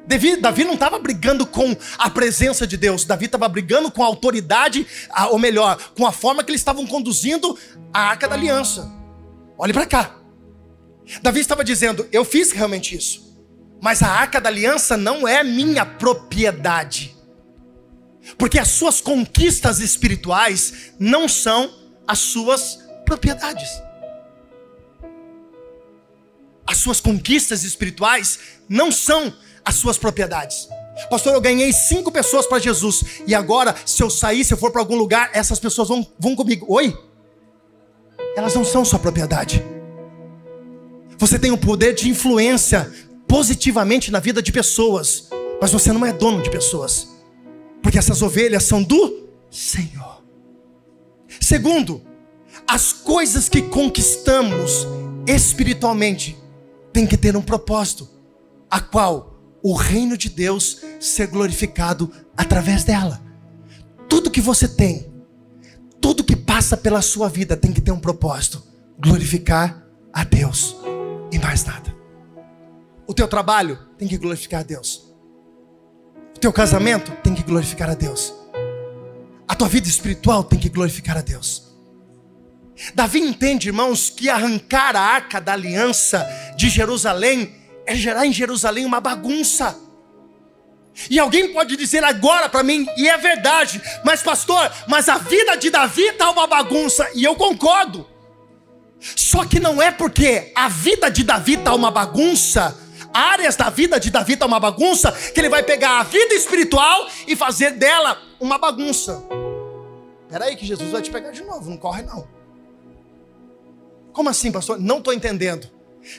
Davi, 0.06 0.36
Davi 0.36 0.64
não 0.64 0.74
estava 0.74 0.98
brigando 0.98 1.46
com 1.46 1.74
a 1.96 2.10
presença 2.10 2.66
de 2.66 2.76
Deus, 2.76 3.06
Davi 3.06 3.24
estava 3.24 3.48
brigando 3.48 3.90
com 3.90 4.02
a 4.02 4.06
autoridade, 4.06 4.86
ou 5.30 5.38
melhor, 5.38 5.78
com 5.96 6.06
a 6.06 6.12
forma 6.12 6.44
que 6.44 6.50
eles 6.50 6.60
estavam 6.60 6.86
conduzindo 6.86 7.58
a 7.92 8.00
arca 8.10 8.28
da 8.28 8.34
aliança. 8.34 8.92
Olhe 9.56 9.72
para 9.72 9.86
cá. 9.86 10.16
Davi 11.22 11.40
estava 11.40 11.64
dizendo: 11.64 12.06
Eu 12.12 12.26
fiz 12.26 12.52
realmente 12.52 12.94
isso. 12.94 13.27
Mas 13.80 14.02
a 14.02 14.08
arca 14.08 14.40
da 14.40 14.48
aliança 14.48 14.96
não 14.96 15.26
é 15.26 15.42
minha 15.44 15.86
propriedade. 15.86 17.16
Porque 18.36 18.58
as 18.58 18.68
suas 18.68 19.00
conquistas 19.00 19.80
espirituais 19.80 20.92
não 20.98 21.28
são 21.28 21.72
as 22.06 22.18
suas 22.18 22.80
propriedades. 23.04 23.68
As 26.66 26.78
suas 26.78 27.00
conquistas 27.00 27.64
espirituais 27.64 28.38
não 28.68 28.92
são 28.92 29.32
as 29.64 29.76
suas 29.76 29.96
propriedades. 29.96 30.68
Pastor, 31.08 31.32
eu 31.32 31.40
ganhei 31.40 31.72
cinco 31.72 32.10
pessoas 32.10 32.46
para 32.46 32.58
Jesus. 32.58 33.22
E 33.26 33.34
agora, 33.34 33.74
se 33.86 34.02
eu 34.02 34.10
sair, 34.10 34.44
se 34.44 34.52
eu 34.52 34.58
for 34.58 34.70
para 34.70 34.80
algum 34.82 34.96
lugar, 34.96 35.30
essas 35.32 35.58
pessoas 35.58 35.88
vão, 35.88 36.06
vão 36.18 36.34
comigo. 36.34 36.66
Oi? 36.68 36.96
Elas 38.36 38.54
não 38.54 38.64
são 38.64 38.84
sua 38.84 38.98
propriedade. 38.98 39.64
Você 41.16 41.38
tem 41.38 41.50
o 41.50 41.58
poder 41.58 41.94
de 41.94 42.08
influência 42.08 42.92
positivamente 43.28 44.10
na 44.10 44.18
vida 44.18 44.42
de 44.42 44.50
pessoas. 44.50 45.28
Mas 45.60 45.70
você 45.70 45.92
não 45.92 46.04
é 46.04 46.12
dono 46.12 46.42
de 46.42 46.50
pessoas. 46.50 47.08
Porque 47.82 47.98
essas 47.98 48.22
ovelhas 48.22 48.64
são 48.64 48.82
do 48.82 49.28
Senhor. 49.50 50.24
Segundo, 51.40 52.02
as 52.66 52.92
coisas 52.92 53.48
que 53.48 53.62
conquistamos 53.62 54.86
espiritualmente 55.26 56.36
têm 56.92 57.06
que 57.06 57.16
ter 57.16 57.36
um 57.36 57.42
propósito, 57.42 58.08
a 58.70 58.80
qual 58.80 59.38
o 59.62 59.74
reino 59.74 60.16
de 60.16 60.28
Deus 60.28 60.82
ser 60.98 61.26
glorificado 61.26 62.10
através 62.36 62.84
dela. 62.84 63.20
Tudo 64.08 64.30
que 64.30 64.40
você 64.40 64.66
tem, 64.66 65.12
tudo 66.00 66.24
que 66.24 66.36
passa 66.36 66.76
pela 66.76 67.02
sua 67.02 67.28
vida 67.28 67.56
tem 67.56 67.72
que 67.72 67.80
ter 67.80 67.92
um 67.92 68.00
propósito: 68.00 68.62
glorificar 68.98 69.84
a 70.12 70.24
Deus 70.24 70.76
e 71.30 71.38
mais 71.38 71.64
nada. 71.64 71.97
Teu 73.18 73.26
trabalho 73.26 73.76
tem 73.98 74.06
que 74.06 74.16
glorificar 74.16 74.60
a 74.60 74.62
Deus. 74.62 75.12
O 76.36 76.38
teu 76.38 76.52
casamento 76.52 77.10
tem 77.20 77.34
que 77.34 77.42
glorificar 77.42 77.90
a 77.90 77.94
Deus. 77.94 78.32
A 79.48 79.56
tua 79.56 79.66
vida 79.66 79.88
espiritual 79.88 80.44
tem 80.44 80.56
que 80.56 80.68
glorificar 80.68 81.16
a 81.16 81.20
Deus. 81.20 81.64
Davi 82.94 83.18
entende, 83.18 83.70
irmãos, 83.70 84.08
que 84.08 84.30
arrancar 84.30 84.94
a 84.94 85.00
arca 85.00 85.40
da 85.40 85.52
aliança 85.54 86.24
de 86.56 86.68
Jerusalém 86.68 87.56
é 87.84 87.96
gerar 87.96 88.24
em 88.24 88.32
Jerusalém 88.32 88.86
uma 88.86 89.00
bagunça. 89.00 89.76
E 91.10 91.18
alguém 91.18 91.52
pode 91.52 91.76
dizer 91.76 92.04
agora 92.04 92.48
para 92.48 92.62
mim, 92.62 92.86
e 92.96 93.08
é 93.08 93.18
verdade, 93.18 93.82
mas 94.04 94.22
pastor, 94.22 94.70
mas 94.86 95.08
a 95.08 95.18
vida 95.18 95.56
de 95.56 95.70
Davi 95.70 96.02
está 96.02 96.30
uma 96.30 96.46
bagunça, 96.46 97.10
e 97.16 97.24
eu 97.24 97.34
concordo. 97.34 98.06
Só 99.00 99.44
que 99.44 99.58
não 99.58 99.82
é 99.82 99.90
porque 99.90 100.52
a 100.54 100.68
vida 100.68 101.10
de 101.10 101.24
Davi 101.24 101.54
está 101.54 101.74
uma 101.74 101.90
bagunça, 101.90 102.86
áreas 103.18 103.56
da 103.56 103.68
vida 103.68 103.98
de 103.98 104.10
Davi 104.10 104.34
está 104.34 104.46
uma 104.46 104.60
bagunça, 104.60 105.10
que 105.12 105.40
ele 105.40 105.48
vai 105.48 105.62
pegar 105.62 106.00
a 106.00 106.02
vida 106.04 106.34
espiritual 106.34 107.08
e 107.26 107.34
fazer 107.34 107.72
dela 107.72 108.20
uma 108.38 108.58
bagunça. 108.58 109.22
Espera 110.26 110.44
aí 110.44 110.56
que 110.56 110.64
Jesus 110.64 110.90
vai 110.90 111.02
te 111.02 111.10
pegar 111.10 111.30
de 111.30 111.42
novo, 111.42 111.68
não 111.68 111.76
corre 111.76 112.02
não. 112.02 112.28
Como 114.12 114.28
assim, 114.28 114.52
pastor? 114.52 114.78
Não 114.78 114.98
estou 114.98 115.12
entendendo. 115.12 115.68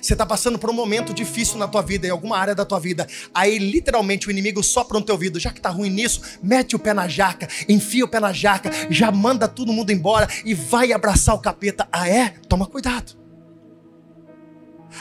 Você 0.01 0.13
está 0.13 0.25
passando 0.25 0.59
por 0.59 0.69
um 0.69 0.73
momento 0.73 1.13
difícil 1.13 1.57
na 1.57 1.67
tua 1.67 1.81
vida, 1.81 2.05
em 2.07 2.09
alguma 2.09 2.37
área 2.37 2.53
da 2.53 2.65
tua 2.65 2.79
vida. 2.79 3.07
Aí, 3.33 3.57
literalmente, 3.57 4.27
o 4.27 4.31
inimigo 4.31 4.63
sopra 4.63 4.99
no 4.99 5.05
teu 5.05 5.15
ouvido. 5.15 5.39
Já 5.39 5.51
que 5.51 5.59
está 5.59 5.69
ruim 5.69 5.89
nisso, 5.89 6.21
mete 6.43 6.75
o 6.75 6.79
pé 6.79 6.93
na 6.93 7.07
jaca, 7.07 7.47
enfia 7.67 8.05
o 8.05 8.07
pé 8.07 8.19
na 8.19 8.31
jaca, 8.31 8.69
já 8.89 9.11
manda 9.11 9.47
todo 9.47 9.73
mundo 9.73 9.91
embora 9.91 10.27
e 10.45 10.53
vai 10.53 10.91
abraçar 10.93 11.35
o 11.35 11.39
capeta. 11.39 11.87
Ah, 11.91 12.07
é? 12.07 12.35
Toma 12.47 12.65
cuidado. 12.65 13.18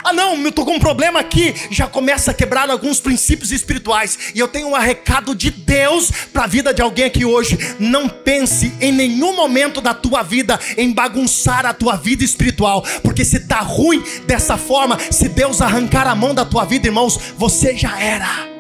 Ah, 0.04 0.12
não, 0.12 0.34
eu 0.36 0.48
estou 0.48 0.64
com 0.64 0.74
um 0.74 0.78
problema 0.78 1.20
aqui. 1.20 1.54
Já 1.70 1.86
começa 1.86 2.30
a 2.30 2.34
quebrar 2.34 2.70
alguns 2.70 3.00
princípios 3.00 3.50
espirituais. 3.50 4.32
E 4.34 4.38
eu 4.38 4.48
tenho 4.48 4.68
um 4.68 4.78
recado 4.78 5.34
de 5.34 5.50
Deus 5.50 6.10
para 6.32 6.44
a 6.44 6.46
vida 6.46 6.72
de 6.72 6.82
alguém 6.82 7.06
aqui 7.06 7.24
hoje. 7.24 7.58
Não 7.78 8.08
pense 8.08 8.72
em 8.80 8.92
nenhum 8.92 9.34
momento 9.34 9.80
da 9.80 9.94
tua 9.94 10.22
vida 10.22 10.58
em 10.76 10.92
bagunçar 10.92 11.66
a 11.66 11.74
tua 11.74 11.96
vida 11.96 12.24
espiritual. 12.24 12.82
Porque 13.02 13.24
se 13.24 13.38
está 13.38 13.60
ruim 13.60 14.02
dessa 14.26 14.56
forma, 14.56 14.98
se 15.10 15.28
Deus 15.28 15.60
arrancar 15.60 16.06
a 16.06 16.14
mão 16.14 16.34
da 16.34 16.44
tua 16.44 16.64
vida, 16.64 16.86
irmãos, 16.86 17.18
você 17.36 17.76
já 17.76 18.00
era. 18.00 18.57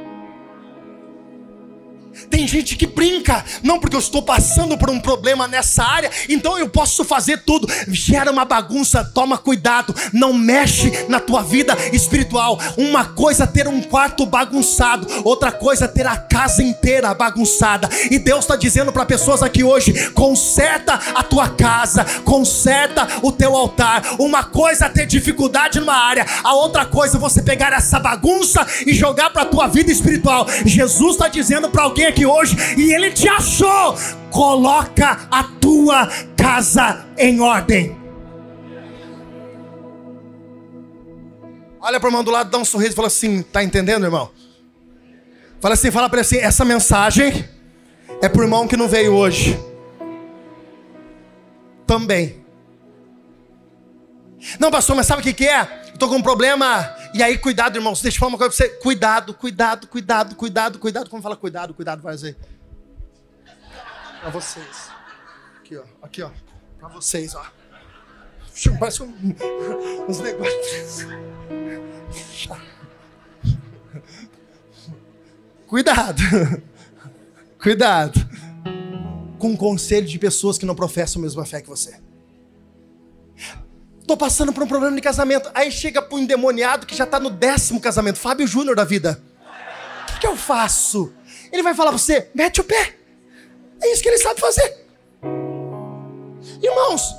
Tem 2.30 2.46
gente 2.46 2.76
que 2.76 2.86
brinca, 2.86 3.44
não 3.62 3.78
porque 3.78 3.96
eu 3.96 4.00
estou 4.00 4.22
passando 4.22 4.76
por 4.76 4.90
um 4.90 5.00
problema 5.00 5.48
nessa 5.48 5.82
área, 5.82 6.10
então 6.28 6.58
eu 6.58 6.68
posso 6.68 7.04
fazer 7.04 7.38
tudo. 7.38 7.68
Gera 7.88 8.30
uma 8.30 8.44
bagunça, 8.44 9.02
toma 9.02 9.38
cuidado, 9.38 9.94
não 10.12 10.32
mexe 10.32 11.06
na 11.08 11.20
tua 11.20 11.42
vida 11.42 11.76
espiritual. 11.92 12.58
Uma 12.76 13.04
coisa 13.04 13.44
é 13.44 13.46
ter 13.46 13.66
um 13.66 13.80
quarto 13.80 14.26
bagunçado, 14.26 15.06
outra 15.24 15.50
coisa 15.50 15.86
é 15.86 15.88
ter 15.88 16.06
a 16.06 16.16
casa 16.16 16.62
inteira 16.62 17.14
bagunçada. 17.14 17.88
E 18.10 18.18
Deus 18.18 18.40
está 18.40 18.56
dizendo 18.56 18.92
para 18.92 19.06
pessoas 19.06 19.42
aqui 19.42 19.64
hoje: 19.64 20.10
conserta 20.10 20.94
a 21.14 21.22
tua 21.22 21.48
casa, 21.48 22.04
conserta 22.24 23.08
o 23.22 23.32
teu 23.32 23.56
altar. 23.56 24.02
Uma 24.18 24.44
coisa 24.44 24.86
é 24.86 24.88
ter 24.88 25.06
dificuldade 25.06 25.80
numa 25.80 25.96
área, 25.96 26.26
a 26.44 26.54
outra 26.54 26.84
coisa 26.84 27.16
é 27.16 27.20
você 27.20 27.42
pegar 27.42 27.72
essa 27.72 27.98
bagunça 27.98 28.66
e 28.86 28.92
jogar 28.92 29.30
para 29.30 29.42
a 29.42 29.46
tua 29.46 29.66
vida 29.66 29.90
espiritual. 29.90 30.46
Jesus 30.64 31.12
está 31.12 31.28
dizendo 31.28 31.70
para 31.70 31.82
alguém 31.82 32.06
aqui 32.06 32.17
aqui 32.18 32.26
hoje 32.26 32.56
e 32.76 32.92
ele 32.92 33.12
te 33.12 33.28
achou. 33.28 33.94
Coloca 34.30 35.28
a 35.30 35.44
tua 35.60 36.08
casa 36.36 37.06
em 37.16 37.40
ordem. 37.40 37.96
Olha 41.80 42.00
para 42.00 42.06
o 42.06 42.10
irmão 42.10 42.24
do 42.24 42.30
lado, 42.30 42.50
dá 42.50 42.58
um 42.58 42.64
sorriso 42.64 42.92
e 42.92 42.96
fala 42.96 43.08
assim: 43.08 43.42
tá 43.42 43.62
entendendo, 43.62 44.04
irmão? 44.04 44.30
Fala 45.60 45.74
assim, 45.74 45.90
fala 45.90 46.08
para 46.08 46.18
ele 46.18 46.26
assim: 46.26 46.38
essa 46.38 46.64
mensagem 46.64 47.48
é 48.20 48.28
para 48.28 48.40
o 48.40 48.44
irmão 48.44 48.66
que 48.66 48.76
não 48.76 48.88
veio 48.88 49.14
hoje. 49.14 49.58
Também. 51.86 52.44
Não, 54.58 54.70
pastor, 54.70 54.94
mas 54.94 55.06
sabe 55.06 55.20
o 55.20 55.24
que, 55.24 55.32
que 55.32 55.48
é? 55.48 55.82
Estou 55.92 56.08
com 56.08 56.16
um 56.16 56.22
problema 56.22 56.94
e 57.14 57.22
aí, 57.22 57.38
cuidado, 57.38 57.76
irmãos. 57.76 58.02
Deixa 58.02 58.16
eu 58.16 58.20
falar 58.20 58.30
uma 58.32 58.38
coisa 58.38 58.54
para 58.54 58.66
você. 58.66 58.74
Cuidado, 58.80 59.34
cuidado, 59.34 59.86
cuidado, 59.86 60.36
cuidado, 60.36 60.78
cuidado. 60.78 61.10
Como 61.10 61.22
fala 61.22 61.36
cuidado, 61.36 61.74
cuidado, 61.74 62.02
vai 62.02 62.14
dizer. 62.14 62.36
Para 64.20 64.30
vocês. 64.30 64.90
Aqui, 65.58 65.76
ó. 65.76 65.84
Aqui, 66.02 66.22
ó. 66.22 66.30
Para 66.78 66.88
vocês, 66.88 67.34
ó. 67.34 67.44
Parece 68.78 69.02
um, 69.02 69.14
uns 70.08 70.18
negócios. 70.20 71.06
Cuidado. 75.66 76.22
Cuidado. 77.62 78.18
Com 79.38 79.52
o 79.52 79.56
conselho 79.56 80.06
de 80.06 80.18
pessoas 80.18 80.58
que 80.58 80.66
não 80.66 80.74
professam 80.74 81.20
a 81.20 81.24
mesma 81.24 81.44
fé 81.44 81.60
que 81.60 81.68
você. 81.68 82.00
Tô 84.08 84.16
passando 84.16 84.54
por 84.54 84.62
um 84.62 84.66
problema 84.66 84.96
de 84.96 85.02
casamento. 85.02 85.50
Aí 85.54 85.70
chega 85.70 86.00
pro 86.00 86.18
endemoniado 86.18 86.86
que 86.86 86.96
já 86.96 87.04
tá 87.04 87.20
no 87.20 87.28
décimo 87.28 87.78
casamento, 87.78 88.18
Fábio 88.18 88.46
Júnior 88.46 88.74
da 88.74 88.82
vida. 88.82 89.22
O 90.02 90.06
que, 90.14 90.20
que, 90.20 90.26
eu 90.26 90.34
faço? 90.34 91.12
Ele 91.52 91.62
vai 91.62 91.74
falar 91.74 91.90
pra 91.90 91.98
você, 91.98 92.30
mete 92.34 92.58
o 92.58 92.64
pé. 92.64 92.94
É 93.82 93.92
isso 93.92 94.02
que 94.02 94.08
ele 94.08 94.16
sabe 94.16 94.40
fazer. 94.40 94.86
Irmãos, 96.62 97.14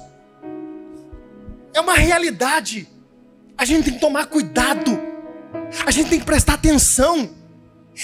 é 1.76 1.80
uma 1.80 1.94
realidade. 1.94 2.90
A 3.56 3.66
gente 3.66 3.86
tem 3.86 3.94
que 3.94 4.00
tomar 4.00 4.26
cuidado. 4.26 5.00
A 5.86 5.92
gente 5.92 6.10
tem 6.10 6.20
que 6.20 6.26
prestar 6.26 6.56
atenção 6.56 7.30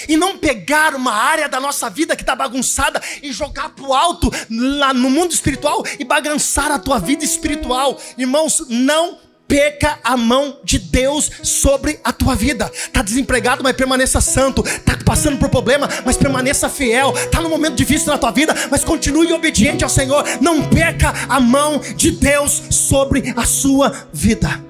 e 0.08 0.16
não 0.16 0.38
pegar 0.38 0.94
uma 0.94 1.12
área 1.12 1.48
da 1.48 1.60
nossa 1.60 1.88
vida 1.88 2.16
que 2.16 2.22
está 2.22 2.34
bagunçada 2.34 3.00
e 3.22 3.32
jogar 3.32 3.70
para 3.70 3.84
o 3.84 3.94
alto 3.94 4.30
lá 4.50 4.92
no 4.92 5.10
mundo 5.10 5.32
espiritual 5.32 5.82
e 5.98 6.04
bagunçar 6.04 6.70
a 6.70 6.78
tua 6.78 6.98
vida 6.98 7.24
espiritual. 7.24 7.98
Irmãos, 8.16 8.64
não 8.68 9.18
peca 9.48 9.98
a 10.02 10.16
mão 10.16 10.58
de 10.64 10.78
Deus 10.78 11.30
sobre 11.42 12.00
a 12.02 12.12
tua 12.12 12.34
vida. 12.34 12.70
Tá 12.92 13.02
desempregado, 13.02 13.62
mas 13.62 13.76
permaneça 13.76 14.20
santo. 14.20 14.62
Tá 14.80 14.96
passando 15.04 15.38
por 15.38 15.48
problema, 15.48 15.88
mas 16.04 16.16
permaneça 16.16 16.68
fiel. 16.68 17.12
Tá 17.30 17.40
num 17.40 17.48
momento 17.48 17.76
difícil 17.76 18.08
na 18.08 18.18
tua 18.18 18.30
vida, 18.30 18.54
mas 18.70 18.84
continue 18.84 19.32
obediente 19.32 19.84
ao 19.84 19.90
Senhor. 19.90 20.24
Não 20.40 20.68
peca 20.68 21.12
a 21.28 21.40
mão 21.40 21.78
de 21.78 22.10
Deus 22.10 22.62
sobre 22.70 23.32
a 23.36 23.44
sua 23.44 24.08
vida. 24.12 24.62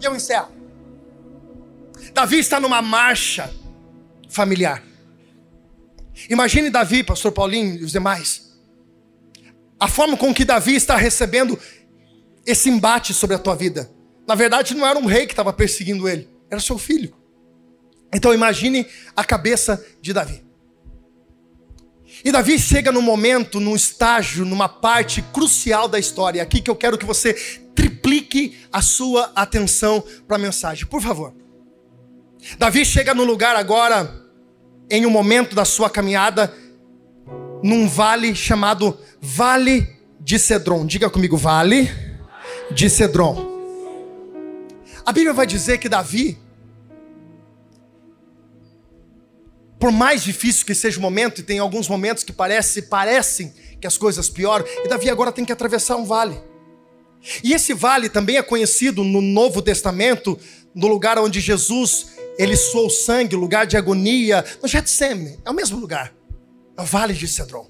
E 0.00 0.04
eu 0.04 0.14
encerro. 0.14 0.48
Davi 2.12 2.38
está 2.38 2.60
numa 2.60 2.80
marcha 2.80 3.50
familiar. 4.34 4.82
Imagine 6.28 6.70
Davi, 6.70 7.02
pastor 7.02 7.32
Paulinho 7.32 7.76
e 7.76 7.84
os 7.84 7.92
demais. 7.92 8.52
A 9.78 9.88
forma 9.88 10.16
com 10.16 10.34
que 10.34 10.44
Davi 10.44 10.74
está 10.74 10.96
recebendo 10.96 11.58
esse 12.44 12.68
embate 12.68 13.14
sobre 13.14 13.36
a 13.36 13.38
tua 13.38 13.54
vida. 13.54 13.90
Na 14.26 14.34
verdade, 14.34 14.74
não 14.74 14.86
era 14.86 14.98
um 14.98 15.06
rei 15.06 15.26
que 15.26 15.32
estava 15.32 15.52
perseguindo 15.52 16.08
ele, 16.08 16.28
era 16.50 16.60
seu 16.60 16.78
filho. 16.78 17.14
Então 18.12 18.32
imagine 18.32 18.86
a 19.16 19.24
cabeça 19.24 19.84
de 20.00 20.12
Davi. 20.12 20.44
E 22.24 22.30
Davi 22.30 22.58
chega 22.58 22.92
num 22.92 23.02
momento, 23.02 23.60
num 23.60 23.74
estágio, 23.74 24.44
numa 24.44 24.68
parte 24.68 25.20
crucial 25.20 25.88
da 25.88 25.98
história. 25.98 26.42
Aqui 26.42 26.60
que 26.60 26.70
eu 26.70 26.76
quero 26.76 26.96
que 26.96 27.04
você 27.04 27.34
triplique 27.74 28.56
a 28.72 28.80
sua 28.80 29.32
atenção 29.34 30.02
para 30.26 30.36
a 30.36 30.38
mensagem, 30.38 30.86
por 30.86 31.02
favor. 31.02 31.34
Davi 32.56 32.84
chega 32.84 33.14
no 33.14 33.24
lugar 33.24 33.56
agora 33.56 34.23
em 34.90 35.06
um 35.06 35.10
momento 35.10 35.54
da 35.54 35.64
sua 35.64 35.88
caminhada 35.90 36.52
num 37.62 37.88
vale 37.88 38.34
chamado 38.34 38.98
Vale 39.20 39.88
de 40.20 40.38
Cedron. 40.38 40.86
Diga 40.86 41.08
comigo, 41.08 41.36
Vale 41.36 41.90
de 42.70 42.90
Cedron. 42.90 43.52
A 45.04 45.12
Bíblia 45.12 45.32
vai 45.32 45.46
dizer 45.46 45.78
que 45.78 45.88
Davi, 45.88 46.38
Por 49.84 49.92
mais 49.92 50.24
difícil 50.24 50.64
que 50.64 50.74
seja 50.74 50.98
o 50.98 51.02
momento, 51.02 51.42
e 51.42 51.44
tem 51.44 51.58
alguns 51.58 51.88
momentos 51.88 52.24
que 52.24 52.32
parece, 52.32 52.80
parecem 52.80 53.52
que 53.78 53.86
as 53.86 53.98
coisas 53.98 54.30
pioram, 54.30 54.64
e 54.82 54.88
Davi 54.88 55.10
agora 55.10 55.30
tem 55.30 55.44
que 55.44 55.52
atravessar 55.52 55.96
um 55.96 56.06
vale. 56.06 56.40
E 57.42 57.52
esse 57.52 57.74
vale 57.74 58.08
também 58.08 58.38
é 58.38 58.42
conhecido 58.42 59.04
no 59.04 59.20
Novo 59.20 59.60
Testamento, 59.60 60.38
no 60.74 60.86
lugar 60.86 61.18
onde 61.18 61.38
Jesus 61.38 62.13
ele 62.38 62.56
suou 62.56 62.90
sangue, 62.90 63.36
lugar 63.36 63.66
de 63.66 63.76
agonia, 63.76 64.44
no 64.62 64.68
Getsemane, 64.68 65.38
é 65.44 65.50
o 65.50 65.54
mesmo 65.54 65.78
lugar. 65.78 66.12
É 66.76 66.82
o 66.82 66.84
vale 66.84 67.14
de 67.14 67.28
Cedron. 67.28 67.68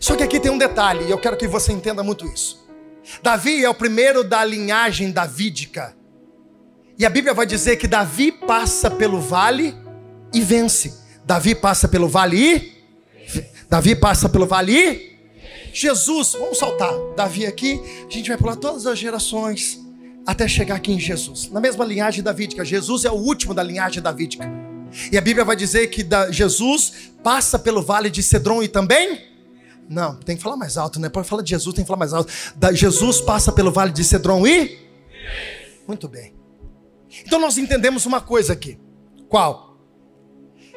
Só 0.00 0.16
que 0.16 0.22
aqui 0.22 0.40
tem 0.40 0.50
um 0.50 0.58
detalhe, 0.58 1.04
e 1.04 1.10
eu 1.10 1.18
quero 1.18 1.36
que 1.36 1.46
você 1.46 1.72
entenda 1.72 2.02
muito 2.02 2.26
isso. 2.26 2.66
Davi 3.22 3.64
é 3.64 3.68
o 3.68 3.74
primeiro 3.74 4.24
da 4.24 4.44
linhagem 4.44 5.10
davídica. 5.10 5.96
E 6.98 7.06
a 7.06 7.10
Bíblia 7.10 7.32
vai 7.32 7.46
dizer 7.46 7.76
que 7.76 7.86
Davi 7.86 8.32
passa 8.32 8.90
pelo 8.90 9.20
vale 9.20 9.74
e 10.32 10.40
vence. 10.40 10.94
Davi 11.24 11.54
passa 11.54 11.86
pelo 11.86 12.08
vale 12.08 12.54
e 12.54 12.76
Davi 13.68 13.94
passa 13.94 14.28
pelo 14.28 14.46
vale 14.46 14.72
e 14.72 15.16
Jesus, 15.72 16.32
vamos 16.32 16.58
saltar. 16.58 16.92
Davi 17.14 17.44
aqui, 17.44 17.80
a 18.08 18.10
gente 18.10 18.28
vai 18.28 18.38
pular 18.38 18.56
todas 18.56 18.86
as 18.86 18.98
gerações 18.98 19.85
até 20.26 20.48
chegar 20.48 20.74
aqui 20.74 20.92
em 20.92 20.98
Jesus. 20.98 21.50
Na 21.50 21.60
mesma 21.60 21.84
linhagem 21.84 22.22
davídica, 22.22 22.64
Jesus 22.64 23.04
é 23.04 23.10
o 23.10 23.14
último 23.14 23.54
da 23.54 23.62
linhagem 23.62 24.02
davídica. 24.02 24.44
E 25.12 25.16
a 25.16 25.20
Bíblia 25.20 25.44
vai 25.44 25.56
dizer 25.56 25.86
que 25.88 26.06
Jesus 26.30 27.12
passa 27.22 27.58
pelo 27.58 27.82
vale 27.82 28.10
de 28.10 28.22
Cedron 28.22 28.62
e 28.62 28.68
também 28.68 29.36
não, 29.88 30.16
tem 30.16 30.36
que 30.36 30.42
falar 30.42 30.56
mais 30.56 30.76
alto, 30.76 30.98
né? 30.98 31.08
Pode 31.08 31.28
falar 31.28 31.42
de 31.42 31.50
Jesus, 31.50 31.74
tem 31.74 31.84
que 31.84 31.88
falar 31.88 31.98
mais 31.98 32.12
alto. 32.12 32.32
Da, 32.56 32.72
Jesus 32.72 33.20
passa 33.20 33.52
pelo 33.52 33.70
vale 33.70 33.92
de 33.92 34.02
Cedron 34.02 34.46
e? 34.46 34.78
Muito 35.86 36.08
bem. 36.08 36.34
Então 37.24 37.38
nós 37.38 37.56
entendemos 37.56 38.04
uma 38.04 38.20
coisa 38.20 38.52
aqui. 38.52 38.78
Qual? 39.28 39.78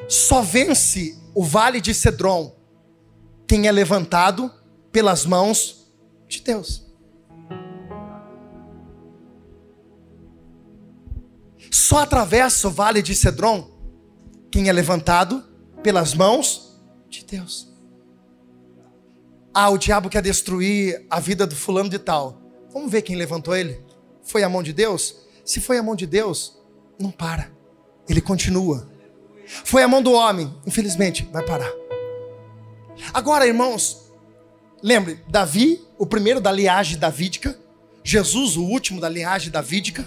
Só 0.08 0.42
vence 0.42 1.18
o 1.34 1.44
vale 1.44 1.80
de 1.80 1.92
Cedron 1.92 2.56
quem 3.46 3.66
é 3.66 3.72
levantado 3.72 4.50
pelas 4.92 5.26
mãos 5.26 5.92
de 6.28 6.40
Deus. 6.40 6.89
Só 11.70 11.98
atravessa 11.98 12.68
o 12.68 12.70
vale 12.70 13.00
de 13.02 13.14
Cedron 13.14 13.70
quem 14.50 14.68
é 14.68 14.72
levantado 14.72 15.44
pelas 15.82 16.14
mãos 16.14 16.80
de 17.08 17.24
Deus. 17.24 17.70
Ah, 19.54 19.70
o 19.70 19.78
diabo 19.78 20.08
quer 20.08 20.22
destruir 20.22 21.06
a 21.08 21.18
vida 21.20 21.46
do 21.46 21.54
fulano 21.54 21.88
de 21.88 21.98
tal. 21.98 22.40
Vamos 22.72 22.90
ver 22.90 23.02
quem 23.02 23.16
levantou 23.16 23.54
ele. 23.54 23.82
Foi 24.22 24.42
a 24.42 24.48
mão 24.48 24.62
de 24.62 24.72
Deus? 24.72 25.16
Se 25.44 25.60
foi 25.60 25.78
a 25.78 25.82
mão 25.82 25.96
de 25.96 26.06
Deus, 26.06 26.58
não 26.98 27.10
para. 27.10 27.50
Ele 28.08 28.20
continua. 28.20 28.88
Foi 29.64 29.82
a 29.82 29.88
mão 29.88 30.02
do 30.02 30.12
homem, 30.12 30.52
infelizmente, 30.66 31.28
vai 31.32 31.44
parar. 31.44 31.72
Agora, 33.12 33.46
irmãos, 33.46 34.12
lembre, 34.82 35.24
Davi, 35.28 35.84
o 35.98 36.06
primeiro 36.06 36.40
da 36.40 36.52
linhagem 36.52 36.98
davídica, 36.98 37.58
Jesus, 38.04 38.56
o 38.56 38.64
último 38.64 39.00
da 39.00 39.08
linhagem 39.08 39.50
davídica, 39.50 40.06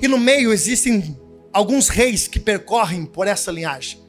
e 0.00 0.08
no 0.08 0.18
meio 0.18 0.52
existem 0.52 1.18
alguns 1.52 1.88
reis 1.88 2.28
que 2.28 2.38
percorrem 2.38 3.04
por 3.04 3.26
essa 3.26 3.50
linhagem. 3.50 4.00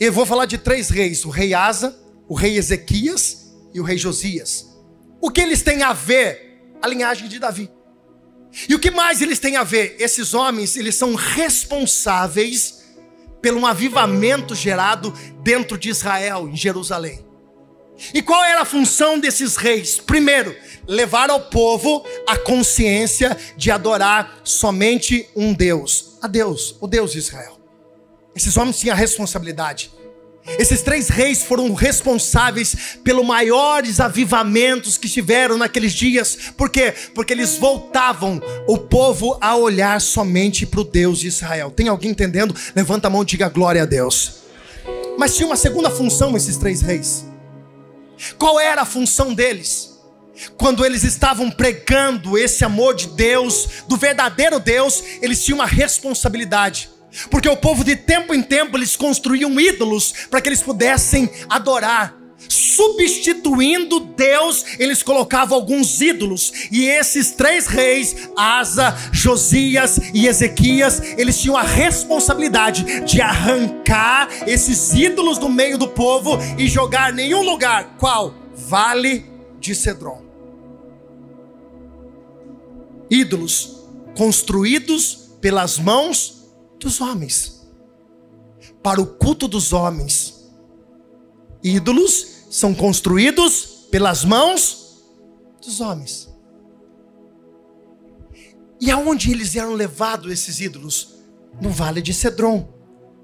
Eu 0.00 0.12
vou 0.12 0.26
falar 0.26 0.46
de 0.46 0.58
três 0.58 0.88
reis: 0.88 1.24
o 1.24 1.30
rei 1.30 1.54
Asa, 1.54 1.96
o 2.28 2.34
rei 2.34 2.56
Ezequias 2.56 3.54
e 3.72 3.80
o 3.80 3.84
rei 3.84 3.98
Josias. 3.98 4.66
O 5.20 5.30
que 5.30 5.40
eles 5.40 5.62
têm 5.62 5.82
a 5.82 5.92
ver? 5.92 6.62
A 6.80 6.88
linhagem 6.88 7.28
de 7.28 7.38
Davi. 7.38 7.70
E 8.68 8.74
o 8.74 8.78
que 8.78 8.90
mais 8.90 9.20
eles 9.20 9.38
têm 9.38 9.56
a 9.56 9.64
ver? 9.64 9.96
Esses 9.98 10.32
homens, 10.32 10.76
eles 10.76 10.94
são 10.94 11.14
responsáveis 11.14 12.84
pelo 13.42 13.60
um 13.60 13.66
avivamento 13.66 14.54
gerado 14.54 15.12
dentro 15.42 15.76
de 15.76 15.90
Israel, 15.90 16.48
em 16.48 16.56
Jerusalém. 16.56 17.25
E 18.12 18.22
qual 18.22 18.44
era 18.44 18.62
a 18.62 18.64
função 18.64 19.18
desses 19.18 19.56
reis? 19.56 19.98
Primeiro, 19.98 20.54
levar 20.86 21.30
ao 21.30 21.40
povo 21.40 22.04
a 22.26 22.36
consciência 22.36 23.36
de 23.56 23.70
adorar 23.70 24.40
somente 24.44 25.28
um 25.34 25.52
Deus, 25.52 26.16
a 26.20 26.28
Deus, 26.28 26.76
o 26.80 26.86
Deus 26.86 27.12
de 27.12 27.18
Israel. 27.18 27.58
Esses 28.34 28.56
homens 28.56 28.78
tinham 28.78 28.94
a 28.94 28.98
responsabilidade 28.98 29.90
esses 30.58 30.80
três 30.80 31.08
reis 31.08 31.42
foram 31.42 31.74
responsáveis 31.74 32.98
pelos 33.02 33.26
maiores 33.26 33.98
avivamentos 33.98 34.96
que 34.96 35.08
tiveram 35.08 35.58
naqueles 35.58 35.92
dias. 35.92 36.38
Por 36.56 36.70
quê? 36.70 36.94
Porque 37.14 37.32
eles 37.32 37.58
voltavam 37.58 38.40
o 38.66 38.78
povo 38.78 39.36
a 39.40 39.56
olhar 39.56 40.00
somente 40.00 40.64
para 40.64 40.80
o 40.80 40.84
Deus 40.84 41.18
de 41.18 41.26
Israel. 41.26 41.70
Tem 41.70 41.88
alguém 41.88 42.12
entendendo? 42.12 42.54
Levanta 42.74 43.08
a 43.08 43.10
mão 43.10 43.22
e 43.22 43.26
diga 43.26 43.48
glória 43.48 43.82
a 43.82 43.86
Deus. 43.86 44.36
Mas 45.18 45.34
tinha 45.34 45.46
uma 45.46 45.56
segunda 45.56 45.90
função 45.90 46.36
esses 46.36 46.56
três 46.56 46.80
reis. 46.80 47.26
Qual 48.38 48.58
era 48.58 48.82
a 48.82 48.86
função 48.86 49.34
deles? 49.34 49.94
Quando 50.56 50.84
eles 50.84 51.02
estavam 51.02 51.50
pregando 51.50 52.36
esse 52.36 52.64
amor 52.64 52.94
de 52.94 53.08
Deus, 53.08 53.84
do 53.88 53.96
verdadeiro 53.96 54.60
Deus, 54.60 55.02
eles 55.22 55.42
tinham 55.42 55.58
uma 55.58 55.66
responsabilidade 55.66 56.90
porque 57.30 57.48
o 57.48 57.56
povo 57.56 57.82
de 57.82 57.96
tempo 57.96 58.34
em 58.34 58.42
tempo 58.42 58.76
eles 58.76 58.96
construíam 58.96 59.58
ídolos 59.58 60.12
para 60.30 60.40
que 60.40 60.48
eles 60.48 60.62
pudessem 60.62 61.30
adorar. 61.48 62.14
Substituindo 62.48 64.00
Deus, 64.00 64.64
eles 64.78 65.02
colocavam 65.02 65.56
alguns 65.56 66.00
ídolos, 66.00 66.52
e 66.70 66.84
esses 66.84 67.30
três 67.30 67.66
reis, 67.66 68.28
Asa, 68.36 68.94
Josias 69.10 69.98
e 70.12 70.26
Ezequias, 70.26 71.00
eles 71.16 71.40
tinham 71.40 71.56
a 71.56 71.62
responsabilidade 71.62 73.00
de 73.06 73.20
arrancar 73.20 74.28
esses 74.46 74.92
ídolos 74.92 75.38
do 75.38 75.48
meio 75.48 75.78
do 75.78 75.88
povo 75.88 76.38
e 76.58 76.68
jogar 76.68 77.12
em 77.12 77.16
nenhum 77.16 77.42
lugar. 77.42 77.96
Qual? 77.98 78.34
Vale 78.54 79.24
de 79.58 79.74
Cedron. 79.74 80.22
Ídolos 83.10 83.76
construídos 84.16 85.30
pelas 85.40 85.78
mãos 85.78 86.44
dos 86.78 87.00
homens, 87.00 87.66
para 88.82 89.00
o 89.00 89.06
culto 89.06 89.48
dos 89.48 89.72
homens. 89.72 90.35
Ídolos 91.66 92.46
são 92.48 92.72
construídos 92.72 93.88
pelas 93.90 94.24
mãos 94.24 95.02
dos 95.60 95.80
homens. 95.80 96.28
E 98.80 98.88
aonde 98.88 99.32
eles 99.32 99.56
eram 99.56 99.74
levados 99.74 100.30
esses 100.30 100.60
ídolos? 100.60 101.16
No 101.60 101.70
vale 101.70 102.00
de 102.00 102.14
Cedron, 102.14 102.68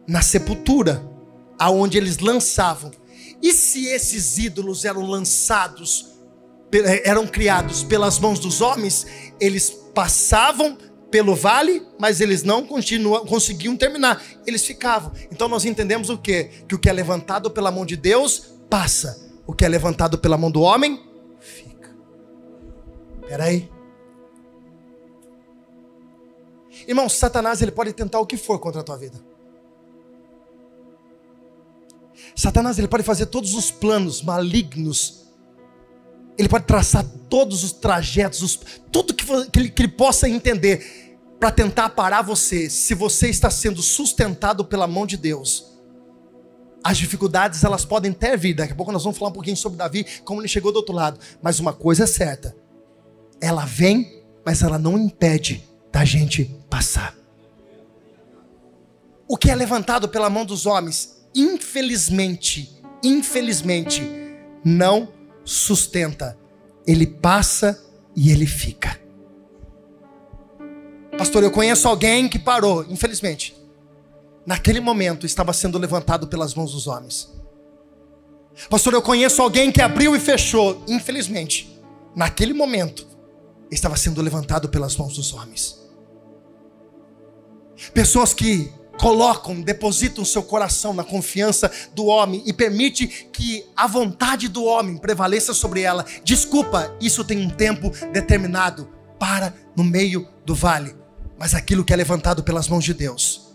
na 0.08 0.22
sepultura, 0.22 1.08
aonde 1.56 1.96
eles 1.96 2.18
lançavam. 2.18 2.90
E 3.40 3.52
se 3.52 3.86
esses 3.86 4.38
ídolos 4.38 4.84
eram 4.84 5.06
lançados, 5.06 6.16
eram 7.04 7.28
criados 7.28 7.84
pelas 7.84 8.18
mãos 8.18 8.40
dos 8.40 8.60
homens, 8.60 9.06
eles 9.38 9.70
passavam 9.94 10.76
pelo 11.12 11.36
vale, 11.36 11.86
mas 11.98 12.22
eles 12.22 12.42
não 12.42 12.66
continuam, 12.66 13.26
conseguiam 13.26 13.76
terminar, 13.76 14.20
eles 14.46 14.64
ficavam. 14.64 15.12
Então 15.30 15.46
nós 15.46 15.66
entendemos 15.66 16.08
o 16.08 16.16
que? 16.16 16.44
Que 16.66 16.74
o 16.74 16.78
que 16.78 16.88
é 16.88 16.92
levantado 16.92 17.50
pela 17.50 17.70
mão 17.70 17.84
de 17.84 17.96
Deus 17.96 18.54
passa, 18.70 19.30
o 19.46 19.52
que 19.52 19.62
é 19.62 19.68
levantado 19.68 20.18
pela 20.18 20.38
mão 20.38 20.50
do 20.50 20.62
homem 20.62 20.98
fica. 21.38 21.94
Espera 23.20 23.44
aí. 23.44 23.70
Irmão, 26.88 27.10
Satanás 27.10 27.60
ele 27.60 27.70
pode 27.70 27.92
tentar 27.92 28.18
o 28.18 28.26
que 28.26 28.38
for 28.38 28.58
contra 28.58 28.80
a 28.80 28.84
tua 28.84 28.96
vida. 28.96 29.20
Satanás 32.34 32.78
ele 32.78 32.88
pode 32.88 33.02
fazer 33.02 33.26
todos 33.26 33.52
os 33.54 33.70
planos 33.70 34.22
malignos. 34.22 35.26
Ele 36.38 36.48
pode 36.48 36.64
traçar 36.64 37.04
todos 37.28 37.62
os 37.62 37.72
trajetos, 37.72 38.40
os, 38.40 38.58
tudo 38.90 39.12
que, 39.12 39.24
que, 39.50 39.58
ele, 39.58 39.70
que 39.70 39.82
ele 39.82 39.92
possa 39.92 40.26
entender 40.26 41.01
para 41.42 41.50
tentar 41.50 41.88
parar 41.88 42.22
você, 42.22 42.70
se 42.70 42.94
você 42.94 43.28
está 43.28 43.50
sendo 43.50 43.82
sustentado 43.82 44.64
pela 44.64 44.86
mão 44.86 45.04
de 45.04 45.16
Deus, 45.16 45.72
as 46.84 46.96
dificuldades 46.96 47.64
elas 47.64 47.84
podem 47.84 48.12
ter 48.12 48.38
vir. 48.38 48.54
Daqui 48.54 48.74
a 48.74 48.76
pouco 48.76 48.92
nós 48.92 49.02
vamos 49.02 49.18
falar 49.18 49.32
um 49.32 49.34
pouquinho 49.34 49.56
sobre 49.56 49.76
Davi, 49.76 50.06
como 50.24 50.40
ele 50.40 50.46
chegou 50.46 50.70
do 50.70 50.76
outro 50.76 50.94
lado. 50.94 51.18
Mas 51.42 51.58
uma 51.58 51.72
coisa 51.72 52.04
é 52.04 52.06
certa: 52.06 52.54
ela 53.40 53.64
vem, 53.64 54.22
mas 54.46 54.62
ela 54.62 54.78
não 54.78 54.96
impede 54.96 55.68
da 55.90 56.04
gente 56.04 56.44
passar. 56.70 57.12
O 59.26 59.36
que 59.36 59.50
é 59.50 59.54
levantado 59.56 60.08
pela 60.08 60.30
mão 60.30 60.44
dos 60.44 60.64
homens, 60.64 61.26
infelizmente, 61.34 62.80
infelizmente, 63.02 64.08
não 64.64 65.08
sustenta. 65.44 66.38
Ele 66.86 67.04
passa 67.04 67.84
e 68.14 68.30
ele 68.30 68.46
fica. 68.46 69.01
Pastor, 71.16 71.42
eu 71.42 71.50
conheço 71.50 71.86
alguém 71.86 72.28
que 72.28 72.38
parou, 72.38 72.84
infelizmente. 72.88 73.54
Naquele 74.46 74.80
momento 74.80 75.26
estava 75.26 75.52
sendo 75.52 75.78
levantado 75.78 76.26
pelas 76.26 76.54
mãos 76.54 76.72
dos 76.72 76.86
homens. 76.86 77.30
Pastor, 78.68 78.94
eu 78.94 79.02
conheço 79.02 79.40
alguém 79.40 79.70
que 79.70 79.80
abriu 79.80 80.16
e 80.16 80.20
fechou, 80.20 80.82
infelizmente. 80.88 81.80
Naquele 82.14 82.52
momento 82.52 83.06
estava 83.70 83.96
sendo 83.96 84.20
levantado 84.20 84.68
pelas 84.68 84.96
mãos 84.96 85.14
dos 85.14 85.32
homens. 85.32 85.80
Pessoas 87.94 88.32
que 88.34 88.72
colocam, 88.98 89.60
depositam 89.60 90.24
seu 90.24 90.42
coração 90.42 90.92
na 90.92 91.02
confiança 91.02 91.70
do 91.94 92.06
homem 92.06 92.42
e 92.46 92.52
permite 92.52 93.06
que 93.32 93.66
a 93.76 93.86
vontade 93.86 94.48
do 94.48 94.64
homem 94.64 94.96
prevaleça 94.96 95.54
sobre 95.54 95.82
ela. 95.82 96.04
Desculpa, 96.24 96.94
isso 97.00 97.24
tem 97.24 97.38
um 97.38 97.50
tempo 97.50 97.90
determinado. 98.12 98.88
Para 99.18 99.54
no 99.76 99.84
meio 99.84 100.28
do 100.44 100.54
vale. 100.54 101.01
Mas 101.38 101.54
aquilo 101.54 101.84
que 101.84 101.92
é 101.92 101.96
levantado 101.96 102.42
pelas 102.42 102.68
mãos 102.68 102.84
de 102.84 102.94
Deus. 102.94 103.52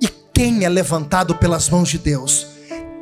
E 0.00 0.08
quem 0.32 0.64
é 0.64 0.68
levantado 0.68 1.34
pelas 1.36 1.68
mãos 1.68 1.88
de 1.88 1.98
Deus? 1.98 2.46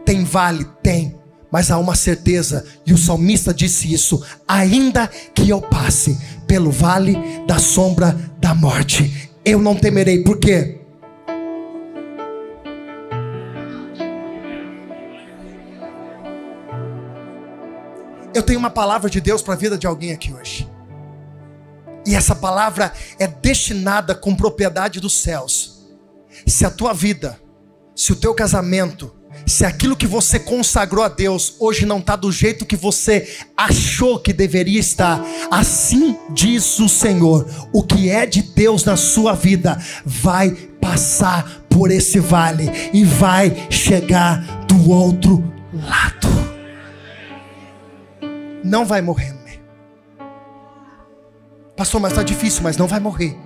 Tem 0.05 0.25
vale? 0.25 0.65
Tem. 0.83 1.21
Mas 1.51 1.71
há 1.71 1.77
uma 1.77 1.95
certeza, 1.95 2.65
e 2.87 2.95
o 2.95 2.99
salmista 2.99 3.53
disse 3.53 3.93
isso: 3.93 4.25
ainda 4.49 5.07
que 5.07 5.51
eu 5.51 5.61
passe 5.61 6.19
pelo 6.47 6.71
vale 6.71 7.17
da 7.47 7.59
sombra 7.59 8.19
da 8.39 8.55
morte, 8.55 9.31
eu 9.45 9.61
não 9.61 9.75
temerei, 9.77 10.23
por 10.23 10.39
quê? 10.39 10.81
Eu 18.35 18.43
tenho 18.43 18.59
uma 18.59 18.71
palavra 18.71 19.11
de 19.11 19.21
Deus 19.21 19.43
para 19.43 19.53
a 19.53 19.57
vida 19.57 19.77
de 19.77 19.87
alguém 19.87 20.13
aqui 20.13 20.33
hoje. 20.33 20.72
E 22.07 22.15
essa 22.15 22.35
palavra 22.35 22.93
é 23.19 23.27
destinada 23.27 24.15
com 24.15 24.35
propriedade 24.35 25.01
dos 25.01 25.21
céus. 25.21 25.87
Se 26.47 26.65
a 26.65 26.71
tua 26.71 26.93
vida, 26.93 27.39
se 27.95 28.13
o 28.13 28.17
teu 28.17 28.35
casamento, 28.35 29.15
se 29.47 29.65
aquilo 29.65 29.97
que 29.97 30.07
você 30.07 30.39
consagrou 30.39 31.05
a 31.05 31.09
Deus 31.09 31.57
hoje 31.59 31.87
não 31.87 31.99
está 31.99 32.17
do 32.17 32.31
jeito 32.31 32.67
que 32.67 32.77
você 32.77 33.37
achou 33.57 34.19
que 34.19 34.33
deveria 34.33 34.81
estar, 34.81 35.25
assim 35.51 36.17
diz 36.31 36.79
o 36.79 36.89
Senhor: 36.89 37.47
o 37.73 37.83
que 37.83 38.11
é 38.11 38.27
de 38.27 38.43
Deus 38.43 38.85
na 38.85 38.97
sua 38.97 39.35
vida 39.35 39.81
vai 40.05 40.51
passar 40.81 41.65
por 41.69 41.91
esse 41.91 42.19
vale 42.19 42.71
e 42.93 43.05
vai 43.05 43.69
chegar 43.71 44.65
do 44.67 44.91
outro 44.91 45.43
lado 45.73 46.33
não 48.65 48.85
vai 48.87 49.03
morrer. 49.03 49.42
Pastor, 51.77 52.01
mas 52.01 52.13
está 52.13 52.23
difícil, 52.23 52.63
mas 52.63 52.77
não 52.77 52.87
vai 52.87 53.01
morrer. 53.01 53.37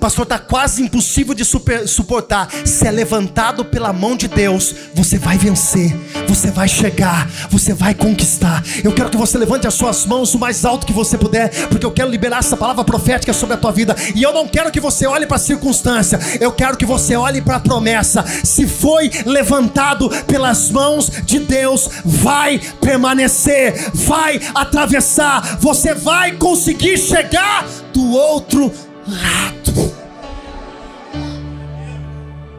Pastor, 0.00 0.24
está 0.24 0.38
quase 0.38 0.82
impossível 0.82 1.34
de 1.34 1.44
super, 1.44 1.86
suportar. 1.88 2.48
Se 2.64 2.86
é 2.86 2.90
levantado 2.90 3.64
pela 3.64 3.92
mão 3.92 4.16
de 4.16 4.28
Deus, 4.28 4.74
você 4.94 5.18
vai 5.18 5.36
vencer, 5.36 5.94
você 6.26 6.50
vai 6.50 6.68
chegar, 6.68 7.28
você 7.50 7.72
vai 7.72 7.94
conquistar. 7.94 8.62
Eu 8.82 8.92
quero 8.92 9.10
que 9.10 9.16
você 9.16 9.38
levante 9.38 9.66
as 9.66 9.74
suas 9.74 10.06
mãos 10.06 10.34
o 10.34 10.38
mais 10.38 10.64
alto 10.64 10.86
que 10.86 10.92
você 10.92 11.16
puder, 11.16 11.50
porque 11.68 11.84
eu 11.84 11.90
quero 11.92 12.10
liberar 12.10 12.38
essa 12.38 12.56
palavra 12.56 12.84
profética 12.84 13.32
sobre 13.32 13.54
a 13.54 13.58
tua 13.58 13.72
vida. 13.72 13.94
E 14.14 14.22
eu 14.22 14.32
não 14.32 14.46
quero 14.48 14.70
que 14.70 14.80
você 14.80 15.06
olhe 15.06 15.26
para 15.26 15.36
a 15.36 15.40
circunstância, 15.40 16.18
eu 16.40 16.52
quero 16.52 16.76
que 16.76 16.86
você 16.86 17.16
olhe 17.16 17.40
para 17.40 17.56
a 17.56 17.60
promessa. 17.60 18.24
Se 18.44 18.66
foi 18.66 19.10
levantado 19.24 20.08
pelas 20.26 20.70
mãos 20.70 21.10
de 21.24 21.38
Deus, 21.38 21.88
vai 22.04 22.60
permanecer, 22.80 23.90
vai 23.92 24.40
atravessar, 24.54 25.58
você 25.60 25.94
vai 25.94 26.32
conseguir 26.32 26.98
chegar 26.98 27.66
do 27.92 28.12
outro 28.12 28.64
lado. 28.64 28.93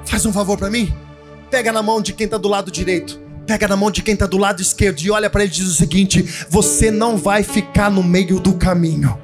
Faz 0.06 0.26
um 0.26 0.34
favor 0.34 0.58
para 0.58 0.70
mim. 0.70 0.94
Pega 1.50 1.72
na 1.72 1.82
mão 1.82 2.02
de 2.02 2.14
quem 2.14 2.26
está 2.26 2.38
do 2.38 2.48
lado 2.48 2.72
direito. 2.72 3.20
Pega 3.46 3.68
na 3.68 3.76
mão 3.76 3.92
de 3.92 4.02
quem 4.02 4.14
está 4.14 4.26
do 4.26 4.38
lado 4.38 4.62
esquerdo 4.62 5.00
e 5.02 5.12
olha 5.12 5.30
para 5.30 5.44
ele 5.44 5.52
e 5.52 5.56
diz 5.56 5.68
o 5.68 5.74
seguinte: 5.74 6.22
Você 6.50 6.90
não 6.90 7.18
vai 7.18 7.44
ficar 7.44 7.92
no 7.92 8.04
meio 8.04 8.40
do 8.40 8.54
caminho. 8.54 9.18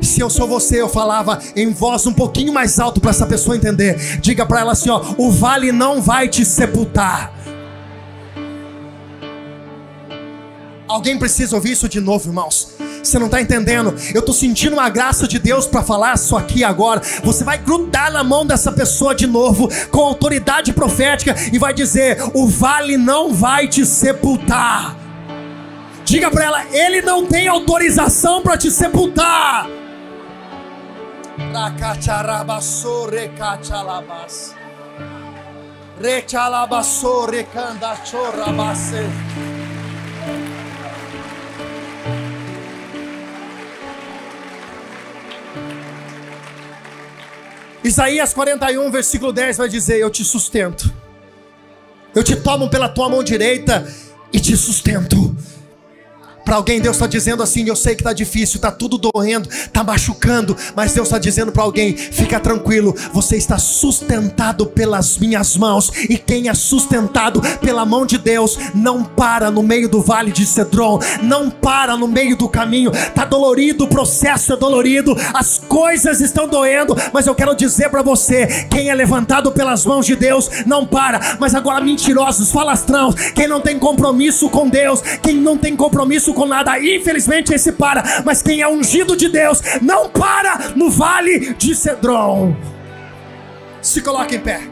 Se 0.00 0.20
eu 0.20 0.28
sou 0.28 0.48
você, 0.48 0.80
eu 0.80 0.88
falava 0.88 1.40
em 1.54 1.72
voz 1.72 2.06
um 2.06 2.12
pouquinho 2.12 2.52
mais 2.52 2.80
alto 2.80 3.00
para 3.00 3.10
essa 3.10 3.26
pessoa 3.26 3.56
entender. 3.56 4.18
Diga 4.20 4.44
para 4.44 4.60
ela 4.60 4.72
assim: 4.72 4.90
ó, 4.90 5.02
o 5.16 5.30
vale 5.30 5.70
não 5.70 6.02
vai 6.02 6.28
te 6.28 6.44
sepultar. 6.44 7.32
Alguém 10.88 11.18
precisa 11.18 11.56
ouvir 11.56 11.72
isso 11.72 11.88
de 11.88 12.00
novo, 12.00 12.28
irmãos. 12.28 12.74
Você 13.02 13.18
não 13.18 13.26
está 13.26 13.40
entendendo? 13.40 13.94
Eu 14.14 14.20
estou 14.20 14.34
sentindo 14.34 14.74
uma 14.74 14.88
graça 14.88 15.26
de 15.26 15.38
Deus 15.38 15.66
para 15.66 15.82
falar 15.82 16.14
isso 16.14 16.36
aqui 16.36 16.62
agora. 16.62 17.02
Você 17.24 17.42
vai 17.42 17.58
grudar 17.58 18.12
na 18.12 18.22
mão 18.22 18.46
dessa 18.46 18.70
pessoa 18.70 19.14
de 19.14 19.26
novo, 19.26 19.68
com 19.90 20.00
autoridade 20.00 20.72
profética, 20.72 21.34
e 21.52 21.58
vai 21.58 21.74
dizer: 21.74 22.18
O 22.32 22.46
vale 22.46 22.96
não 22.96 23.34
vai 23.34 23.66
te 23.66 23.84
sepultar. 23.84 24.96
Diga 26.04 26.30
para 26.30 26.44
ela: 26.44 26.64
Ele 26.72 27.02
não 27.02 27.26
tem 27.26 27.48
autorização 27.48 28.42
para 28.42 28.56
te 28.56 28.70
sepultar. 28.70 29.66
Recalabasso, 36.00 37.26
recandachorabase. 37.26 39.06
Isaías 47.84 48.32
41, 48.32 48.90
versículo 48.90 49.32
10 49.32 49.56
vai 49.56 49.68
dizer: 49.68 49.98
Eu 49.98 50.10
te 50.10 50.24
sustento, 50.24 50.92
eu 52.14 52.22
te 52.22 52.36
tomo 52.36 52.70
pela 52.70 52.88
tua 52.88 53.08
mão 53.08 53.22
direita 53.22 53.86
e 54.32 54.38
te 54.40 54.56
sustento. 54.56 55.36
Para 56.52 56.58
alguém, 56.58 56.82
Deus 56.82 56.96
está 56.96 57.06
dizendo 57.06 57.42
assim: 57.42 57.66
Eu 57.66 57.74
sei 57.74 57.94
que 57.94 58.02
está 58.02 58.12
difícil, 58.12 58.56
está 58.56 58.70
tudo 58.70 58.98
doendo, 58.98 59.48
está 59.48 59.82
machucando, 59.82 60.54
mas 60.76 60.92
Deus 60.92 61.08
está 61.08 61.18
dizendo 61.18 61.50
para 61.50 61.62
alguém: 61.62 61.96
Fica 61.96 62.38
tranquilo, 62.38 62.94
você 63.10 63.38
está 63.38 63.56
sustentado 63.56 64.66
pelas 64.66 65.16
minhas 65.16 65.56
mãos, 65.56 65.90
e 66.10 66.18
quem 66.18 66.50
é 66.50 66.54
sustentado 66.54 67.40
pela 67.62 67.86
mão 67.86 68.04
de 68.04 68.18
Deus 68.18 68.58
não 68.74 69.02
para 69.02 69.50
no 69.50 69.62
meio 69.62 69.88
do 69.88 70.02
vale 70.02 70.30
de 70.30 70.44
Cedron, 70.44 71.00
não 71.22 71.48
para 71.48 71.96
no 71.96 72.06
meio 72.06 72.36
do 72.36 72.46
caminho. 72.46 72.90
Está 72.90 73.24
dolorido, 73.24 73.84
o 73.84 73.88
processo 73.88 74.52
é 74.52 74.56
dolorido, 74.56 75.16
as 75.32 75.56
coisas 75.56 76.20
estão 76.20 76.46
doendo, 76.46 76.94
mas 77.14 77.26
eu 77.26 77.34
quero 77.34 77.54
dizer 77.54 77.88
para 77.88 78.02
você: 78.02 78.66
quem 78.70 78.90
é 78.90 78.94
levantado 78.94 79.52
pelas 79.52 79.86
mãos 79.86 80.04
de 80.04 80.14
Deus 80.16 80.50
não 80.66 80.84
para. 80.86 81.38
Mas 81.40 81.54
agora, 81.54 81.82
mentirosos, 81.82 82.52
falastrãos, 82.52 83.14
quem 83.34 83.48
não 83.48 83.58
tem 83.62 83.78
compromisso 83.78 84.50
com 84.50 84.68
Deus, 84.68 85.00
quem 85.22 85.36
não 85.36 85.56
tem 85.56 85.74
compromisso 85.74 86.34
com 86.34 86.41
nada. 86.46 86.78
Infelizmente 86.78 87.52
esse 87.52 87.72
para, 87.72 88.22
mas 88.24 88.42
quem 88.42 88.60
é 88.60 88.68
ungido 88.68 89.16
de 89.16 89.28
Deus 89.28 89.60
não 89.80 90.08
para 90.08 90.70
no 90.76 90.90
vale 90.90 91.54
de 91.54 91.74
Cedron. 91.74 92.56
Se 93.80 94.00
coloque 94.00 94.36
em 94.36 94.40
pé. 94.40 94.62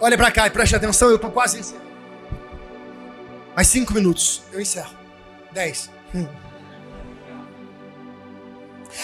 Olha 0.00 0.16
para 0.16 0.30
cá 0.30 0.46
e 0.46 0.50
preste 0.50 0.76
atenção, 0.76 1.08
eu 1.08 1.16
estou 1.16 1.30
quase 1.30 1.58
encerrando. 1.58 1.88
Mais 3.54 3.66
cinco 3.66 3.92
minutos, 3.92 4.42
eu 4.52 4.60
encerro. 4.60 4.94
Dez. 5.50 5.90
Hum. 6.14 6.28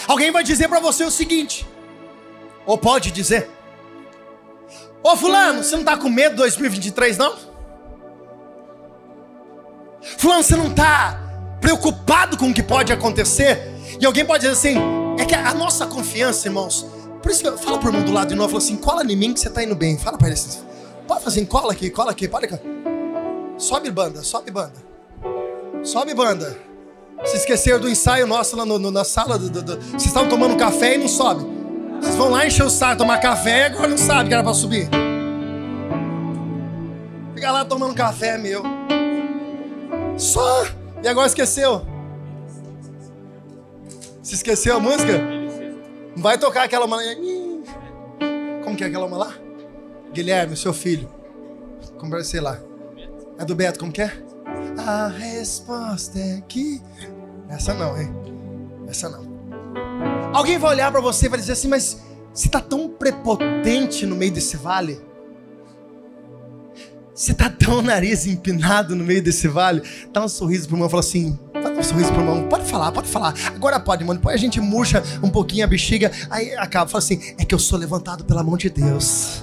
Alguém 0.07 0.31
vai 0.31 0.43
dizer 0.43 0.67
para 0.69 0.79
você 0.79 1.03
o 1.03 1.11
seguinte, 1.11 1.67
ou 2.65 2.77
pode 2.77 3.11
dizer: 3.11 3.49
Ô 5.05 5.15
fulano, 5.15 5.63
você 5.63 5.73
não 5.73 5.81
está 5.81 5.95
com 5.95 6.09
medo 6.09 6.31
de 6.31 6.37
2023 6.37 7.15
não? 7.19 7.35
Fulano, 10.17 10.41
você 10.41 10.55
não 10.55 10.69
está 10.69 11.19
preocupado 11.61 12.35
com 12.35 12.49
o 12.49 12.53
que 12.53 12.63
pode 12.63 12.91
acontecer? 12.91 13.71
E 14.01 14.05
alguém 14.05 14.25
pode 14.25 14.47
dizer 14.47 14.53
assim, 14.53 14.75
é 15.19 15.23
que 15.23 15.35
a 15.35 15.53
nossa 15.53 15.85
confiança, 15.85 16.47
irmãos, 16.47 16.87
por 17.21 17.31
isso 17.31 17.43
que 17.43 17.47
eu 17.47 17.55
falo 17.55 17.77
pro 17.77 17.89
irmão 17.89 18.01
do 18.01 18.11
lado 18.11 18.29
de 18.29 18.35
novo, 18.35 18.49
falo 18.49 18.57
assim, 18.57 18.77
cola 18.77 19.03
em 19.03 19.15
mim 19.15 19.31
que 19.31 19.39
você 19.39 19.47
está 19.47 19.63
indo 19.63 19.75
bem. 19.75 19.95
Fala 19.95 20.17
para 20.17 20.27
ele 20.27 20.33
assim, 20.33 20.63
pode 21.07 21.23
fazer 21.23 21.39
assim, 21.39 21.45
cola 21.45 21.71
aqui, 21.71 21.91
cola 21.91 22.09
aqui, 22.09 22.27
pode 22.27 22.47
aqui. 22.47 22.59
Sobe 23.59 23.91
banda, 23.91 24.23
sobe 24.23 24.49
banda. 24.49 24.73
Sobe 25.83 26.15
banda. 26.15 26.57
Se 27.25 27.37
esqueceram 27.37 27.79
do 27.79 27.87
ensaio 27.87 28.25
nosso 28.25 28.55
lá 28.55 28.65
no, 28.65 28.79
no, 28.79 28.89
na 28.89 29.03
sala, 29.03 29.37
do, 29.37 29.51
do, 29.51 29.61
do, 29.61 29.81
vocês 29.81 30.07
estavam 30.07 30.27
tomando 30.27 30.57
café 30.57 30.95
e 30.95 30.97
não 30.97 31.07
sobe. 31.07 31.54
Vocês 32.01 32.15
vão 32.15 32.29
lá 32.29 32.45
encher 32.45 32.63
o 32.63 32.69
saco, 32.69 32.97
tomar 32.97 33.19
café 33.19 33.65
agora 33.65 33.87
não 33.87 33.97
sabe 33.97 34.29
que 34.29 34.33
era 34.33 34.43
para 34.43 34.53
subir. 34.53 34.89
Fica 37.33 37.51
lá 37.51 37.65
tomando 37.65 37.93
café, 37.93 38.37
meu. 38.37 38.63
Só. 40.17 40.65
E 41.03 41.07
agora 41.07 41.27
esqueceu? 41.27 41.85
Se 44.23 44.35
esqueceu 44.35 44.77
a 44.77 44.79
música? 44.79 45.19
Não 46.15 46.23
vai 46.23 46.37
tocar 46.37 46.63
aquela 46.63 46.85
uma. 46.85 46.97
Como 48.63 48.75
que 48.75 48.83
é 48.83 48.87
aquela 48.87 49.05
uma 49.05 49.17
lá? 49.17 49.33
Guilherme, 50.13 50.55
seu 50.55 50.73
filho. 50.73 51.09
Como 51.97 52.19
sei 52.23 52.39
lá. 52.39 52.57
É 53.37 53.43
do 53.45 53.53
Beto, 53.53 53.79
como 53.79 53.91
que 53.91 54.01
é? 54.01 54.11
A 54.77 55.07
resposta 55.07 56.17
é 56.17 56.41
que. 56.47 56.81
Essa 57.49 57.73
não, 57.73 57.99
hein? 57.99 58.13
Essa 58.87 59.09
não. 59.09 59.34
Alguém 60.35 60.57
vai 60.57 60.71
olhar 60.71 60.91
para 60.91 60.99
você 60.99 61.27
e 61.27 61.29
vai 61.29 61.39
dizer 61.39 61.53
assim: 61.53 61.69
Mas 61.69 62.01
você 62.33 62.47
está 62.47 62.59
tão 62.59 62.89
prepotente 62.89 64.05
no 64.05 64.17
meio 64.17 64.33
desse 64.33 64.57
vale? 64.57 64.99
Você 67.13 67.33
tá 67.33 67.49
tão 67.49 67.81
nariz 67.81 68.27
empinado 68.27 68.97
no 68.97 69.05
meio 69.05 69.23
desse 69.23 69.47
vale? 69.47 69.81
Dá 70.11 70.25
um 70.25 70.27
sorriso 70.27 70.67
pro 70.67 70.75
irmão 70.75 70.89
e 70.89 70.91
fala 70.91 70.99
assim: 70.99 71.39
Dá 71.53 71.69
um 71.69 71.81
sorriso 71.81 72.11
pro 72.11 72.21
irmão. 72.21 72.49
Pode 72.49 72.69
falar, 72.69 72.91
pode 72.91 73.07
falar. 73.07 73.33
Agora 73.55 73.79
pode, 73.79 74.03
mano. 74.03 74.19
Depois 74.19 74.35
a 74.35 74.37
gente 74.37 74.59
murcha 74.59 75.01
um 75.23 75.29
pouquinho 75.29 75.63
a 75.63 75.67
bexiga. 75.67 76.11
Aí 76.29 76.53
acaba, 76.55 76.91
fala 76.91 77.01
assim: 77.01 77.33
É 77.37 77.45
que 77.45 77.55
eu 77.55 77.59
sou 77.59 77.79
levantado 77.79 78.25
pela 78.25 78.43
mão 78.43 78.57
de 78.57 78.69
Deus. 78.69 79.41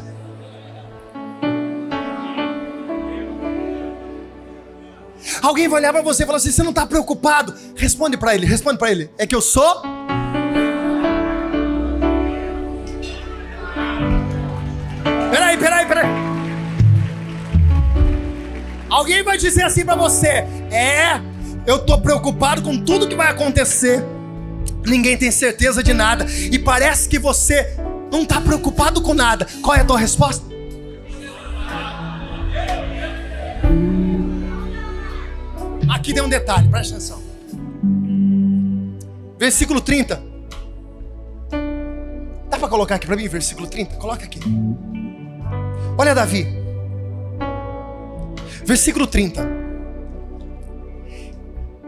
Alguém 5.41 5.69
vai 5.69 5.81
olhar 5.81 5.93
para 5.95 6.03
você 6.03 6.25
e 6.25 6.27
falar 6.27 6.37
assim: 6.37 6.53
Você 6.53 6.63
não 6.63 6.69
está 6.69 6.87
preocupado? 6.87 7.55
Responde 7.77 8.19
para 8.19 8.35
ele, 8.35 8.45
responde 8.45 8.79
para 8.79 8.91
ele: 8.91 9.11
É 9.17 9.27
que 9.27 9.35
eu 9.35 9.41
sou. 9.41 9.81
Alguém 18.93 19.23
vai 19.23 19.39
dizer 19.39 19.63
assim 19.63 19.87
para 19.87 19.97
você: 19.97 20.47
É, 20.71 21.19
eu 21.67 21.79
tô 21.79 21.99
preocupado 21.99 22.61
com 22.61 22.77
tudo 22.77 23.09
que 23.09 23.15
vai 23.15 23.29
acontecer. 23.29 24.05
Ninguém 24.85 25.17
tem 25.17 25.31
certeza 25.31 25.83
de 25.83 25.95
nada 25.95 26.27
e 26.29 26.59
parece 26.59 27.09
que 27.09 27.19
você 27.19 27.75
não 28.13 28.23
está 28.23 28.39
preocupado 28.39 29.01
com 29.01 29.15
nada. 29.15 29.47
Qual 29.63 29.75
é 29.75 29.81
a 29.81 29.85
tua 29.85 29.99
resposta? 29.99 30.45
Aqui 35.89 36.13
tem 36.13 36.23
um 36.23 36.29
detalhe, 36.29 36.69
presta 36.69 36.97
atenção. 36.97 37.23
Versículo 39.39 39.81
30. 39.81 40.23
Dá 42.51 42.59
para 42.59 42.69
colocar 42.69 42.97
aqui 42.97 43.07
para 43.07 43.17
mim, 43.17 43.27
versículo 43.27 43.67
30? 43.67 43.97
Coloca 43.97 44.25
aqui. 44.25 44.41
Olha 45.97 46.15
Davi. 46.15 46.62
Versículo 48.65 49.07
30. 49.07 49.63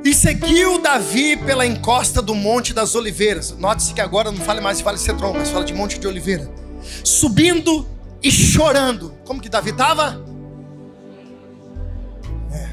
E 0.04 0.12
seguiu 0.12 0.82
Davi 0.82 1.36
pela 1.36 1.64
encosta 1.64 2.20
do 2.20 2.34
Monte 2.34 2.74
das 2.74 2.94
Oliveiras. 2.94 3.56
Note-se 3.56 3.94
que 3.94 4.02
agora 4.02 4.30
não 4.30 4.38
fala 4.38 4.60
mais 4.60 4.78
de 4.78 4.84
Vale 4.84 4.98
Cedron, 4.98 5.32
mas 5.32 5.50
fala 5.50 5.64
de 5.64 5.72
Monte 5.72 5.98
de 5.98 6.06
Oliveira. 6.06 6.50
Subindo 7.02 7.88
e 8.22 8.30
chorando. 8.30 9.14
Como 9.24 9.40
que 9.40 9.48
Davi 9.48 9.70
estava? 9.70 10.22
É. 12.52 12.68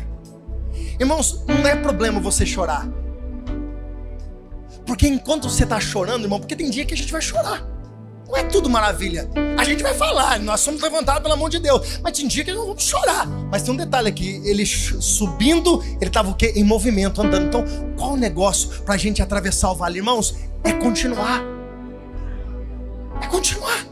Irmãos, 1.00 1.42
não 1.48 1.66
é 1.66 1.76
problema 1.76 2.20
você 2.20 2.46
chorar. 2.46 2.86
Porque 4.86 5.08
enquanto 5.08 5.50
você 5.50 5.64
está 5.64 5.80
chorando, 5.80 6.24
irmão, 6.24 6.40
porque 6.40 6.56
tem 6.56 6.70
dia 6.70 6.84
que 6.84 6.94
a 6.94 6.98
gente 6.98 7.14
vai 7.14 7.22
chorar. 7.22 7.66
Não 8.32 8.38
é 8.38 8.44
tudo 8.44 8.70
maravilha. 8.70 9.30
A 9.58 9.64
gente 9.66 9.84
vai 9.84 9.94
falar, 9.94 10.40
nós 10.40 10.62
somos 10.62 10.82
levantados 10.82 11.22
pela 11.22 11.36
mão 11.36 11.50
de 11.50 11.60
Deus. 11.60 12.00
Mas 12.02 12.18
tem 12.18 12.26
dia 12.30 12.46
que 12.46 12.54
nós 12.54 12.66
vamos 12.66 12.82
chorar. 12.82 13.28
Mas 13.28 13.62
tem 13.62 13.74
um 13.74 13.78
detalhe 13.78 14.08
aqui: 14.08 14.42
ele 14.46 14.66
subindo, 14.66 15.84
ele 16.00 16.08
estava 16.08 16.30
o 16.30 16.34
quê? 16.34 16.54
Em 16.56 16.64
movimento, 16.64 17.22
andando. 17.22 17.48
Então, 17.48 17.66
qual 17.98 18.14
o 18.14 18.18
negócio 18.18 18.70
para 18.86 18.96
a 18.96 18.98
gente 18.98 19.22
atravessar 19.22 19.70
o 19.72 19.76
vale, 19.76 19.98
irmãos? 19.98 20.34
É 20.64 20.72
continuar. 20.72 21.44
É 23.22 23.28
continuar. 23.28 23.86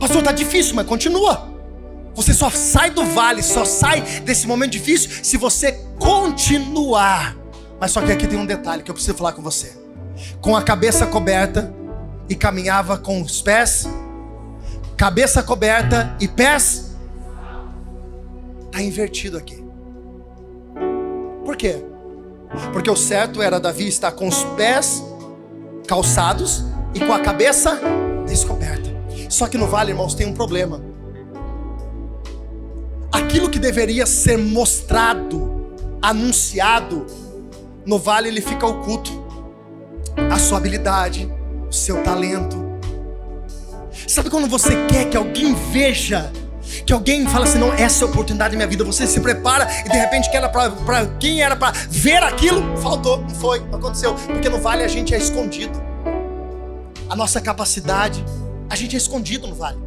Pastor, 0.00 0.22
tá 0.22 0.32
difícil, 0.32 0.74
mas 0.74 0.86
continua. 0.86 1.50
Você 2.14 2.32
só 2.32 2.48
sai 2.48 2.90
do 2.90 3.04
vale, 3.04 3.42
só 3.42 3.64
sai 3.64 4.00
desse 4.20 4.46
momento 4.46 4.70
difícil 4.70 5.22
se 5.22 5.36
você 5.36 5.72
continuar. 5.98 7.36
Mas 7.78 7.90
só 7.92 8.00
que 8.00 8.10
aqui 8.10 8.26
tem 8.26 8.38
um 8.38 8.46
detalhe 8.46 8.82
que 8.82 8.90
eu 8.90 8.94
preciso 8.94 9.16
falar 9.18 9.32
com 9.32 9.42
você. 9.42 9.76
Com 10.40 10.56
a 10.56 10.62
cabeça 10.62 11.06
coberta, 11.06 11.72
e 12.28 12.34
caminhava 12.34 12.98
com 12.98 13.22
os 13.22 13.40
pés, 13.40 13.88
cabeça 14.96 15.42
coberta 15.42 16.16
e 16.20 16.28
pés. 16.28 16.96
Está 18.66 18.82
invertido 18.82 19.38
aqui. 19.38 19.64
Por 21.44 21.56
quê? 21.56 21.82
Porque 22.72 22.90
o 22.90 22.96
certo 22.96 23.40
era 23.40 23.58
Davi 23.58 23.88
estar 23.88 24.12
com 24.12 24.28
os 24.28 24.44
pés 24.56 25.02
calçados 25.86 26.64
e 26.94 27.00
com 27.00 27.12
a 27.12 27.20
cabeça 27.20 27.80
descoberta. 28.26 28.88
Só 29.28 29.46
que 29.46 29.56
no 29.58 29.66
vale, 29.66 29.92
irmãos, 29.92 30.14
tem 30.14 30.26
um 30.26 30.34
problema. 30.34 30.82
Aquilo 33.10 33.48
que 33.48 33.58
deveria 33.58 34.06
ser 34.06 34.38
mostrado, 34.38 35.74
anunciado, 36.00 37.06
no 37.84 37.98
vale 37.98 38.28
ele 38.28 38.40
fica 38.40 38.66
oculto. 38.66 39.26
A 40.30 40.38
sua 40.38 40.58
habilidade, 40.58 41.30
o 41.68 41.72
seu 41.72 42.02
talento. 42.02 42.68
Sabe 44.06 44.30
quando 44.30 44.48
você 44.48 44.86
quer 44.86 45.10
que 45.10 45.16
alguém 45.16 45.54
veja? 45.70 46.32
Que 46.86 46.92
alguém 46.92 47.26
fala 47.26 47.44
assim, 47.44 47.58
não, 47.58 47.72
essa 47.72 48.04
é 48.04 48.08
a 48.08 48.10
oportunidade 48.10 48.52
da 48.52 48.56
minha 48.56 48.68
vida. 48.68 48.84
Você 48.84 49.06
se 49.06 49.20
prepara 49.20 49.68
e 49.84 49.88
de 49.88 49.96
repente 49.96 50.30
quer 50.30 50.46
para 50.48 51.06
quem 51.18 51.42
era 51.42 51.56
para 51.56 51.72
ver 51.90 52.22
aquilo, 52.22 52.76
faltou, 52.78 53.18
não 53.18 53.30
foi, 53.30 53.60
não 53.60 53.78
aconteceu. 53.78 54.14
Porque 54.14 54.48
no 54.48 54.58
vale 54.58 54.84
a 54.84 54.88
gente 54.88 55.14
é 55.14 55.18
escondido. 55.18 55.80
A 57.08 57.16
nossa 57.16 57.40
capacidade, 57.40 58.24
a 58.68 58.76
gente 58.76 58.94
é 58.94 58.98
escondido 58.98 59.46
no 59.46 59.54
vale. 59.54 59.78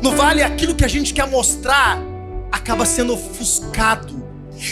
No 0.00 0.12
vale 0.12 0.42
aquilo 0.42 0.74
que 0.74 0.84
a 0.84 0.88
gente 0.88 1.12
quer 1.12 1.28
mostrar 1.28 1.98
acaba 2.50 2.84
sendo 2.84 3.14
ofuscado. 3.14 4.22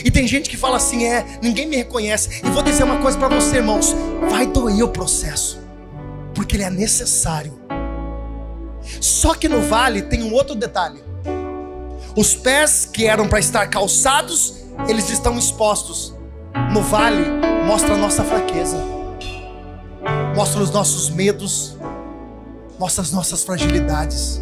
E 0.05 0.11
tem 0.11 0.27
gente 0.27 0.49
que 0.49 0.57
fala 0.57 0.77
assim: 0.77 1.05
é, 1.05 1.25
ninguém 1.43 1.67
me 1.67 1.77
reconhece. 1.77 2.41
E 2.45 2.51
vou 2.51 2.63
dizer 2.63 2.85
uma 2.85 2.99
coisa 2.99 3.19
para 3.19 3.29
você, 3.29 3.57
irmãos: 3.57 3.95
vai 4.29 4.47
doer 4.47 4.85
o 4.85 4.89
processo 4.89 5.60
porque 6.41 6.57
ele 6.57 6.63
é 6.63 6.71
necessário. 6.71 7.61
Só 8.99 9.35
que 9.35 9.47
no 9.47 9.61
vale 9.61 10.01
tem 10.01 10.23
um 10.23 10.33
outro 10.33 10.55
detalhe. 10.55 11.05
Os 12.17 12.35
pés 12.35 12.89
que 12.91 13.07
eram 13.07 13.29
para 13.29 13.39
estar 13.39 13.69
calçados, 13.69 14.55
eles 14.89 15.11
estão 15.11 15.39
expostos. 15.39 16.15
No 16.73 16.81
vale 16.81 17.27
mostra 17.67 17.93
a 17.93 17.99
nossa 17.99 18.25
fraqueza. 18.25 18.83
Mostra 20.35 20.63
os 20.63 20.71
nossos 20.71 21.11
medos, 21.11 21.77
mostra 22.79 23.03
as 23.03 23.13
nossas 23.13 23.45
fragilidades. 23.45 24.41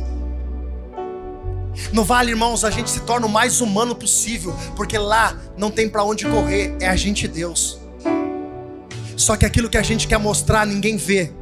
No 1.92 2.04
vale, 2.04 2.30
irmãos, 2.30 2.62
a 2.64 2.70
gente 2.70 2.90
se 2.90 3.00
torna 3.00 3.26
o 3.26 3.30
mais 3.30 3.60
humano 3.60 3.96
possível, 3.96 4.54
porque 4.76 4.96
lá 4.96 5.36
não 5.56 5.68
tem 5.68 5.88
para 5.88 6.04
onde 6.04 6.24
correr, 6.26 6.76
é 6.80 6.86
a 6.86 6.94
gente 6.94 7.24
e 7.24 7.28
Deus. 7.28 7.80
Só 9.16 9.36
que 9.36 9.44
aquilo 9.44 9.68
que 9.68 9.76
a 9.76 9.82
gente 9.82 10.06
quer 10.06 10.18
mostrar, 10.18 10.64
ninguém 10.64 10.96
vê. 10.96 11.32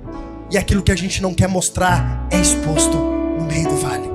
E 0.51 0.57
aquilo 0.57 0.82
que 0.82 0.92
a 0.92 0.97
gente 0.97 1.20
não 1.20 1.34
quer 1.34 1.49
mostrar 1.49 2.26
é 2.30 2.40
exposto 2.40 2.97
no 2.97 3.44
meio 3.44 3.68
do 3.68 3.76
vale. 3.76 4.09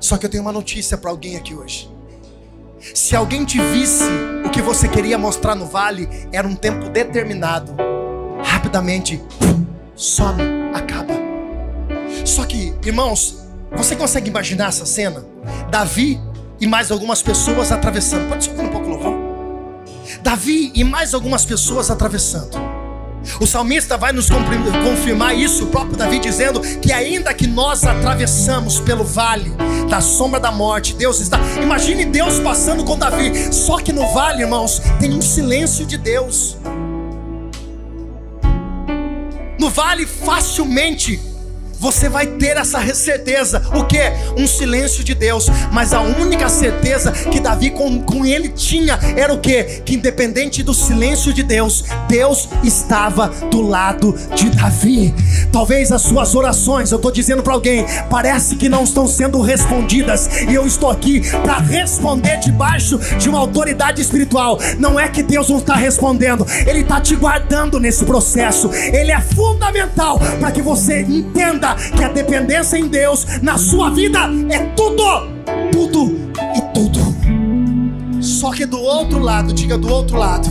Só 0.00 0.16
que 0.16 0.26
eu 0.26 0.30
tenho 0.30 0.42
uma 0.42 0.52
notícia 0.52 0.96
para 0.96 1.10
alguém 1.10 1.36
aqui 1.36 1.54
hoje. 1.54 1.90
Se 2.92 3.16
alguém 3.16 3.44
te 3.44 3.58
visse 3.58 4.04
o 4.44 4.50
que 4.50 4.60
você 4.60 4.86
queria 4.88 5.16
mostrar 5.16 5.54
no 5.54 5.66
vale, 5.66 6.08
era 6.32 6.46
um 6.46 6.54
tempo 6.54 6.90
determinado. 6.90 7.74
Rapidamente, 8.42 9.22
some, 9.96 10.42
acaba. 10.74 11.14
Só 12.24 12.44
que, 12.44 12.74
irmãos, 12.84 13.46
você 13.72 13.96
consegue 13.96 14.28
imaginar 14.28 14.68
essa 14.68 14.84
cena? 14.84 15.24
Davi 15.70 16.20
e 16.60 16.66
mais 16.66 16.90
algumas 16.90 17.22
pessoas 17.22 17.72
atravessando. 17.72 18.28
Pode 18.28 18.44
subir 18.44 18.60
um 18.60 18.68
pouco, 18.68 18.88
louvor? 18.88 19.14
Davi 20.22 20.70
e 20.74 20.84
mais 20.84 21.14
algumas 21.14 21.44
pessoas 21.44 21.90
atravessando. 21.90 22.73
O 23.40 23.46
salmista 23.46 23.96
vai 23.96 24.12
nos 24.12 24.28
confirmar 24.28 25.36
isso, 25.36 25.64
o 25.64 25.66
próprio 25.68 25.96
Davi 25.96 26.18
dizendo 26.18 26.60
que 26.60 26.92
ainda 26.92 27.32
que 27.34 27.46
nós 27.46 27.84
atravessamos 27.84 28.80
pelo 28.80 29.04
vale 29.04 29.52
da 29.88 30.00
sombra 30.00 30.40
da 30.40 30.50
morte, 30.50 30.94
Deus 30.94 31.20
está. 31.20 31.38
Imagine 31.62 32.04
Deus 32.04 32.38
passando 32.40 32.84
com 32.84 32.96
Davi, 32.96 33.52
só 33.52 33.78
que 33.78 33.92
no 33.92 34.12
vale, 34.12 34.42
irmãos, 34.42 34.80
tem 35.00 35.12
um 35.12 35.22
silêncio 35.22 35.84
de 35.84 35.96
Deus. 35.98 36.56
No 39.58 39.70
vale 39.70 40.06
facilmente 40.06 41.20
você 41.84 42.08
vai 42.08 42.26
ter 42.26 42.56
essa 42.56 42.82
certeza. 42.94 43.62
O 43.74 43.84
que? 43.84 44.00
Um 44.38 44.46
silêncio 44.46 45.04
de 45.04 45.14
Deus. 45.14 45.50
Mas 45.70 45.92
a 45.92 46.00
única 46.00 46.48
certeza 46.48 47.12
que 47.12 47.38
Davi 47.38 47.70
com, 47.70 48.00
com 48.00 48.24
ele 48.24 48.48
tinha 48.48 48.98
era 49.14 49.34
o 49.34 49.38
que? 49.38 49.62
Que 49.84 49.96
independente 49.96 50.62
do 50.62 50.72
silêncio 50.72 51.30
de 51.30 51.42
Deus, 51.42 51.84
Deus 52.08 52.48
estava 52.62 53.28
do 53.50 53.60
lado 53.60 54.18
de 54.34 54.48
Davi. 54.48 55.14
Talvez 55.52 55.92
as 55.92 56.00
suas 56.00 56.34
orações, 56.34 56.90
eu 56.90 56.96
estou 56.96 57.12
dizendo 57.12 57.42
para 57.42 57.52
alguém, 57.52 57.84
parece 58.08 58.56
que 58.56 58.66
não 58.66 58.84
estão 58.84 59.06
sendo 59.06 59.42
respondidas. 59.42 60.30
E 60.48 60.54
eu 60.54 60.66
estou 60.66 60.90
aqui 60.90 61.20
para 61.42 61.58
responder 61.58 62.38
debaixo 62.38 62.98
de 63.18 63.28
uma 63.28 63.40
autoridade 63.40 64.00
espiritual. 64.00 64.58
Não 64.78 64.98
é 64.98 65.06
que 65.06 65.22
Deus 65.22 65.50
não 65.50 65.58
está 65.58 65.74
respondendo, 65.74 66.46
Ele 66.66 66.80
está 66.80 66.98
te 66.98 67.14
guardando 67.14 67.78
nesse 67.78 68.06
processo. 68.06 68.70
Ele 68.72 69.12
é 69.12 69.20
fundamental 69.20 70.18
para 70.40 70.50
que 70.50 70.62
você 70.62 71.02
entenda 71.02 71.73
que 71.74 72.02
a 72.02 72.08
dependência 72.08 72.76
em 72.76 72.88
Deus 72.88 73.26
na 73.42 73.58
sua 73.58 73.90
vida 73.90 74.20
é 74.50 74.58
tudo, 74.76 75.04
tudo 75.72 76.30
e 76.54 76.60
tudo. 76.74 77.14
Só 78.20 78.52
que 78.52 78.64
do 78.64 78.80
outro 78.80 79.18
lado, 79.18 79.52
diga 79.52 79.76
do 79.76 79.90
outro 79.92 80.16
lado, 80.16 80.48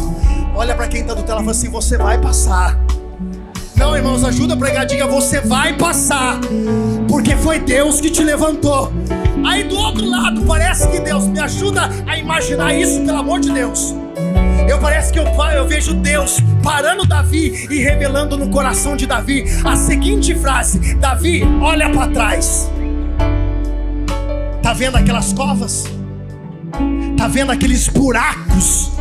olha 0.55 0.76
para 0.76 0.88
quem 0.88 1.01
está 1.01 1.13
do 1.13 1.24
tela 1.24 1.39
e 1.39 1.43
fala 1.43 1.51
assim: 1.51 1.69
você 1.69 1.97
vai 1.97 2.19
passar. 2.19 2.80
Não, 3.76 3.95
irmãos, 3.95 4.24
ajuda 4.24 4.53
a 4.53 4.57
pregar, 4.57 4.86
diga 4.86 5.07
você 5.07 5.41
vai 5.41 5.76
passar, 5.76 6.39
porque 7.07 7.36
foi 7.36 7.59
Deus 7.59 7.99
que 7.99 8.09
te 8.09 8.24
levantou. 8.24 8.91
Aí 9.45 9.63
do 9.63 9.76
outro 9.76 10.07
lado, 10.07 10.43
parece 10.43 10.88
que 10.88 10.99
Deus 10.99 11.26
me 11.26 11.39
ajuda 11.39 11.89
a 12.05 12.17
imaginar 12.17 12.74
isso, 12.74 13.01
pelo 13.01 13.17
amor 13.17 13.39
de 13.39 13.51
Deus. 13.51 13.95
Eu 14.68 14.80
parece 14.80 15.11
que 15.11 15.20
eu, 15.20 15.26
eu 15.26 15.68
vejo 15.68 15.93
Deus 15.93 16.38
parando 16.64 17.05
Davi 17.05 17.68
e 17.70 17.80
revelando 17.80 18.38
no 18.38 18.49
coração 18.49 18.95
de 18.95 19.05
Davi 19.05 19.45
a 19.64 19.76
seguinte 19.76 20.34
frase: 20.36 20.95
Davi, 20.95 21.43
olha 21.61 21.89
para 21.89 22.11
trás. 22.11 22.70
Tá 24.61 24.74
vendo 24.74 24.97
aquelas 24.97 25.34
covas? 25.34 25.86
Tá 27.18 27.28
vendo 27.28 27.51
aqueles 27.51 27.88
buracos? 27.88 28.91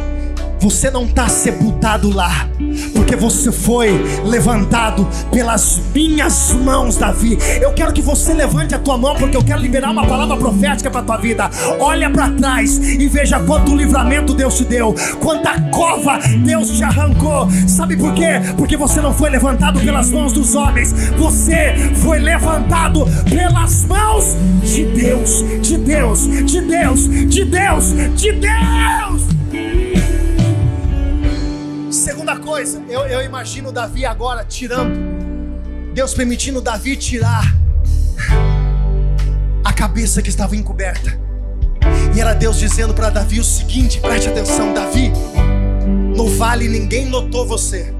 Você 0.62 0.92
não 0.92 1.06
está 1.06 1.28
sepultado 1.28 2.08
lá, 2.08 2.48
porque 2.92 3.16
você 3.16 3.50
foi 3.50 4.00
levantado 4.24 5.08
pelas 5.32 5.80
minhas 5.92 6.52
mãos, 6.52 6.96
Davi. 6.96 7.36
Eu 7.60 7.72
quero 7.72 7.92
que 7.92 8.00
você 8.00 8.32
levante 8.32 8.72
a 8.72 8.78
tua 8.78 8.96
mão, 8.96 9.16
porque 9.16 9.36
eu 9.36 9.42
quero 9.42 9.60
liberar 9.60 9.90
uma 9.90 10.06
palavra 10.06 10.36
profética 10.36 10.88
para 10.88 11.02
tua 11.02 11.16
vida. 11.16 11.50
Olha 11.80 12.08
para 12.08 12.30
trás 12.30 12.78
e 12.78 13.08
veja 13.08 13.40
quanto 13.40 13.74
livramento 13.74 14.34
Deus 14.34 14.56
te 14.56 14.64
deu, 14.64 14.94
quanta 15.20 15.60
cova 15.72 16.20
Deus 16.44 16.70
te 16.70 16.84
arrancou. 16.84 17.48
Sabe 17.66 17.96
por 17.96 18.14
quê? 18.14 18.40
Porque 18.56 18.76
você 18.76 19.00
não 19.00 19.12
foi 19.12 19.30
levantado 19.30 19.80
pelas 19.80 20.12
mãos 20.12 20.32
dos 20.32 20.54
homens, 20.54 20.92
você 21.18 21.74
foi 21.96 22.20
levantado 22.20 23.04
pelas 23.28 23.84
mãos 23.84 24.36
de 24.62 24.84
Deus, 24.84 25.44
de 25.60 25.76
Deus, 25.76 26.20
de 26.46 26.60
Deus, 26.60 27.08
de 27.28 27.44
Deus, 27.44 27.92
de 28.14 28.32
Deus. 28.32 29.31
Coisa, 32.42 32.82
eu, 32.88 33.02
eu 33.02 33.22
imagino 33.22 33.70
Davi 33.70 34.04
agora 34.04 34.44
tirando, 34.44 34.98
Deus 35.94 36.12
permitindo 36.12 36.60
Davi 36.60 36.96
tirar 36.96 37.54
a 39.64 39.72
cabeça 39.72 40.20
que 40.20 40.28
estava 40.28 40.56
encoberta. 40.56 41.18
E 42.14 42.20
era 42.20 42.34
Deus 42.34 42.58
dizendo 42.58 42.92
para 42.92 43.10
Davi 43.10 43.40
o 43.40 43.44
seguinte: 43.44 44.00
preste 44.00 44.28
atenção, 44.28 44.74
Davi, 44.74 45.12
no 46.16 46.28
vale 46.36 46.68
ninguém 46.68 47.06
notou 47.06 47.46
você. 47.46 47.94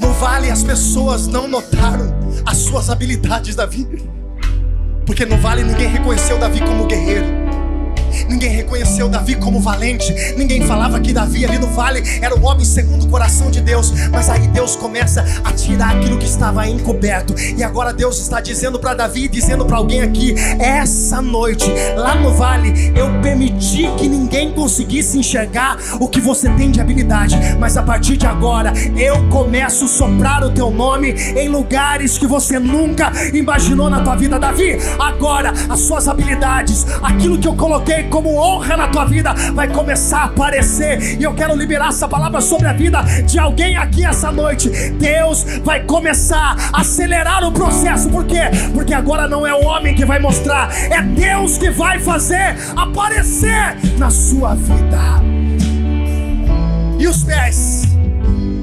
No 0.00 0.12
vale 0.14 0.50
as 0.50 0.62
pessoas 0.62 1.26
não 1.26 1.46
notaram 1.48 2.12
as 2.44 2.58
suas 2.58 2.90
habilidades, 2.90 3.54
Davi. 3.54 3.86
Porque 5.06 5.24
no 5.24 5.38
vale 5.38 5.62
ninguém 5.62 5.88
reconheceu 5.88 6.38
Davi 6.38 6.60
como 6.60 6.86
guerreiro. 6.86 7.47
Ninguém 8.28 8.50
reconheceu 8.50 9.08
Davi 9.08 9.36
como 9.36 9.60
valente. 9.60 10.14
Ninguém 10.36 10.66
falava 10.66 11.00
que 11.00 11.12
Davi 11.12 11.44
ali 11.44 11.58
no 11.58 11.68
vale 11.68 12.02
era 12.20 12.34
o 12.34 12.42
homem 12.44 12.64
segundo 12.64 13.04
o 13.04 13.08
coração 13.08 13.50
de 13.50 13.60
Deus. 13.60 13.92
Mas 14.10 14.28
aí 14.28 14.46
Deus 14.48 14.76
começa 14.76 15.24
a 15.44 15.52
tirar 15.52 15.96
aquilo 15.96 16.18
que 16.18 16.26
estava 16.26 16.66
encoberto. 16.68 17.34
E 17.38 17.62
agora 17.62 17.92
Deus 17.92 18.18
está 18.18 18.40
dizendo 18.40 18.78
para 18.78 18.94
Davi, 18.94 19.28
dizendo 19.28 19.64
para 19.66 19.76
alguém 19.76 20.00
aqui: 20.00 20.34
essa 20.58 21.20
noite, 21.20 21.66
lá 21.96 22.14
no 22.14 22.32
vale, 22.32 22.92
eu 22.96 23.20
permiti 23.20 23.47
que 23.68 24.08
ninguém 24.08 24.52
conseguisse 24.52 25.18
enxergar 25.18 25.76
o 26.00 26.08
que 26.08 26.20
você 26.20 26.48
tem 26.50 26.70
de 26.70 26.80
habilidade. 26.80 27.36
Mas 27.58 27.76
a 27.76 27.82
partir 27.82 28.16
de 28.16 28.26
agora, 28.26 28.72
eu 28.96 29.28
começo 29.28 29.84
a 29.84 29.88
soprar 29.88 30.42
o 30.42 30.50
teu 30.50 30.70
nome 30.70 31.10
em 31.10 31.48
lugares 31.48 32.16
que 32.16 32.26
você 32.26 32.58
nunca 32.58 33.12
imaginou 33.34 33.90
na 33.90 34.00
tua 34.00 34.16
vida, 34.16 34.38
Davi. 34.38 34.78
Agora, 34.98 35.52
as 35.68 35.80
suas 35.80 36.08
habilidades, 36.08 36.86
aquilo 37.02 37.38
que 37.38 37.46
eu 37.46 37.54
coloquei 37.54 38.04
como 38.04 38.36
honra 38.36 38.76
na 38.76 38.88
tua 38.88 39.04
vida 39.04 39.34
vai 39.52 39.68
começar 39.68 40.20
a 40.20 40.24
aparecer. 40.24 41.20
E 41.20 41.22
eu 41.22 41.34
quero 41.34 41.54
liberar 41.54 41.88
essa 41.88 42.08
palavra 42.08 42.40
sobre 42.40 42.68
a 42.68 42.72
vida 42.72 43.02
de 43.26 43.38
alguém 43.38 43.76
aqui 43.76 44.04
essa 44.04 44.32
noite. 44.32 44.70
Deus 44.92 45.44
vai 45.62 45.82
começar 45.84 46.56
a 46.72 46.80
acelerar 46.80 47.44
o 47.44 47.52
processo. 47.52 48.08
Por 48.08 48.24
quê? 48.24 48.42
Porque 48.72 48.94
agora 48.94 49.28
não 49.28 49.46
é 49.46 49.52
o 49.52 49.64
homem 49.64 49.94
que 49.94 50.04
vai 50.04 50.18
mostrar, 50.18 50.70
é 50.90 51.02
Deus 51.02 51.58
que 51.58 51.70
vai 51.70 51.98
fazer 51.98 52.56
aparecer 52.76 53.57
na 53.98 54.10
sua 54.10 54.54
vida. 54.54 55.22
E 56.98 57.06
os 57.06 57.24
pés 57.24 57.82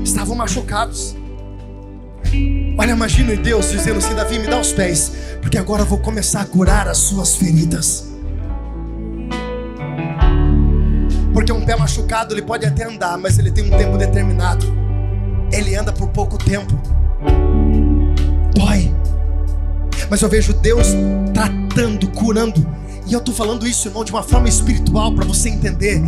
estavam 0.04 0.36
machucados. 0.36 1.16
Olha, 2.78 2.91
imagina 2.91 3.36
Deus 3.36 3.72
dizendo 3.72 4.00
assim: 4.00 4.14
Davi, 4.14 4.39
me 4.39 4.48
dá 4.48 4.60
os 4.60 4.74
pés, 4.74 5.12
porque 5.41 5.58
agora 5.58 5.84
eu 5.84 5.86
vou 5.86 6.00
começar 6.00 6.41
a 6.41 6.46
curar 6.46 6.88
as 6.88 6.98
suas 6.98 7.36
feridas. 7.36 8.10
Porque 11.34 11.52
um 11.52 11.66
pé 11.66 11.76
machucado 11.76 12.34
ele 12.34 12.41
pode 12.41 12.66
até 12.66 12.86
andar, 12.86 13.18
mas 13.18 13.38
ele 13.38 13.52
tem 13.52 13.66
um 13.66 13.78
tempo 13.78 13.98
determinado. 13.98 14.66
Ele 15.52 15.76
anda 15.76 15.91
por 15.91 16.10
pouco 16.10 16.38
tempo. 16.38 16.74
Dói. 18.54 18.91
Mas 20.10 20.22
eu 20.22 20.30
vejo 20.30 20.54
Deus 20.54 20.88
tratando, 21.34 22.08
curando 22.12 22.66
e 23.08 23.14
eu 23.14 23.20
estou 23.20 23.34
falando 23.34 23.68
isso, 23.68 23.88
irmão, 23.88 24.03
de 24.03 24.12
uma 24.12 24.24
forma 24.24 24.49
espiritual 24.49 25.14
para 25.14 25.26
você 25.26 25.49
entender. 25.49 26.01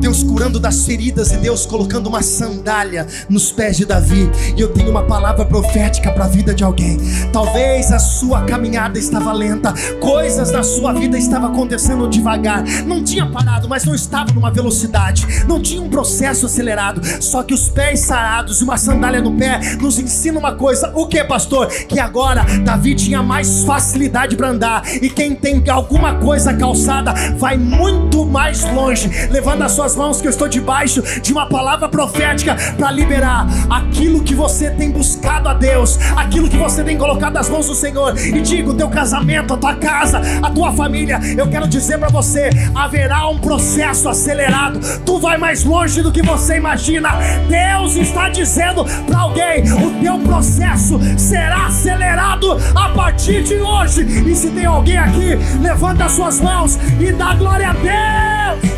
Deus 0.00 0.22
curando 0.22 0.60
das 0.60 0.84
feridas 0.84 1.32
e 1.32 1.38
Deus 1.38 1.66
colocando 1.66 2.06
uma 2.06 2.22
sandália 2.22 3.06
nos 3.28 3.50
pés 3.50 3.76
de 3.76 3.84
Davi. 3.84 4.30
E 4.56 4.60
eu 4.60 4.68
tenho 4.68 4.90
uma 4.90 5.02
palavra 5.02 5.44
profética 5.44 6.12
para 6.12 6.26
a 6.26 6.28
vida 6.28 6.54
de 6.54 6.62
alguém. 6.62 6.98
Talvez 7.32 7.90
a 7.90 7.98
sua 7.98 8.42
caminhada 8.44 8.96
estava 8.96 9.32
lenta, 9.32 9.74
coisas 9.98 10.52
na 10.52 10.62
sua 10.62 10.92
vida 10.92 11.18
estavam 11.18 11.50
acontecendo 11.50 12.08
devagar. 12.08 12.62
Não 12.86 13.02
tinha 13.02 13.26
parado, 13.26 13.68
mas 13.68 13.84
não 13.84 13.94
estava 13.94 14.32
numa 14.32 14.50
velocidade. 14.50 15.44
Não 15.48 15.60
tinha 15.60 15.82
um 15.82 15.88
processo 15.88 16.46
acelerado. 16.46 17.00
Só 17.20 17.42
que 17.42 17.54
os 17.54 17.68
pés 17.68 18.00
sarados 18.00 18.60
e 18.60 18.64
uma 18.64 18.76
sandália 18.76 19.20
no 19.20 19.32
pé 19.36 19.58
nos 19.80 19.98
ensina 19.98 20.38
uma 20.38 20.54
coisa. 20.54 20.92
O 20.94 21.08
que, 21.08 21.24
pastor? 21.24 21.66
Que 21.66 21.98
agora 21.98 22.44
Davi 22.64 22.94
tinha 22.94 23.20
mais 23.20 23.64
facilidade 23.64 24.36
para 24.36 24.50
andar. 24.50 24.86
E 25.02 25.10
quem 25.10 25.34
tem 25.34 25.62
alguma 25.68 26.14
coisa 26.14 26.35
coisa 26.36 26.52
calçada 26.52 27.14
vai 27.38 27.56
muito 27.56 28.26
mais 28.26 28.62
longe, 28.62 29.08
levando 29.30 29.62
as 29.62 29.72
suas 29.72 29.96
mãos 29.96 30.20
que 30.20 30.26
eu 30.26 30.30
estou 30.30 30.46
debaixo 30.46 31.02
de 31.22 31.32
uma 31.32 31.48
palavra 31.48 31.88
profética 31.88 32.54
para 32.76 32.90
liberar 32.90 33.46
aquilo 33.70 34.22
que 34.22 34.34
você 34.34 34.70
tem 34.70 34.90
buscado 34.90 35.48
a 35.48 35.54
Deus, 35.54 35.98
aquilo 36.14 36.46
que 36.46 36.58
você 36.58 36.84
tem 36.84 36.98
colocado 36.98 37.32
nas 37.32 37.48
mãos 37.48 37.66
do 37.66 37.74
Senhor. 37.74 38.18
E 38.18 38.42
digo, 38.42 38.74
teu 38.74 38.90
casamento, 38.90 39.54
a 39.54 39.56
tua 39.56 39.76
casa, 39.76 40.20
a 40.42 40.50
tua 40.50 40.74
família, 40.74 41.18
eu 41.38 41.48
quero 41.48 41.66
dizer 41.66 41.96
para 41.96 42.08
você, 42.08 42.50
haverá 42.74 43.26
um 43.28 43.38
processo 43.38 44.06
acelerado. 44.06 44.78
Tu 45.06 45.18
vai 45.18 45.38
mais 45.38 45.64
longe 45.64 46.02
do 46.02 46.12
que 46.12 46.20
você 46.20 46.58
imagina. 46.58 47.12
Deus 47.48 47.96
está 47.96 48.28
dizendo 48.28 48.84
para 49.06 49.20
alguém, 49.20 49.62
o 49.72 50.02
teu 50.02 50.18
processo 50.18 51.00
será 51.16 51.68
acelerado 51.68 52.58
a 52.74 52.90
partir 52.90 53.42
de 53.42 53.54
hoje. 53.54 54.02
E 54.02 54.35
se 54.46 54.52
tem 54.52 54.64
alguém 54.64 54.96
aqui, 54.96 55.34
levanta 55.60 56.08
suas 56.08 56.40
mãos 56.40 56.78
e 57.00 57.10
dá 57.12 57.34
glória 57.34 57.70
a 57.70 57.72
Deus. 57.72 58.72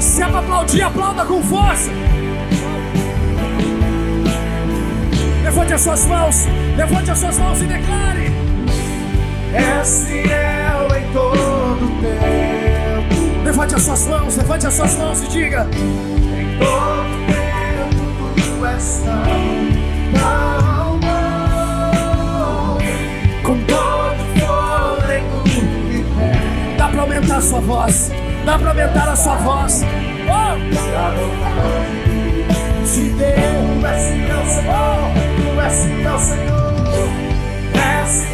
Se 0.00 0.22
é 0.22 0.26
para 0.26 0.40
aplaudir, 0.40 0.82
aplauda 0.82 1.24
com 1.24 1.42
força. 1.42 1.90
Levante 5.44 5.72
as 5.72 5.80
suas 5.80 6.06
mãos, 6.06 6.48
levante 6.76 7.10
as 7.10 7.18
suas 7.18 7.38
mãos 7.38 7.62
e 7.62 7.66
declare: 7.66 8.32
És 9.54 10.06
fiel 10.08 10.88
em 10.98 11.12
todo 11.12 11.86
tempo. 12.00 13.44
Levante 13.44 13.74
as 13.76 13.82
suas 13.82 14.06
mãos, 14.06 14.36
levante 14.36 14.66
as 14.66 14.74
suas 14.74 14.96
mãos 14.96 15.22
e 15.22 15.28
diga: 15.28 15.66
Em 15.70 16.58
todo 16.58 17.26
tempo 17.26 18.34
tu 18.34 18.66
és 18.66 19.02
tão 19.04 20.59
a 27.40 27.42
sua 27.42 27.60
voz. 27.60 28.10
Dá 28.44 28.58
para 28.58 28.68
aumentar 28.68 29.08
a 29.08 29.16
sua 29.16 29.36
voz. 29.36 29.82
Oh! 30.28 30.56
Se 32.84 33.08
Deus 33.10 33.84
é 33.84 33.98
fiel, 33.98 34.44
Senhor, 34.46 35.10
tu 35.36 35.60
és 35.60 35.84
fiel, 35.84 36.18
Senhor. 36.18 36.60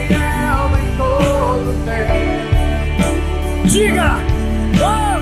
Fiel 0.09 0.71
em 0.83 0.89
todo 0.97 1.71
tempo. 1.85 3.07
Diga! 3.69 4.11
Oh! 4.81 5.19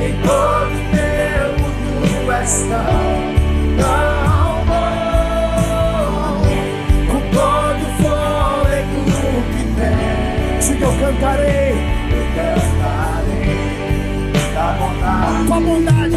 Em 0.00 0.12
todo 0.22 0.76
tempo 0.92 1.66
tu 1.82 2.32
és 2.32 2.52
tão, 2.68 3.28
cantarei 11.00 11.97
tua 15.48 15.60
bondade. 15.60 16.16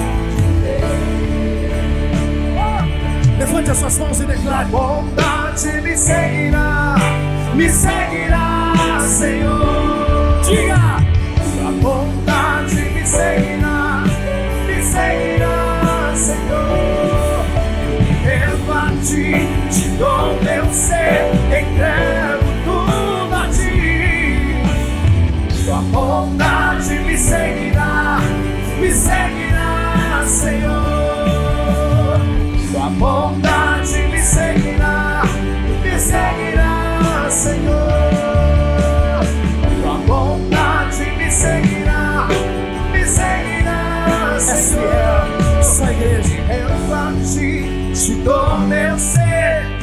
Oh, 2.57 3.39
levante 3.39 3.71
as 3.71 3.77
suas 3.77 3.97
mãos 3.97 4.19
e 4.19 4.25
declare: 4.25 4.67
Bondade 4.69 5.81
me 5.81 5.97
seguirá, 5.97 6.95
me 7.55 7.69
seguirá, 7.69 8.99
Senhor. 8.99 10.41
Diga: 10.43 10.75
A 10.75 11.71
bondade 11.81 12.75
me 12.75 13.05
seguirá, 13.05 14.03
me 14.67 14.83
seguirá, 14.83 16.13
Senhor. 16.15 17.45
Eu 18.23 18.97
ti, 19.01 19.47
te 19.71 19.89
dou 19.97 20.37
meu 20.43 20.65
ser, 20.73 21.31
entrego 21.45 22.20
meu 48.67 48.97
ser. 48.99 49.81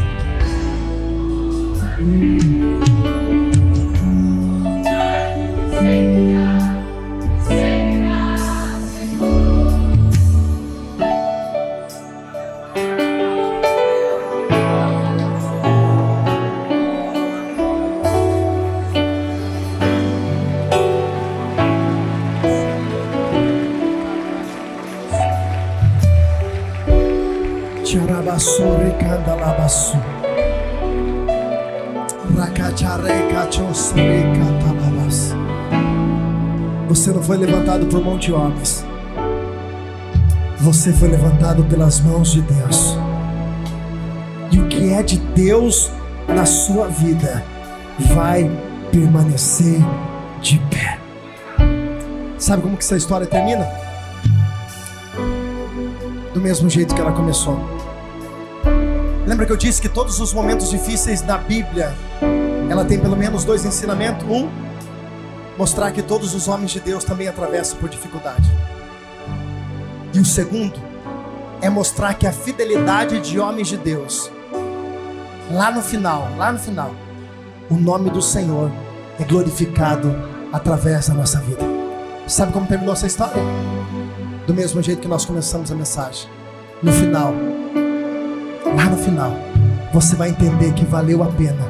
Por 37.89 38.05
mão 38.05 38.18
de 38.18 38.32
homens. 38.32 38.84
Você 40.59 40.93
foi 40.93 41.09
levantado 41.09 41.64
pelas 41.64 42.01
mãos 42.01 42.32
de 42.32 42.43
Deus. 42.43 42.97
E 44.51 44.59
o 44.59 44.68
que 44.68 44.93
é 44.93 45.03
de 45.03 45.18
Deus 45.18 45.91
na 46.26 46.45
sua 46.45 46.89
vida 46.89 47.45
vai 48.14 48.51
permanecer 48.91 49.80
de 50.41 50.59
pé. 50.70 50.99
Sabe 52.39 52.62
como 52.62 52.76
que 52.76 52.84
essa 52.84 52.97
história 52.97 53.26
termina? 53.26 53.66
Do 56.34 56.41
mesmo 56.41 56.68
jeito 56.68 56.95
que 56.95 57.01
ela 57.01 57.12
começou. 57.12 57.59
Lembra 59.26 59.45
que 59.45 59.53
eu 59.53 59.57
disse 59.57 59.80
que 59.80 59.89
todos 59.89 60.20
os 60.20 60.32
momentos 60.32 60.70
difíceis 60.70 61.22
na 61.22 61.39
Bíblia, 61.39 61.95
ela 62.70 62.84
tem 62.84 62.99
pelo 62.99 63.16
menos 63.16 63.45
dois 63.45 63.64
ensinamentos. 63.64 64.26
Um, 64.28 64.49
mostrar 65.59 65.90
que 65.90 66.02
todos 66.02 66.34
os 66.34 66.46
homens 66.46 66.70
de 66.70 66.80
Deus 66.80 67.02
também 67.02 67.26
atravessam 67.26 67.78
por 67.78 67.88
dificuldade. 67.88 68.48
E 70.14 70.20
o 70.20 70.24
segundo, 70.24 70.80
é 71.61 71.68
mostrar 71.68 72.14
que 72.14 72.26
a 72.26 72.32
fidelidade 72.32 73.20
de 73.20 73.40
homens 73.40 73.66
de 73.66 73.76
Deus, 73.76 74.30
lá 75.50 75.72
no 75.72 75.82
final, 75.82 76.28
lá 76.36 76.52
no 76.52 76.59
final, 76.59 76.92
o 77.68 77.74
nome 77.74 78.11
do 78.11 78.22
Senhor 78.22 78.70
é 79.18 79.24
glorificado 79.24 80.14
através 80.52 81.09
da 81.09 81.14
nossa 81.14 81.40
vida. 81.40 81.64
Sabe 82.26 82.52
como 82.52 82.66
terminou 82.66 82.94
essa 82.94 83.06
história? 83.06 83.42
Do 84.46 84.54
mesmo 84.54 84.80
jeito 84.80 85.00
que 85.00 85.09
nós 85.09 85.24
começamos 85.24 85.72
a 85.72 85.74
mensagem. 85.74 86.28
No 86.80 86.92
final, 86.92 87.34
lá 88.76 88.84
no 88.84 88.96
final, 88.96 89.32
você 89.92 90.14
vai 90.14 90.30
entender 90.30 90.72
que 90.74 90.84
valeu 90.84 91.22
a 91.22 91.26
pena 91.26 91.66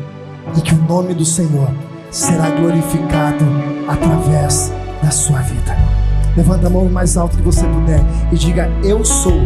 e 0.57 0.61
que 0.61 0.75
o 0.75 0.83
nome 0.83 1.15
do 1.15 1.25
Senhor 1.25 1.71
será 2.11 2.51
glorificado 2.51 3.45
através 3.87 4.73
da 5.03 5.11
sua 5.11 5.41
vida. 5.41 5.77
Levanta 6.37 6.67
a 6.67 6.71
mão 6.71 6.85
o 6.85 6.91
mais 6.91 7.17
alto 7.17 7.37
que 7.37 7.43
você 7.43 7.65
puder 7.67 8.01
e 8.33 8.37
diga: 8.37 8.71
Eu 8.83 9.05
sou 9.05 9.41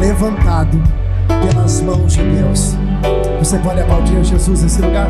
levantado 0.00 0.82
pelas 1.28 1.80
mãos 1.80 2.12
de 2.12 2.22
Deus. 2.22 2.76
Você 3.38 3.58
pode 3.58 3.80
aplaudir 3.80 4.22
Jesus 4.22 4.62
nesse 4.62 4.80
lugar? 4.80 5.08